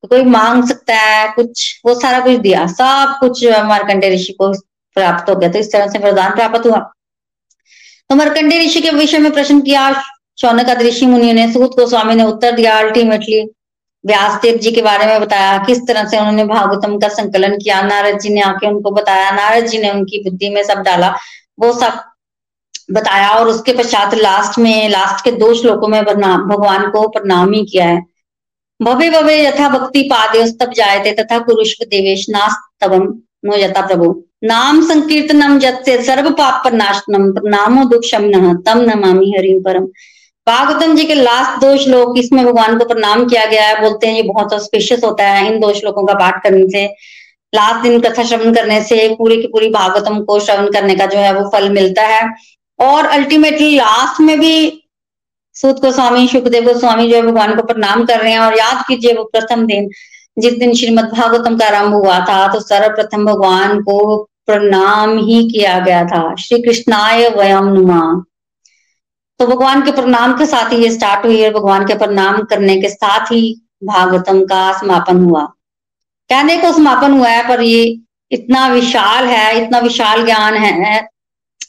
[0.04, 4.52] तो कोई मांग सकता है, कुछ, वो सारा कुछ दिया, सब कुछ मारकंडे ऋषि को
[4.96, 6.78] प्राप्त हो गया तो इस तरह से वरदान प्राप्त हुआ।
[8.10, 9.92] तो मारकंडे ऋषि के विषय में प्रश्न किया
[10.38, 13.42] शौनक ऋषि मुनि ने, सूत गोस्वामी ने उत्तर दिया अल्टीमेटली
[14.04, 18.18] व्यासदेव जी के बारे में बताया, किस तरह से उन्होंने भागवतम का संकलन किया, नारद
[18.20, 21.14] जी ने आके उनको बताया, नारद जी ने उनकी बुद्धि में सब डाला,
[21.58, 22.02] वो सब
[22.88, 27.64] बताया और उसके पश्चात लास्ट में लास्ट के दो श्लोकों में भगवान को प्रणाम ही
[27.64, 28.02] किया है।
[28.80, 33.06] भवे भवे यथा भक्ति पादे तब जायते तथा कुरुष्व देवेश नास्तवम
[33.44, 34.14] नो यथा प्रभु।
[34.44, 39.86] नाम संकीर्तनम जत सर्व पाप पर नाशनम प्रणामो दुख शमन तम नमामि हरिम परम
[40.46, 44.14] भागवतम जी के लास्ट दो श्लोक इसमें भगवान को प्रणाम किया गया है। बोलते हैं
[44.14, 46.84] ये बहुत ऑस्पिशियस होता है इन दो श्लोकों का पाठ करने से।
[47.52, 51.18] लास्ट दिन कथा श्रवण करने से पूरी की पूरी भागवतम को श्रवण करने का जो
[51.18, 52.22] है वो फल मिलता है।
[52.78, 54.80] और अल्टीमेटली लास्ट में भी
[55.56, 59.12] सूत गोस्वामी सुखदेव गोस्वामी जो है भगवान को प्रणाम कर रहे हैं और याद कीजिए
[59.14, 59.88] वो प्रथम दिन,
[60.36, 64.16] जिस दिन श्रीमद भागवतम का आरंभ हुआ था तो सर्वप्रथम भगवान को
[64.46, 68.00] प्रणाम ही किया गया था। श्री कृष्णाय वयम नुमा।
[69.40, 72.76] तो भगवान के प्रणाम के साथ ही ये स्टार्ट हुई और भगवान के प्रणाम करने
[72.80, 73.42] के साथ ही
[73.84, 75.44] भागवतम का समापन हुआ।
[76.30, 77.98] कहने को समापन हुआ है, पर ये
[78.30, 81.00] इतना विशाल है, इतना विशाल ज्ञान है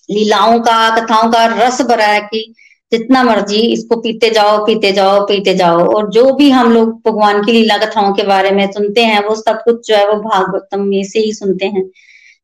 [0.09, 2.53] लीलाओं का, कथाओं का रस भरा है कि
[2.91, 7.43] जितना मर्ज़ी इसको पीते जाओ पीते जाओ पीते जाओ। और जो भी हम लोग भगवान
[7.45, 10.81] की लीला कथाओं के बारे में सुनते हैं, वो सब कुछ जो है वो भागवतम
[10.81, 11.83] में से ही सुनते हैं।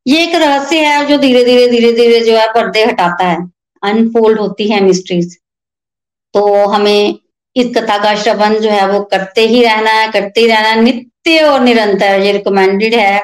[0.06, 3.38] ये एक रहस्य है जो धीरे धीरे धीरे धीरे जो है पर्दे हटाता है
[3.84, 5.38] अनफोल्ड होती है मिस्ट्रीज
[6.34, 7.16] तो हमें
[7.56, 10.82] इस कथा का श्रवण जो है वो करते ही रहना है, करते ही रहना है।
[10.82, 13.20] नित्य और निरंतर ये रिकमेंडेड है।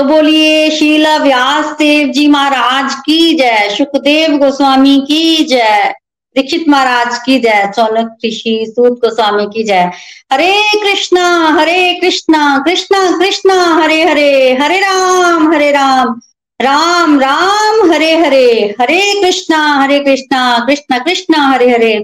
[0.00, 5.94] तो बोलिए, शीला व्यास देव जी महाराज की जय, सुखदेव गोस्वामी की जय,
[6.36, 9.90] दीक्षित महाराज की जय, चौनक ऋषि, सूत गोस्वामी की जय।
[10.32, 16.20] हरे कृष्णा हरे कृष्णा कृष्णा कृष्णा, हरे हरे हरे राम हरे राम
[16.62, 21.94] राम राम, हरे हरे हरे कृष्णा हरे कृष्णा कृष्णा कृष्णा, हरे हरे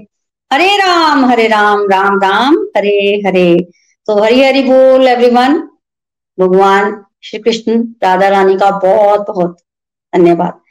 [0.53, 3.67] हरे राम हरे राम राम राम, हरे हरे।
[4.07, 5.59] तो हरि हरि बोल एवरीवन
[6.39, 9.57] भगवान। श्री कृष्ण राधा रानी का बहुत बहुत
[10.15, 10.61] धन्यवाद।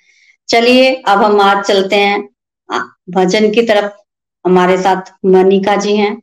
[0.49, 2.29] चलिए, अब हम आज चलते हैं
[3.11, 3.93] भजन की तरफ़।
[4.47, 6.23] हमारे साथ मनिका जी हैं।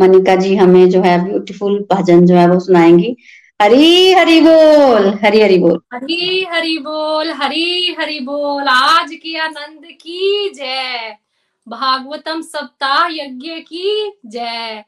[0.00, 3.16] मनिका जी हमें जो है ब्यूटीफुल भजन जो है वो सुनाएँगी।
[3.62, 9.82] हरी हरी बोल, हरी हरी बोल। हरी हरी बोल, हरी हरी बोल, आज की आनंद
[9.84, 11.16] की जय।
[11.68, 14.84] भागवतम सप्ताह यज्ञ की जय।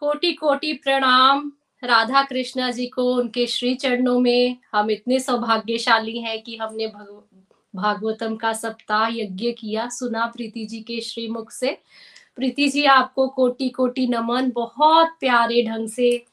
[0.00, 1.52] कोटि कोटि प्रणाम।
[1.82, 6.86] राधा कृष्णा जी को उनके श्री चरणों में हम इतने सौभाग्यशाली हैं कि हमने
[7.76, 11.78] भागवतम का सप्ताह यज्ञ किया। सुना प्रीति जी के श्री मुख से।
[12.36, 16.24] प्रीति जी, आपको कोटि कोटि नमन। बहुत प्यारे ढंग से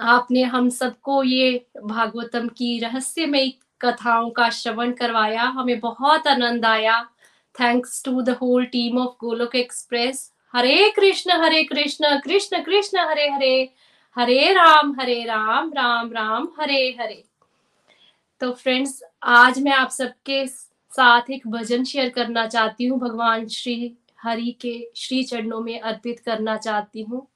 [0.00, 7.02] आपने हम सबको ये भागवतम की रहस्यमय कथाओं का श्रवण करवाया। हमें बहुत आनंद आया।
[7.60, 13.28] Thanks to the whole team of Golok Express Hare Krishna Hare Krishna Krishna Krishna, Hare
[13.28, 13.72] Hare.
[14.18, 17.22] Hare Ram Hare Ram Ram Ram, Hare Hare.
[18.40, 23.96] तो फ्रेंड्स, आज मैं आप सबके साथ एक भजन शेयर करना चाहती हूँ, भगवान श्री
[24.22, 27.26] हरि के श्री चरणों में अर्पित करना चाहती हूँ।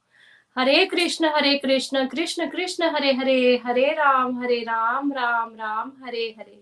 [0.57, 6.35] हरे कृष्ण हरे कृष्ण कृष्ण कृष्ण, हरे हरे हरे राम हरे राम राम राम, हरे
[6.39, 6.61] हरे।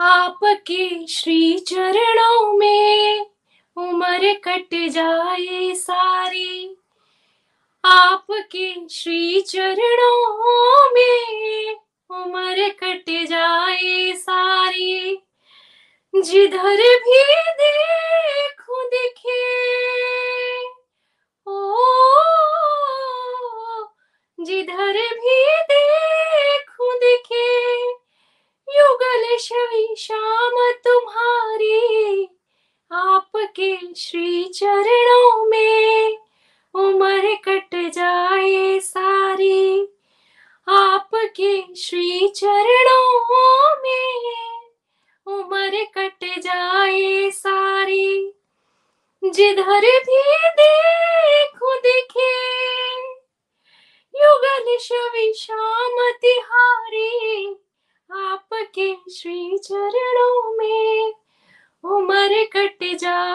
[0.00, 3.26] आपके श्री चरणों में
[3.76, 6.76] उम्र कट जाए सारी
[7.84, 11.74] आपके श्री चरणों में
[12.10, 15.16] उम्र कट जाए सारी।
[16.14, 19.72] जिधर भी देखो दिखे,
[21.46, 21.74] ओ,
[24.40, 27.80] जिधर भी देखूँ दिखे,
[28.78, 32.24] युगल शवि शाम तुम्हारी,
[32.92, 36.21] आपके श्री चरणों में।
[36.74, 39.88] उम्र कट जाए सारी।
[40.68, 44.70] आपके श्री चरणों में
[45.26, 48.32] उम्र कट जाए सारी।
[49.24, 50.22] जिधर भी
[50.60, 52.34] देखो दिखे,
[54.14, 57.48] युगल शवि श्याम तिहारी,
[58.10, 61.12] आपके श्री चरणों में
[61.84, 63.31] उम्र कट जाए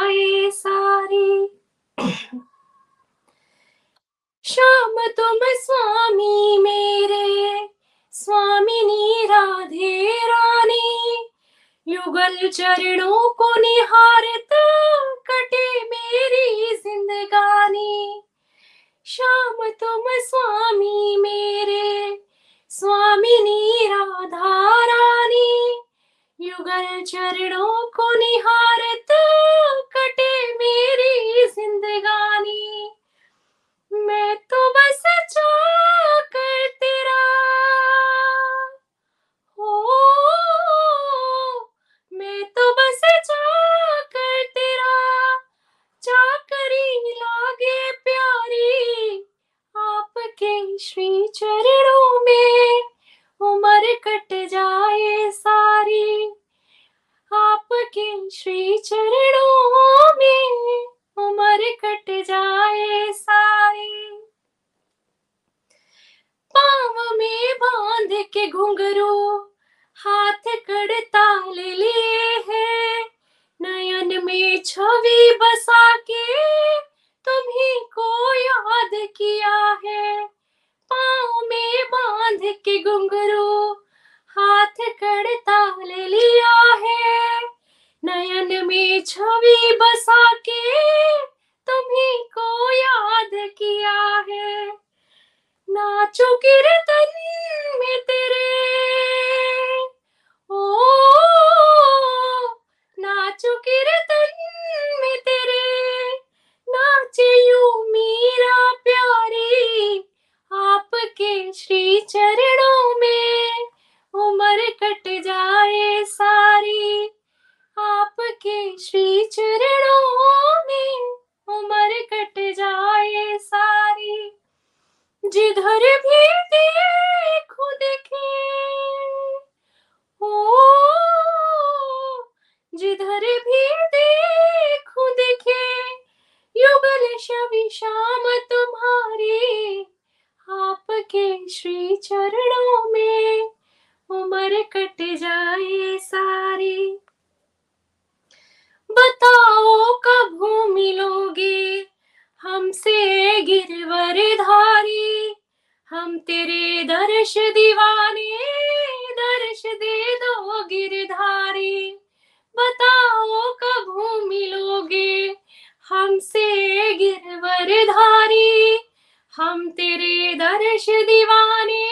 [170.78, 171.88] दर्श दीवाने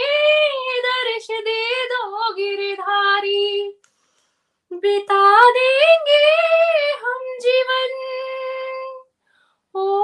[0.80, 3.80] दर्श दे दो गिरधारी।
[4.74, 6.26] बिता देंगे
[6.92, 7.92] हम जीवन।
[9.76, 10.04] ओ,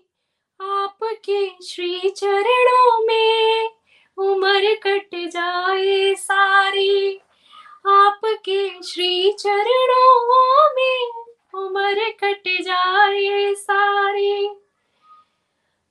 [0.60, 3.68] आपके श्री चरणों में
[4.16, 7.20] उम्र कट जाए सारी।
[7.86, 11.24] आपके श्री चरणों में
[11.54, 14.48] उम्र कट जाए सारी।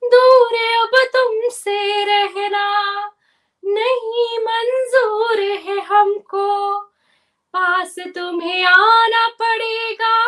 [0.03, 3.11] दूर अब तुमसे रहना
[3.65, 6.79] नहीं मंजूर है हमको।
[7.53, 10.23] पास तुम्हें आना पड़ेगा,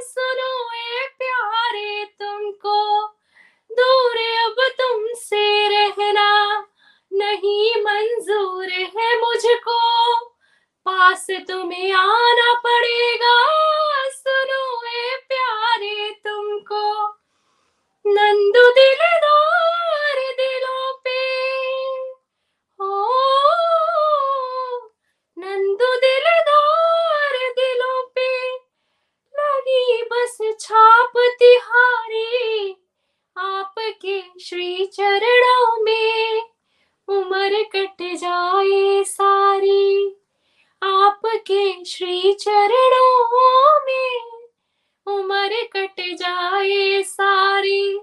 [0.00, 3.06] सुनो ए प्यारे तुमको।
[3.70, 6.66] दूर अब तुमसे रहना
[7.12, 10.33] नहीं मंजूर है मुझको।
[10.84, 13.64] पास तुम्हें आना पड़ेगा।
[14.08, 17.08] सुनो ए प्यारे तुमको।
[18.06, 21.50] नंदू दिलदार दिलों पे।
[22.80, 23.10] ओ,
[25.38, 28.56] नंदू दिलदार दिलों पे।
[29.38, 32.70] लगी बस छाप तिहारी।
[33.36, 36.42] आपके श्री चरणों में
[37.08, 40.16] उम्र कट जाए सारी।
[40.84, 44.30] आपके श्री चरणों में
[45.06, 47.98] उम्र कट जाए सारी।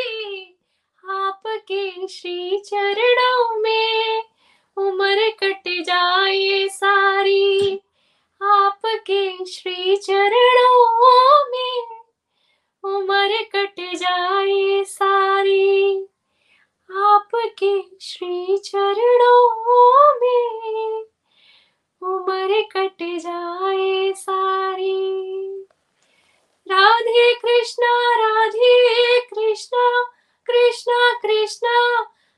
[1.09, 4.32] आपके श्री चरणों में
[4.77, 7.75] उम्र कट जाए सारी।
[8.41, 12.03] आपके श्री चरणों में
[12.83, 16.03] उम्र कट जाए सारी।
[16.95, 21.03] आपके श्री चरणों में
[22.01, 25.23] उम्र कट जाए सारी।
[26.71, 30.03] राधे कृष्णा राधे कृष्णा
[30.47, 32.03] कृष्णा कृष्णा।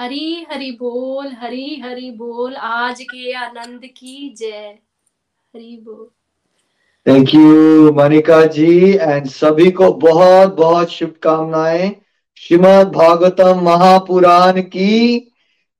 [0.00, 4.78] हरी हरि बोल, हरी हरि बोल, आज के आनंद की जय।
[5.56, 6.08] हरी बोल।
[7.06, 11.96] Thank you Manika ji and सभी को बहुत बहुत शुभकामनाएँ।
[12.36, 15.32] श्रीमद भागवतम महापुराण की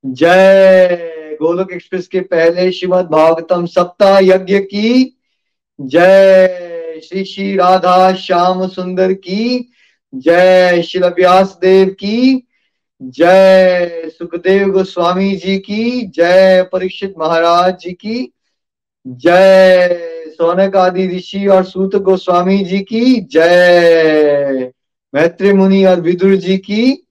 [0.05, 5.17] जय। गोलोक एक्सप्रेस के पहले श्रीमद भागवतम सप्ताह यज्ञ की
[5.81, 9.72] जय। श्री श्री राधा श्याम सुंदर की
[10.13, 12.47] जय शिल व्यास देव की,
[13.01, 18.33] जय सुखदेव गोस्वामी जी की, जय परीक्षित महाराज जी की,
[19.05, 24.71] जय सोनक आदि ऋषि और सूत गोस्वामी जी की, जय
[25.13, 27.07] मैत्री मुनि और विदुर जी की,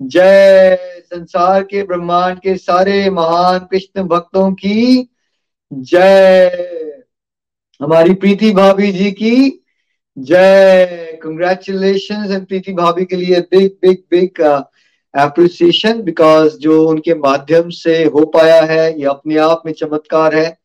[0.00, 5.08] जय संसार के ब्रह्मांड के सारे महान कृष्ण भक्तों की,
[5.72, 7.04] जय
[7.80, 9.62] हमारी प्रीति भाभी जी की
[10.18, 14.64] जय। कंग्रेचुलेशन प्रीति भाभी के लिए big big big
[15.14, 20.58] appreciation because जो उनके माध्यम से हो पाया है, ये अपने आप में चमत्कार है।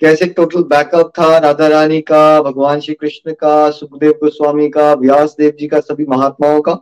[0.00, 5.36] कैसे टोटल बैकअप था राधा रानी का, भगवान श्री कृष्ण का, सुखदेव गोस्वामी का व्यास
[5.38, 6.72] देव जी का, सभी महात्माओं का?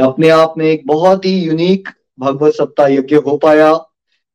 [0.00, 1.88] अपने आप में एक बहुत ही यूनिक
[2.20, 3.91] भगवत सप्ताह यज्ञ हो पाया।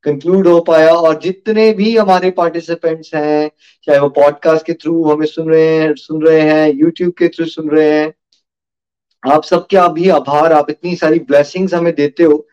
[0.08, 3.50] कंक्लूड हो पाया और जितने भी हमारे पार्टिसिपेंट्स हैं,
[3.88, 7.46] चाहे वो पॉडकास्ट के थ्रू हमें सुन रहे हैं, सुन रहे हैं यूट्यूब के थ्रू
[7.46, 8.14] सुन रहे हैं,
[9.24, 12.46] आप सबके भी आभार, आप इतनी सारी ब्लेसिंग्स हमें देते हो।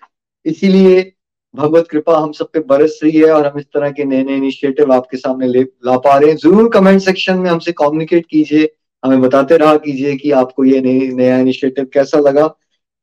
[0.47, 1.11] इसीलिए
[1.55, 4.37] भगवत कृपा हम सब पे बरस रही है और हम इस तरह के नए नए
[4.37, 8.69] इनिशिएटिव आपके सामने ले, ला पा रहे हैं। ज़रूर कमेंट सेक्शन में हमसे कम्युनिकेट कीजिए,
[9.03, 12.47] हमें बताते रहा कीजिए कि आपको ये नया इनिशिएटिव कैसा लगा।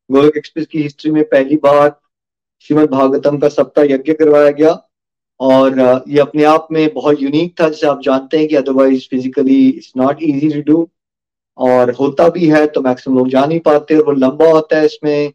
[0.09, 1.89] गोलक एक्सप्रेस की हिस्ट्री में पहली बार
[2.67, 4.71] श्रीमद भागवतम का सप्ताह यज्ञ करवाया गया।
[5.39, 9.69] और ये अपने आप में बहुत यूनिक था, जैसे आप जानते हैं कि otherwise physically
[9.69, 10.89] it's not easy to do
[11.57, 14.85] और होता भी है तो मैक्सिमम लोग जा नहीं पाते। और वो लंबा होता है
[14.85, 15.31] इसमें,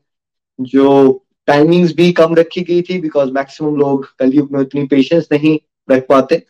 [0.61, 5.59] जो टाइमिंग्स भी कम रखी गई थी बिकॉज़ मैक्सिमम लोग कलयुग में उतनी पेशेंस नहीं
[5.90, 6.43] रख पाते।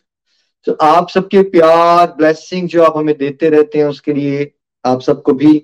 [0.67, 4.51] तो आप सबके प्यार ब्लेसिंग जो आप हमें देते रहते हैं, उसके लिए
[4.85, 5.61] आप सबको भी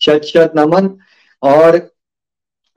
[0.00, 0.90] शत शत नमन।
[1.42, 1.89] और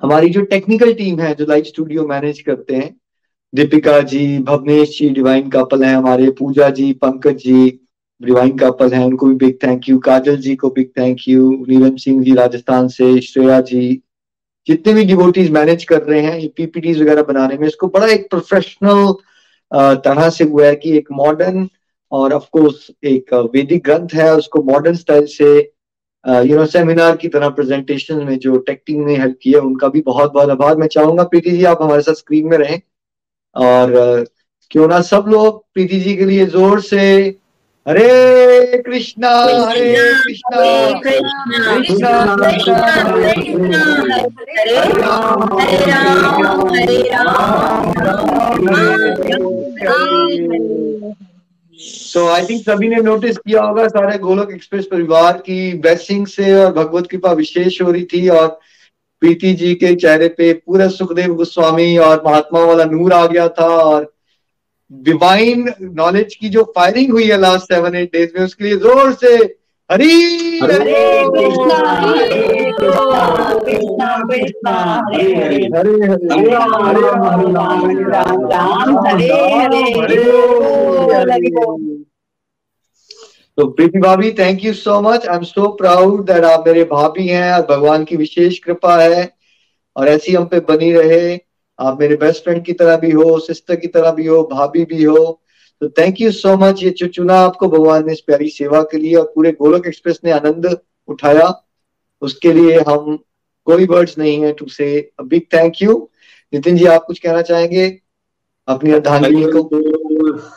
[0.04, 2.96] हमारी जो टेक्निकल टीम है, जो लाइव स्टूडियो मैनेज करते हैं,
[3.54, 7.80] दीपिका जी, भवनेश जी डिवाइन कपल है हमारे, पूजा जी, पंकज जी
[8.22, 11.96] डिवाइन कपल है, उनको भी big thank you Kajal ji को big thank you Neelam
[11.96, 14.02] Singh ji Rajasthan से, श्रेया जी,
[14.68, 18.30] जितने भी डिवोटीज मैनेज कर रहे हैं, ये पीपीटीज वगैरह बनाने में, इसको बड़ा एक
[18.30, 19.14] प्रोफेशनल
[20.06, 21.68] तरह से हुआ है कि एक मॉडर्न
[22.12, 25.73] और ऑफ़ कोर्स एक वैदिक ग्रंथ है, उसको मॉडर्न स्टाइल से
[26.26, 30.34] यू नो सेमिनार की तरह प्रेजेंटेशन में जो टेक्टिंग ने हेल्प किया उनका भी बहुत
[30.34, 32.80] बहुत आभार। मैं चाहूँगा प्रीति जी आप हमारे साथ स्क्रीन में रहें।
[33.56, 34.26] और
[34.72, 37.00] क्यों ना सब लोग प्रीति जी के लिए ज़ोर से
[37.86, 39.30] हरे कृष्णा
[39.70, 42.12] हरे कृष्णा कृष्णा
[44.50, 47.02] हरे राम। हरे
[49.84, 51.33] राम।
[52.14, 56.54] तो आई थिंक सभी ने नोटिस किया होगा सारे गोलक एक्सप्रेस परिवार की ब्लेसिंग से
[56.56, 58.48] और भगवत कृपा विशेष हो रही थी और
[59.22, 63.68] प्रीति जी के चेहरे पे पूरा सुखदेव गोस्वामी और महात्मा वाला नूर आ गया था
[63.76, 64.14] और
[64.92, 69.14] डिवाइन नॉलेज की जो फायरिंग हुई है लास्ट सेवन एट डेज़ में उसके लिए ज़ोर
[69.14, 69.36] से
[69.90, 72.73] हरी हरे
[83.58, 87.28] तो प्रीति भाभी thank you so much I am so proud that आप मेरे भाभी
[87.28, 89.30] हैं और भगवान की विशेष कृपा है
[89.96, 91.40] और ऐसी हम पे बनी रहे।
[91.80, 95.04] आप मेरे बेस्ट फ्रेंड की तरह भी हो सिस्टर की तरह भी हो, भाभी भी
[95.04, 95.42] हो।
[95.82, 99.16] तो थैंक यू सो मच ये चुना आपको भगवान ने इस प्यारी सेवा के लिए
[99.16, 100.78] और पूरे गोलक एक्सप्रेस ने आनंद
[101.08, 101.48] उठाया।
[102.24, 103.18] उसके लिए हम
[103.68, 104.88] कोई वर्ड्स नहीं है to say
[105.24, 105.98] big thank you
[106.54, 107.86] Nitin ji, आप कुछ कहना चाहेंगे?
[108.68, 109.62] अपनी अर्धांगिनी को।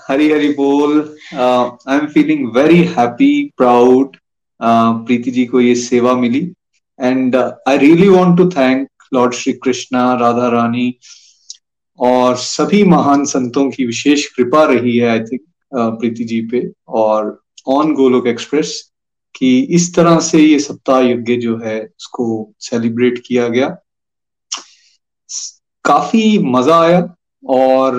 [0.08, 0.98] हरी हरी बोल
[1.34, 4.16] I am feeling very happy proud
[4.60, 6.40] Preeti ji को ये सेवा मिली।
[6.98, 10.94] And I really want to thank lord Shri Krishna Radha Rani
[11.98, 15.40] और सभी महान संतों की विशेष कृपा रही है आई थिंक
[15.74, 17.38] प्रीति जी पे और
[17.68, 18.80] ऑन गोलोक एक्सप्रेस
[19.36, 23.68] कि इस तरह से ये सप्ताह यज्ञ जो है उसको सेलिब्रेट किया गया।
[25.84, 27.00] काफ़ी मज़ा आया
[27.44, 27.94] और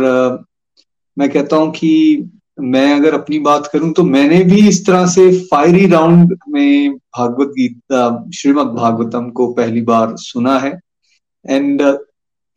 [1.18, 5.30] मैं कहता हूँ कि मैं अगर अपनी बात करूँ तो मैंने भी इस तरह से
[5.44, 10.80] फायरी राउंड में भागवत गीता, श्रीमद भागवतम को पहली बार सुना है।
[11.46, 11.82] एंड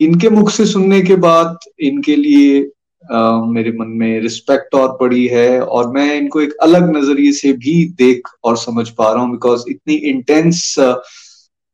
[0.01, 2.61] इनके मुख से सुनने के बाद इनके लिए
[3.03, 7.85] मेरे मन में रिस्पेक्ट और पड़ी है और मैं इनको एक अलग नज़रिए से भी
[7.99, 10.75] देख और समझ पा रहा हूँ बिकॉज़ इतनी इंटेंस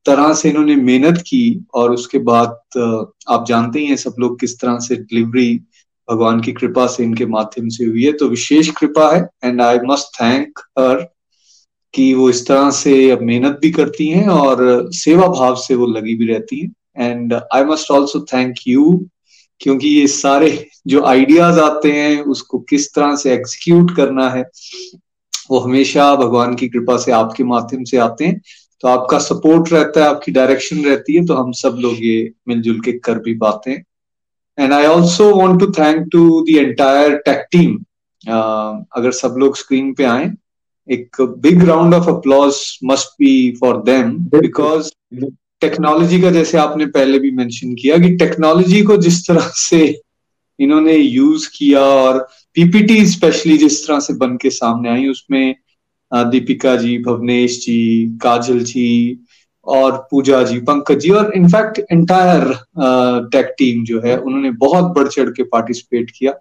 [0.06, 2.78] तरह से इन्होंने मेहनत की और उसके बाद
[3.28, 5.52] आप जानते ही हैं सब लोग किस तरह से डिलीवरी
[6.08, 9.78] भगवान की कृपा से इनके माध्यम से हुई है। तो विशेष कृपा है and I
[9.84, 11.06] must thank her
[11.94, 15.86] कि वो इस तरह से अब मेहनत भी करती हैं और सेवा भाव से वो
[15.86, 16.72] लगी भी रहती हैं।
[17.10, 18.84] And I must also thank you
[19.60, 20.50] क्योंकि ये सारे
[20.88, 24.42] जो आइडियाज़ आते हैं उसको किस तरह से एग्जीक्यूट करना है
[25.50, 28.40] वो हमेशा भगवान की कृपा से आपके माध्यम से आते हैं।
[28.82, 32.80] तो आपका सपोर्ट रहता है आपकी डायरेक्शन रहती है तो हम सब लोग ये मिलजुल
[32.80, 33.84] के कर भी पाते हैं।
[34.58, 37.76] And I also want to thank to the entire tech team
[38.24, 40.30] अगर सब लोग स्क्रीन पे आए
[40.88, 44.90] एक big round of applause must be for them because
[45.66, 49.84] technology का जैसे आपने पहले भी मेंशन किया कि टेक्नोलॉजी को जिस तरह से
[50.58, 52.18] इन्होंने यूज़ किया और
[52.56, 55.54] पीपीटी स्पेशली जिस तरह से बन के सामने आई, उसमें
[56.12, 59.18] दीपिका जी, भवनेश जी, काजल जी
[59.66, 62.52] और पूजा जी, पंकज जी और इनफैक्ट एंटायर
[63.32, 66.32] टेक टीम जो है, उन्होंने बहुत बढ़ चढ़ के पार्टिसिपेट किया।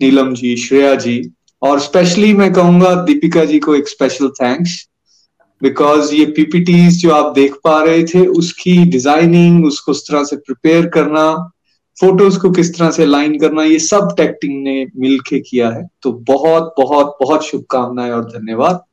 [0.00, 1.20] नीलम जी, श्रेया जी
[1.62, 4.87] और स्पेशली मैं कहूँगा दीपिका जी को एक स्पेशल थैंक्स
[5.62, 10.36] बिकॉज़ ये पीपीटीज जो आप देख पा रहे थे उसकी डिज़ाइनिंग उसको उस तरह से
[10.38, 11.24] प्रिपेयर करना
[11.96, 16.12] फ़ोटोज़ को किस तरह से लाइन करना ये सब टेक्टिंग ने मिलके किया है। तो
[16.28, 18.84] बहुत बहुत बहुत शुभकामनाएँ और धन्यवाद।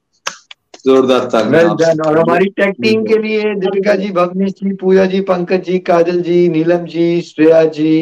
[0.85, 5.63] जोरदार तालियाँ और हमारी टेक टीम के लिए दीपिका जी भवनीश जी पूजा जी पंकज
[5.65, 7.93] जी काजल जी नीलम जी श्रेया जी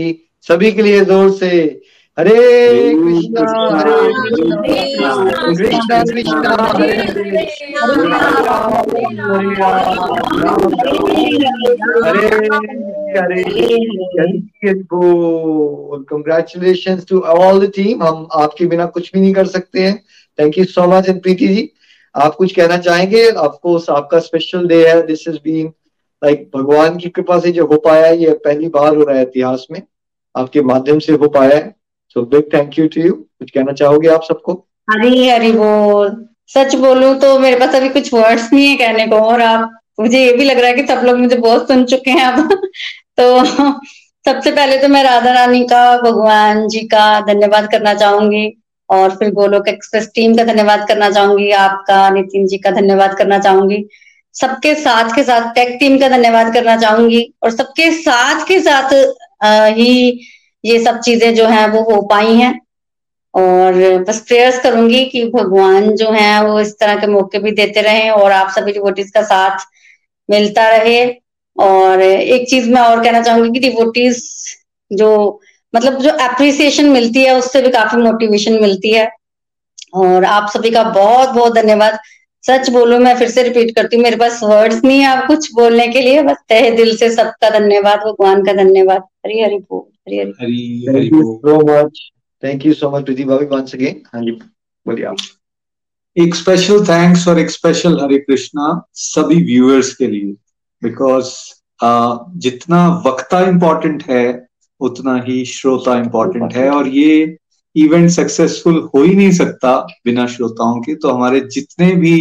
[0.47, 1.51] सभी के लिए ज़ोर से
[2.19, 2.31] Hare
[2.95, 3.43] Krishna
[3.77, 4.09] Hare
[5.55, 6.87] Krishna Krishna Hare
[12.03, 12.27] Hare
[13.17, 14.73] Hare
[16.03, 19.97] congratulation to all the team हम आपके बिना कुछ भी नहीं कर सकते हैं।
[20.39, 21.69] Thank you so much and Preeti ji
[22.15, 23.29] आप कुछ कहना चाहेंगे?
[23.29, 25.67] ऑफकोर्स आपका स्पेशल डे है। दिस इज़ बीन
[26.23, 29.23] लाइक भगवान की कृपा से जो हो पाया है ये पहली बार हो रहा है
[29.23, 29.81] इतिहास में।
[30.35, 31.82] आपके माध्यम से हो पाया है।
[32.15, 34.53] So big thank you to you कुछ कहना चाहोगे आप सबको?
[34.87, 36.15] हरी हरी बोल
[36.53, 39.69] सच बोलूँ तो मेरे पास अभी कुछ वर्ड्स नहीं है कहने को और आप,
[39.99, 42.49] मुझे ये भी लग रहा है कि सब लोग मुझे बहुत सुन चुके हैं अब।
[43.19, 43.43] तो
[44.25, 48.45] सबसे पहले तो मैं राधा रानी का, भगवान जी का धन्यवाद करना चाहूँगी
[48.89, 53.39] और फिर गोलोक एक्सप्रेस टीम का धन्यवाद करना चाहूँगी, आपका, नितिन जी का धन्यवाद करना
[53.39, 53.85] चाहूँगी।
[54.35, 58.93] सबके साथ के साथ टेक टीम का धन्यवाद करना चाहूँगी और सबके साथ के साथ
[59.77, 60.19] ही
[60.63, 62.59] ये सब चीज़ें जो है वो हो पाई हैं।
[63.33, 63.73] और
[64.07, 68.09] बस प्रेयर्स करूँगी कि भगवान जो है वो इस तरह के मौके भी देते रहे
[68.09, 69.65] और आप सभी डिवोटीज का साथ
[70.29, 71.03] मिलता रहे।
[71.57, 74.23] और एक चीज़ मैं और कहना चाहूँगी कि डिवोटीज
[74.91, 75.39] जो
[75.73, 79.09] मतलब जो एप्रिसिएशन मिलती है, उससे भी काफ़ी मोटिवेशन मिलती है।
[79.95, 81.97] और आप सभी का बहुत बहुत धन्यवाद।
[82.43, 85.51] सच बोलू, मैं फिर से रिपीट करती हूँ, मेरे पास वर्ड्स नहीं है, आप कुछ
[85.53, 89.92] बोलने के लिए, बस तहे दिल से सबका धन्यवाद, भगवान का धन्यवाद। हरी हरी बोल।
[90.07, 91.99] Hari Hari Hari so much
[92.43, 94.31] thank you so much Preeti भाभी वंस अगेन हाँ जी
[94.85, 95.17] बोलिए आप
[96.17, 100.33] एक स्पेशल थैंक्स और एक स्पेशल हरे कृष्णा सभी व्यूअर्स के लिए
[100.81, 101.29] बिकॉज़
[101.79, 104.25] uh, जितना वक्ता इंपॉर्टेंट है
[104.81, 107.37] उतना ही श्रोता इंपॉर्टेंट है और ये
[107.75, 112.17] इवेंट सक्सेसफुल हो ही नहीं सकता बिना श्रोताओं के तो हमारे जितने भी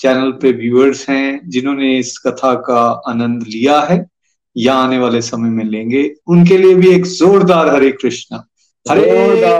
[0.00, 3.98] चैनल पे व्यूअर्स हैं जिन्होंने इस कथा का आनंद लिया है
[4.56, 8.44] या आने वाले समय में लेंगे। उनके लिए भी एक जोरदार हरे कृष्णा।
[8.90, 9.06] हरे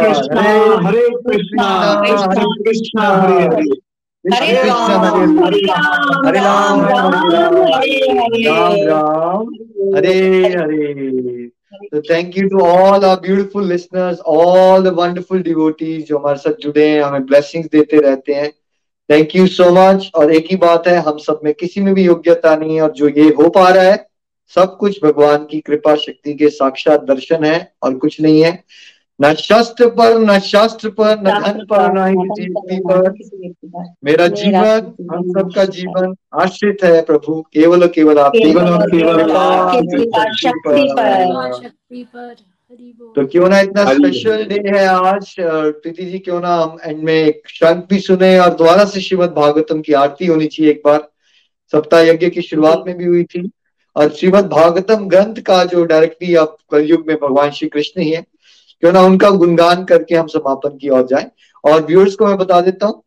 [0.03, 0.43] कृष्णा
[0.87, 1.67] हरे कृष्णा
[2.03, 3.81] कृष्णा कृष्णा हरे हरे हरे।
[4.25, 5.61] कृष्ण राम हरे
[6.27, 9.47] हरे राम हरे राम हरे हरे राम हरे राम
[9.97, 11.51] हरे हरे।
[11.93, 16.63] So thank you to all our beautiful listeners, all the wonderful devotees जो हमारे साथ
[16.63, 18.51] जुड़े हैं हमें blessings देते रहते हैं।
[19.11, 22.05] थैंक यू सो मच और एक ही बात है हम सब में किसी में भी
[22.05, 24.12] योग्यता नहीं है और जो ये हो पा रहा है
[24.51, 28.53] सब कुछ भगवान की कृपा शक्ति के साक्षात दर्शन है और कुछ नहीं है।
[29.21, 33.11] न शस्त्र पर न शास्त्र पर न धन पर न ही किसी पर
[34.05, 39.23] मेरा जीवन हम सबका जीवन आश्रित है प्रभु। केवल केवल आप केवल और केवल
[43.17, 45.35] तो क्यों ना इतना स्पेशल डे है आज?
[45.39, 49.31] प्रीति जी क्यों ना हम एंड में एक शंख भी सुने और दोबारा से श्रीमद
[49.31, 51.09] भागवतम की आरती होनी चाहिए एक बार।
[51.73, 53.51] सप्ताह यज्ञ की शुरुआत में भी हुई थी।
[53.97, 58.25] और श्रीमद भागवतम ग्रंथ का जो डायरेक्टली अब कलयुग में भगवान श्री कृष्ण ही है,
[58.83, 61.31] क्यों ना उनका गुणगान करके हम समापन की ओर जाए।
[61.65, 63.03] और व्यूअर्स को मैं बता देता हूँ,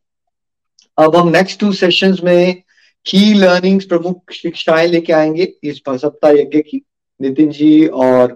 [0.97, 2.61] अब हम नेक्स्ट टू सेशंस में
[3.05, 6.81] की लर्निंग्स प्रमुख शिक्षाएँ लेके आएँगे इस सप्ताह यज्ञ की।
[7.19, 8.35] नितिन जी और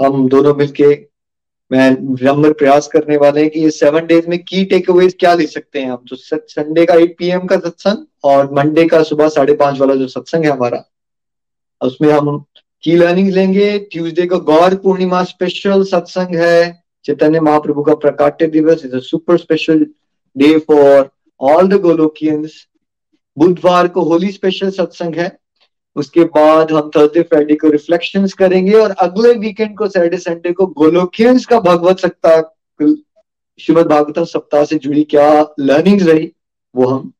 [0.00, 0.94] हम दोनों मिलके
[1.70, 5.32] मैं विनम्र प्रयास करने वाले हैं कि ये सेवन डेज़ में की टेक अवेज क्या
[5.34, 9.28] ले सकते हैं हम। तो संडे का एट पीएम का सत्संग और मंडे का सुबह
[9.28, 10.84] साढ़े पाँच वाला जो सत्संग है हमारा
[11.80, 12.38] उसमें हम
[12.84, 18.84] की लर्निंग लेंगे। ट्यूसडे को गौर पूर्णिमा स्पेशल सत्संग है। चैतन्य महाप्रभु का प्रकाट्य दिवस।
[18.84, 19.86] Is a super special
[20.36, 21.08] day for
[21.40, 22.66] all the Golokians
[23.36, 25.36] बुधवार को होली स्पेशल सत्संग है।
[25.96, 30.66] उसके बाद हम थर्सडे फ्राइडे को रिफ्लेक्शंस करेंगे और अगले वीकेंड को सैटरडे संडे को
[30.74, 32.40] गोलोकियंस का भगवत सप्ताह
[33.60, 36.30] श्रीमद भागवतम सप्ताह से जुड़ी क्या लर्निंग्स रही,
[36.74, 37.12] वो हम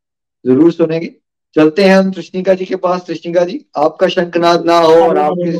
[0.44, 1.14] ज़रूर सुनेंगे।
[1.54, 5.58] चलते हैं हम कृष्णिका जी के पास। कृष्णिका जी आपका शंखनाद ना हो और आपके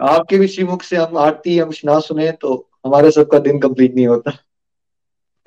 [0.00, 4.06] आपके भी श्रीमुख से हम आरती हम ना सुने तो हमारे सबका दिन कंप्लीट नहीं
[4.06, 4.30] होता।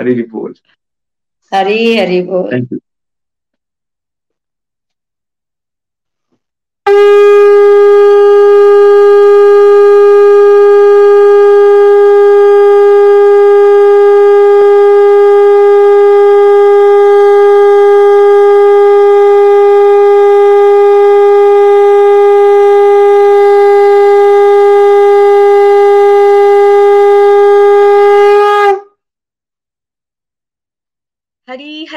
[0.01, 0.55] हरी बोल।
[1.53, 2.79] हरी हरी बोल। थैंक यू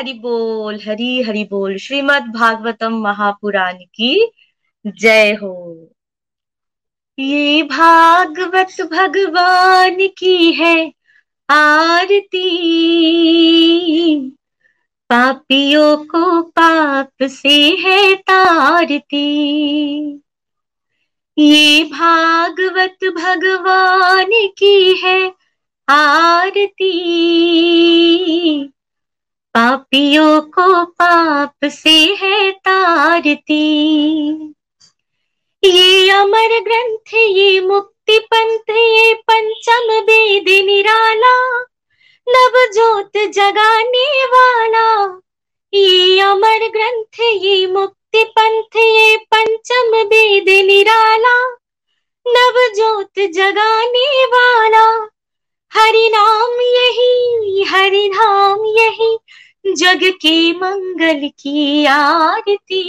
[0.04, 4.32] हरी बोल, हरी हरि बोल, श्रीमद् भागवतम महापुराण की
[4.86, 5.88] जय हो।
[7.18, 10.92] ये भागवत भगवान की है
[11.50, 12.40] आरती।
[15.08, 19.24] पापियों को पाप से है तारती।
[21.38, 25.34] ये भागवत भगवान की है
[25.88, 26.94] आरती।
[29.54, 33.62] पापियों को पाप से है तारती।
[35.64, 41.60] ये अमर ग्रंथ, ये मुक्ति पंथ, ये पंचम वेद निराला
[42.28, 45.20] नव ज्योत जगाने वाला।
[45.74, 51.50] ये अमर ग्रंथ, ये मुक्ति पंथ, ये पंचम वेद निराला
[52.26, 55.08] नव ज्योत जगाने वाला।
[55.72, 59.18] हरि नाम यही, हरि धाम यही
[59.66, 62.80] जग के मंगल की आरती।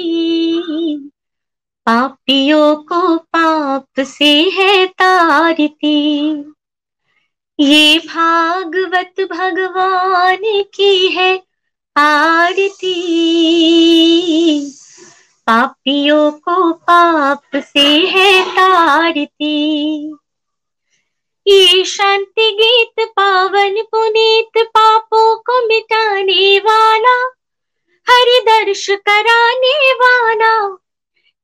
[1.86, 6.30] पापियों को पाप से है तारती।
[7.60, 11.44] ये भागवत भगवान की है
[11.98, 12.94] आरती।
[15.48, 20.16] पापियों को पाप से है तारती।
[21.48, 27.34] ये शांति गीत, पावन पुनीत, पापों को मिटाने वाला
[28.10, 30.78] हरि दर्श कराने वाला।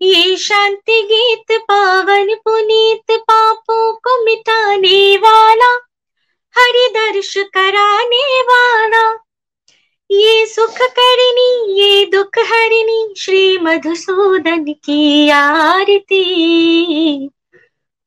[0.01, 5.73] ये शांति गीत, पावन पुनीत, पापों को मिटाने वाला
[6.57, 9.25] हरि दर्श कराने वाला।
[10.11, 16.23] ये सुख करनी, ये दुख हरिणी श्री मधुसूदन की आरती।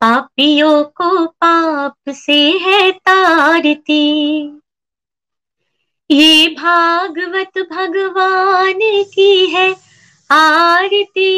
[0.04, 4.42] पापियों को पाप से है तारती।
[6.10, 8.78] ये भागवत भगवान
[9.14, 9.76] की है
[10.30, 11.28] आरती।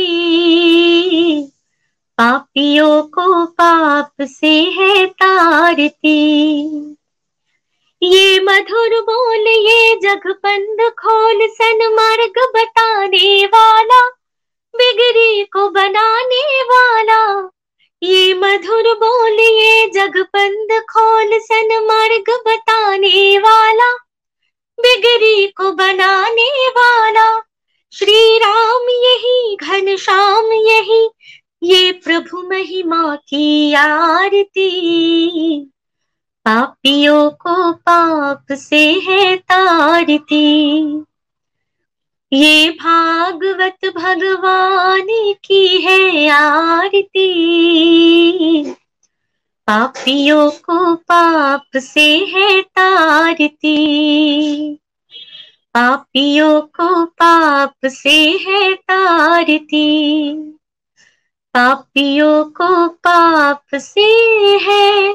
[2.19, 6.17] पापियों को पाप से है तारती।
[8.03, 14.09] ये मधुर बोल, ये जगबंद खोल सन्मार्ग बताने वाला
[14.77, 17.51] बिगड़ी को बनाने वाला।
[18.03, 23.95] ये मधुर बोल, ये जगबंद खोल सन्मार्ग बताने वाला
[24.81, 27.43] बिगड़ी को बनाने वाला।
[27.93, 31.11] श्री राम यही, घन श्याम यही,
[31.63, 34.71] ये प्रभु महिमा की आरती।
[36.45, 40.83] पापियों को पाप से है तारती।
[42.33, 45.07] ये भागवत भगवान
[45.45, 47.27] की है आरती।
[49.69, 53.77] पापियों को पाप से है तारती।
[55.75, 58.17] पापियों को पाप से
[58.47, 59.87] है तारती।
[61.55, 64.01] पापियों को पाप से
[64.63, 65.15] है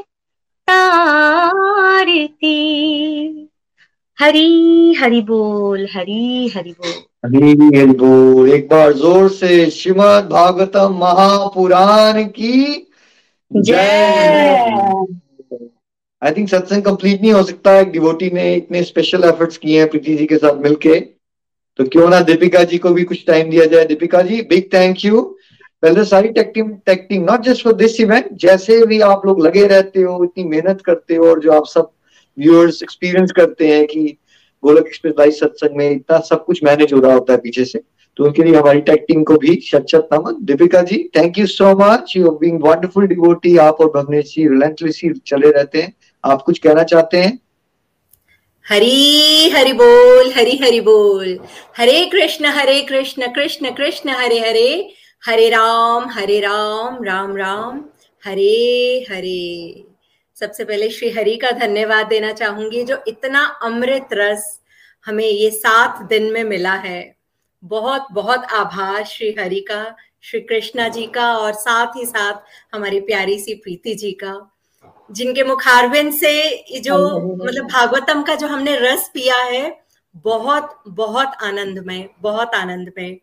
[0.68, 2.56] तारती।
[4.22, 6.92] हरी हरि बोल हरी हरि बोल।
[7.26, 12.88] हरी हरि बोल। एक बार ज़ोर से श्रीमद भागवतम महापुराण की
[13.52, 15.06] जय।
[16.22, 19.90] आई थिंक सत्संग कंप्लीट नहीं हो सकता। है डिवोटी ने इतने स्पेशल एफर्ट्स किए हैं
[19.90, 21.00] प्रीति जी के साथ मिलके।
[21.80, 25.06] तो क्यों ना दीपिका जी को भी कुछ टाइम दिया जाए। Deepika ji big thank
[25.06, 25.22] you
[25.84, 29.42] पहले सारी tech team tech team not just for this event जैसे भी आप लोग
[29.46, 31.92] लगे रहते हो इतनी मेहनत करते हो और जो आप सब
[32.40, 34.18] व्यूअर्स एक्सपीरियंस करते हैं कि
[34.64, 37.82] गोलक एक्सप्रेस लाइव सत्संग में इतना सब कुछ मैनेज हो रहा होता है पीछे से
[38.18, 41.72] तो उनके लिए हमारी टेक टीम को भी शत नमन। Deepika ji thank you so
[41.80, 45.94] much you being wonderful devotee आप और भगनेश जी रिलेंटलेसली चले रहते हैं।
[46.24, 47.40] आप कुछ कहना चाहते हैं?
[48.70, 51.40] हरी, हरि बोल, हरी, हरि बोल।
[51.78, 54.94] हरे कृष्ण हरे कृष्ण कृष्ण कृष्ण, हरे हरे।
[55.26, 57.84] हरे राम हरे राम राम राम।
[58.26, 59.84] हरे हरे।
[60.42, 64.46] सबसे पहले श्री हरि का धन्यवाद देना चाहूँगी जो इतना अमृत रस
[65.06, 67.16] हमें ये सात दिन में मिला है।
[67.64, 69.84] बहुत बहुत आभार श्री हरि का
[70.22, 74.34] श्री कृष्णा जी का और साथ ही साथ हमारी प्यारी सी प्रीति जी का
[75.12, 76.34] जिनके मुखारबिन से
[76.80, 76.98] जो
[77.36, 79.80] मतलब भागवतम का जो हमने रस पिया है
[80.26, 83.18] बहुत बहुत आनंदमय बहुत आनंदमय।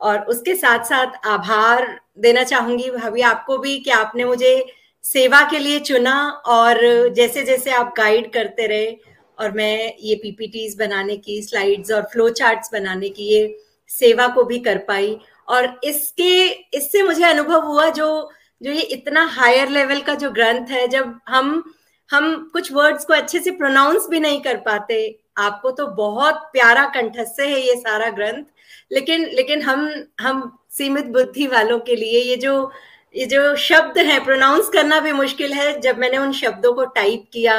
[0.00, 4.64] और उसके साथ साथ आभार देना चाहूँगी। भाभी आपको भी कि आपने मुझे
[5.04, 6.14] सेवा के लिए चुना
[6.46, 6.78] और
[7.16, 8.96] जैसे जैसे आप गाइड करते रहे
[9.38, 13.56] और मैं ये पीपीटीज बनाने की स्लाइड्स और फ्लो चार्ट्स बनाने की, ये
[13.90, 15.16] सेवा को भी कर पाई
[15.48, 20.70] और इसके, इससे मुझे अनुभव हुआ जो जो ये इतना हायर लेवल का जो ग्रंथ
[20.70, 21.62] है, जब हम
[22.10, 26.84] हम कुछ वर्ड्स को अच्छे से प्रोनाउंस भी नहीं कर पाते, आपको तो बहुत प्यारा
[26.94, 28.44] कंठस्थ है ये सारा ग्रंथ,
[28.92, 29.88] लेकिन लेकिन हम
[30.20, 32.70] हम सीमित बुद्धि वालों के लिए ये जो
[33.14, 37.24] ये जो शब्द है प्रोनाउंस करना भी मुश्किल है। जब मैंने उन शब्दों को टाइप
[37.32, 37.56] किया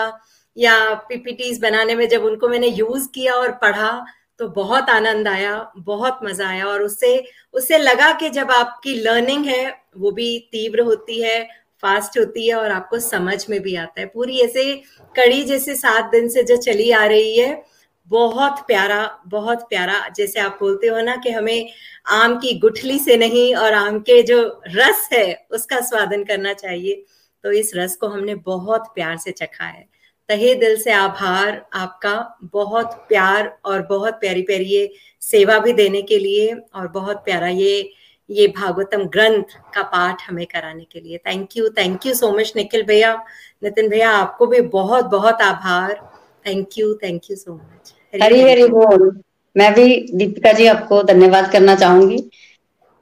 [0.58, 4.06] या पीपीटीज बनाने में जब उनको मैंने यूज़ किया और पढ़ा
[4.40, 7.24] तो बहुत आनंद आया, बहुत मज़ा आया। और उससे
[7.54, 11.44] उससे लगा कि जब आपकी लर्निंग है, वो भी तीव्र होती है
[11.84, 14.74] फास्ट होती है और आपको समझ में भी आता है। पूरी ऐसे
[15.16, 17.64] कड़ी जैसे सात दिन से जो चली आ रही है
[18.12, 21.70] बहुत प्यारा बहुत प्यारा, जैसे आप बोलते हो ना कि हमें
[22.08, 27.04] आम की गुठली से नहीं और आम के जो रस है उसका स्वादन करना चाहिए।
[27.44, 29.88] तो इस रस को हमने बहुत प्यार से चखा है।
[30.30, 36.02] तहे दिल से आभार आपका बहुत प्यार और बहुत प्यारी प्यारी ये सेवा भी देने
[36.02, 37.92] के लिए और बहुत प्यारा ये
[38.30, 42.54] ये भागवतम ग्रंथ का पाठ हमें कराने के लिए। Thank you thank you so much
[42.56, 43.14] Nikhil भैया।
[43.64, 45.94] नितिन भैया, आपको भी बहुत बहुत आभार।
[46.48, 47.75] Thank you thank you so much
[48.22, 49.12] Hari Hari बोल
[49.56, 52.18] मैं भी दीपिका जी आपको धन्यवाद करना चाहूँगी।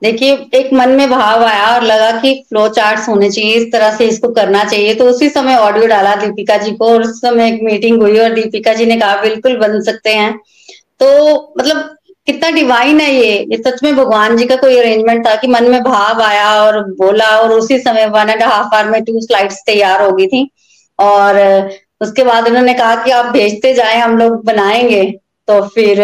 [0.02, 3.96] देखिए, एक मन में भाव आया और लगा कि फ्लो चार्ट होने चाहिए, इस तरह
[3.98, 7.48] से इसको करना चाहिए। तो उसी समय ऑडियो डाला दीपिका जी को और उस समय
[7.48, 10.38] एक मीटिंग हुई और दीपिका जी ने कहा, बिल्कुल बन सकते हैं।
[11.00, 11.96] तो मतलब
[12.28, 15.70] कितना डिवाइन है ये। ये सच में भगवान जी का कोई अरेंजमेंट था कि मन
[15.70, 19.62] में भाव आया और बोला और उसी समय वन एंड हाफ़ आवर में टू स्लाइड्स
[19.66, 20.50] तैयार हो गई थी।
[21.00, 21.36] और
[22.04, 25.04] उसके बाद उन्होंने कहा कि आप भेजते जाए हम लोग बनाएँगे।
[25.48, 26.02] तो फिर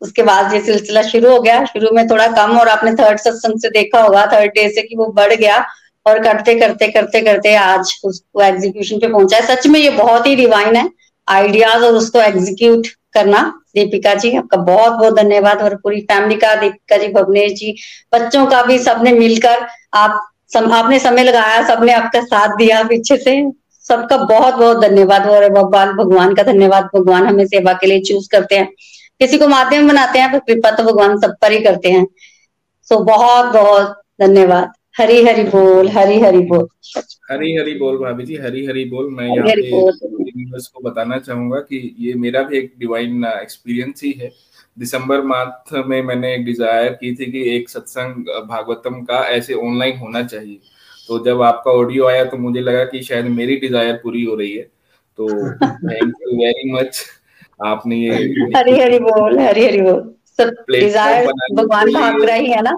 [0.00, 3.60] उसके बाद ये सिलसिला शुरू हो गया। शुरू में थोड़ा कम और आपने थर्ड सत्संग
[3.60, 5.64] से देखा होगा थर्ड डे से कि वो बढ़ गया।
[6.06, 10.26] और करते करते करते करते आज उसको एग्जीक्यूशन पे पहुँचा है। सच में ये बहुत
[10.26, 10.88] ही डिवाइन है।
[11.28, 13.42] आइडियाज़ और उसको एग्जीक्यूट करना।
[13.74, 17.74] दीपिका जी आपका बहुत बहुत धन्यवाद। और पूरी फैमिली का दीपिका जी भवनेश जी
[18.12, 20.20] बच्चों का भी सबने मिलकर आप
[20.52, 23.40] सम, आपने समय लगाया सबने आपका साथ दिया पीछे से।
[23.86, 28.28] सबका बहुत बहुत धन्यवाद और भगवान भगवान का धन्यवाद। भगवान हमें सेवा के लिए चूज़
[28.32, 28.68] करते हैं।
[29.20, 32.06] किसी को माध्यम बनाते हैं तो कृपा तो भगवान सब पर ही करते हैं।
[32.88, 36.66] सो बहुत बहुत धन्यवाद। हरी हरी बोल हरी हरी बोल।
[37.30, 41.94] हरी हरी बोल भाभी जी हरी हरी बोल। मैं यहाँ पे को बताना चाहूँगा कि
[41.98, 44.30] ये मेरा भी एक डिवाइन एक्सपीरियंस ही है।
[44.78, 49.98] दिसंबर मंथ में मैंने एक डिज़ायर की थी कि एक सत्संग भागवतम का ऐसे ऑनलाइन
[49.98, 50.58] होना चाहिए।
[51.12, 54.52] तो जब आपका ऑडियो आया तो मुझे लगा कि शायद मेरी डिज़ायर पूरी हो रही
[54.52, 54.62] है।
[55.18, 57.02] तो थैंक यू वेरी मच
[57.60, 58.14] आपने ये
[58.56, 60.00] हरी हरी बोल हरी हरी बोल।
[60.38, 62.76] सब डिज़ायर भगवान भाग रही है ना?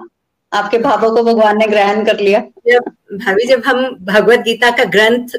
[0.51, 4.83] आपके भावों को भगवान ने ग्रहण कर लिया। जब भाभी जब हम भगवत गीता का
[4.95, 5.37] ग्रंथ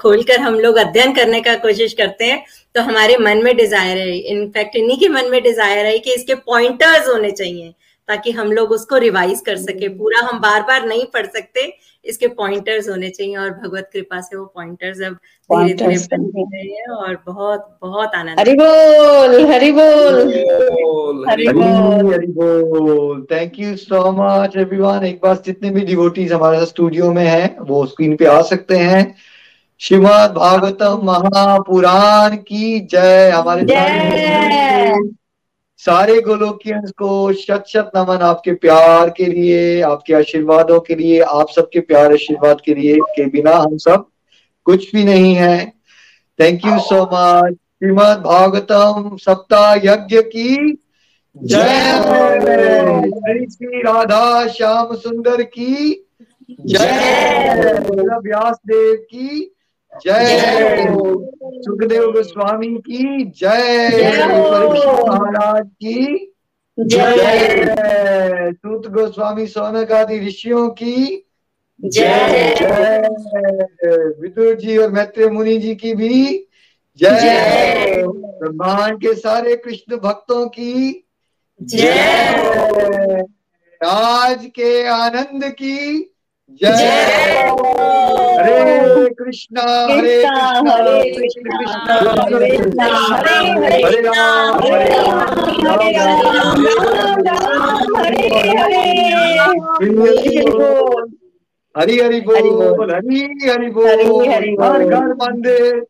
[0.00, 2.42] खोलकर हम लोग अध्ययन करने का कोशिश करते हैं
[2.74, 6.34] तो हमारे मन में डिज़ायर है। इनफैक्ट इन्हीं के मन में डिज़ायर है कि इसके
[6.48, 7.72] पॉइंटर्स होने चाहिए।
[8.08, 11.72] ताकि हम लोग उसको रिवाइज कर सके। पूरा हम बार बार नहीं पढ़ सकते
[12.04, 15.14] इसके पॉइंटर्स होने चाहिए और भगवत कृपा से वो पॉइंटर्स अब
[15.50, 22.12] धीरे धीरे बन रहे हैं और बहुत बहुत आनंद हरि बोल हरि बोल। हरि बोल
[22.12, 27.12] हरि बोल thank you so much everyone एक बार जितने भी डिवोटीज हमारे साथ स्टूडियो
[27.12, 29.14] में हैं वो स्क्रीन पे आ सकते हैं।
[29.80, 33.62] श्रीमद भागवतम महापुराण की जय। हमारे
[35.82, 41.50] सारे गोलोकियंस को शत शत नमन आपके प्यार के लिए आपके आशीर्वादों के लिए आप
[41.50, 44.06] सबके प्यार आशीर्वाद के लिए के बिना हम सब
[44.66, 45.56] कुछ भी नहीं है
[46.38, 50.56] thank you so much Shrimad Bhagavatam सप्ताह यज्ञ की
[51.36, 51.92] जय
[53.48, 56.04] श्री राधा श्याम सुंदर की
[56.66, 57.78] जय
[58.22, 59.54] व्यास देव की
[60.04, 60.86] जय
[61.64, 64.16] सुखदेव गोस्वामी की जय।
[65.08, 66.34] महाराज की
[66.78, 71.24] जय। सूत गोस्वामी सोनक आदि ऋषियों की
[71.80, 73.08] जय।
[74.20, 76.46] विदुर जी और मैत्रेय मुनि जी की भी
[76.98, 81.04] जय। ब्रह्मांड के सारे कृष्ण भक्तों की
[81.62, 83.24] जय।
[83.86, 86.14] आज के आनंद की
[86.50, 86.86] जय
[88.38, 91.96] हरे कृष्णा हरे कृष्णा हरे कृष्ण कृष्ण
[93.84, 96.64] हरे राम हरे राम
[101.74, 104.00] हरी हरि बोल हरी हरि बोल
[104.62, 105.84] हर घर मंदिर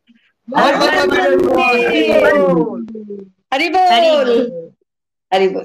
[0.48, 0.98] हर घर
[3.55, 4.30] हरि बोल
[5.32, 5.64] हरि बोल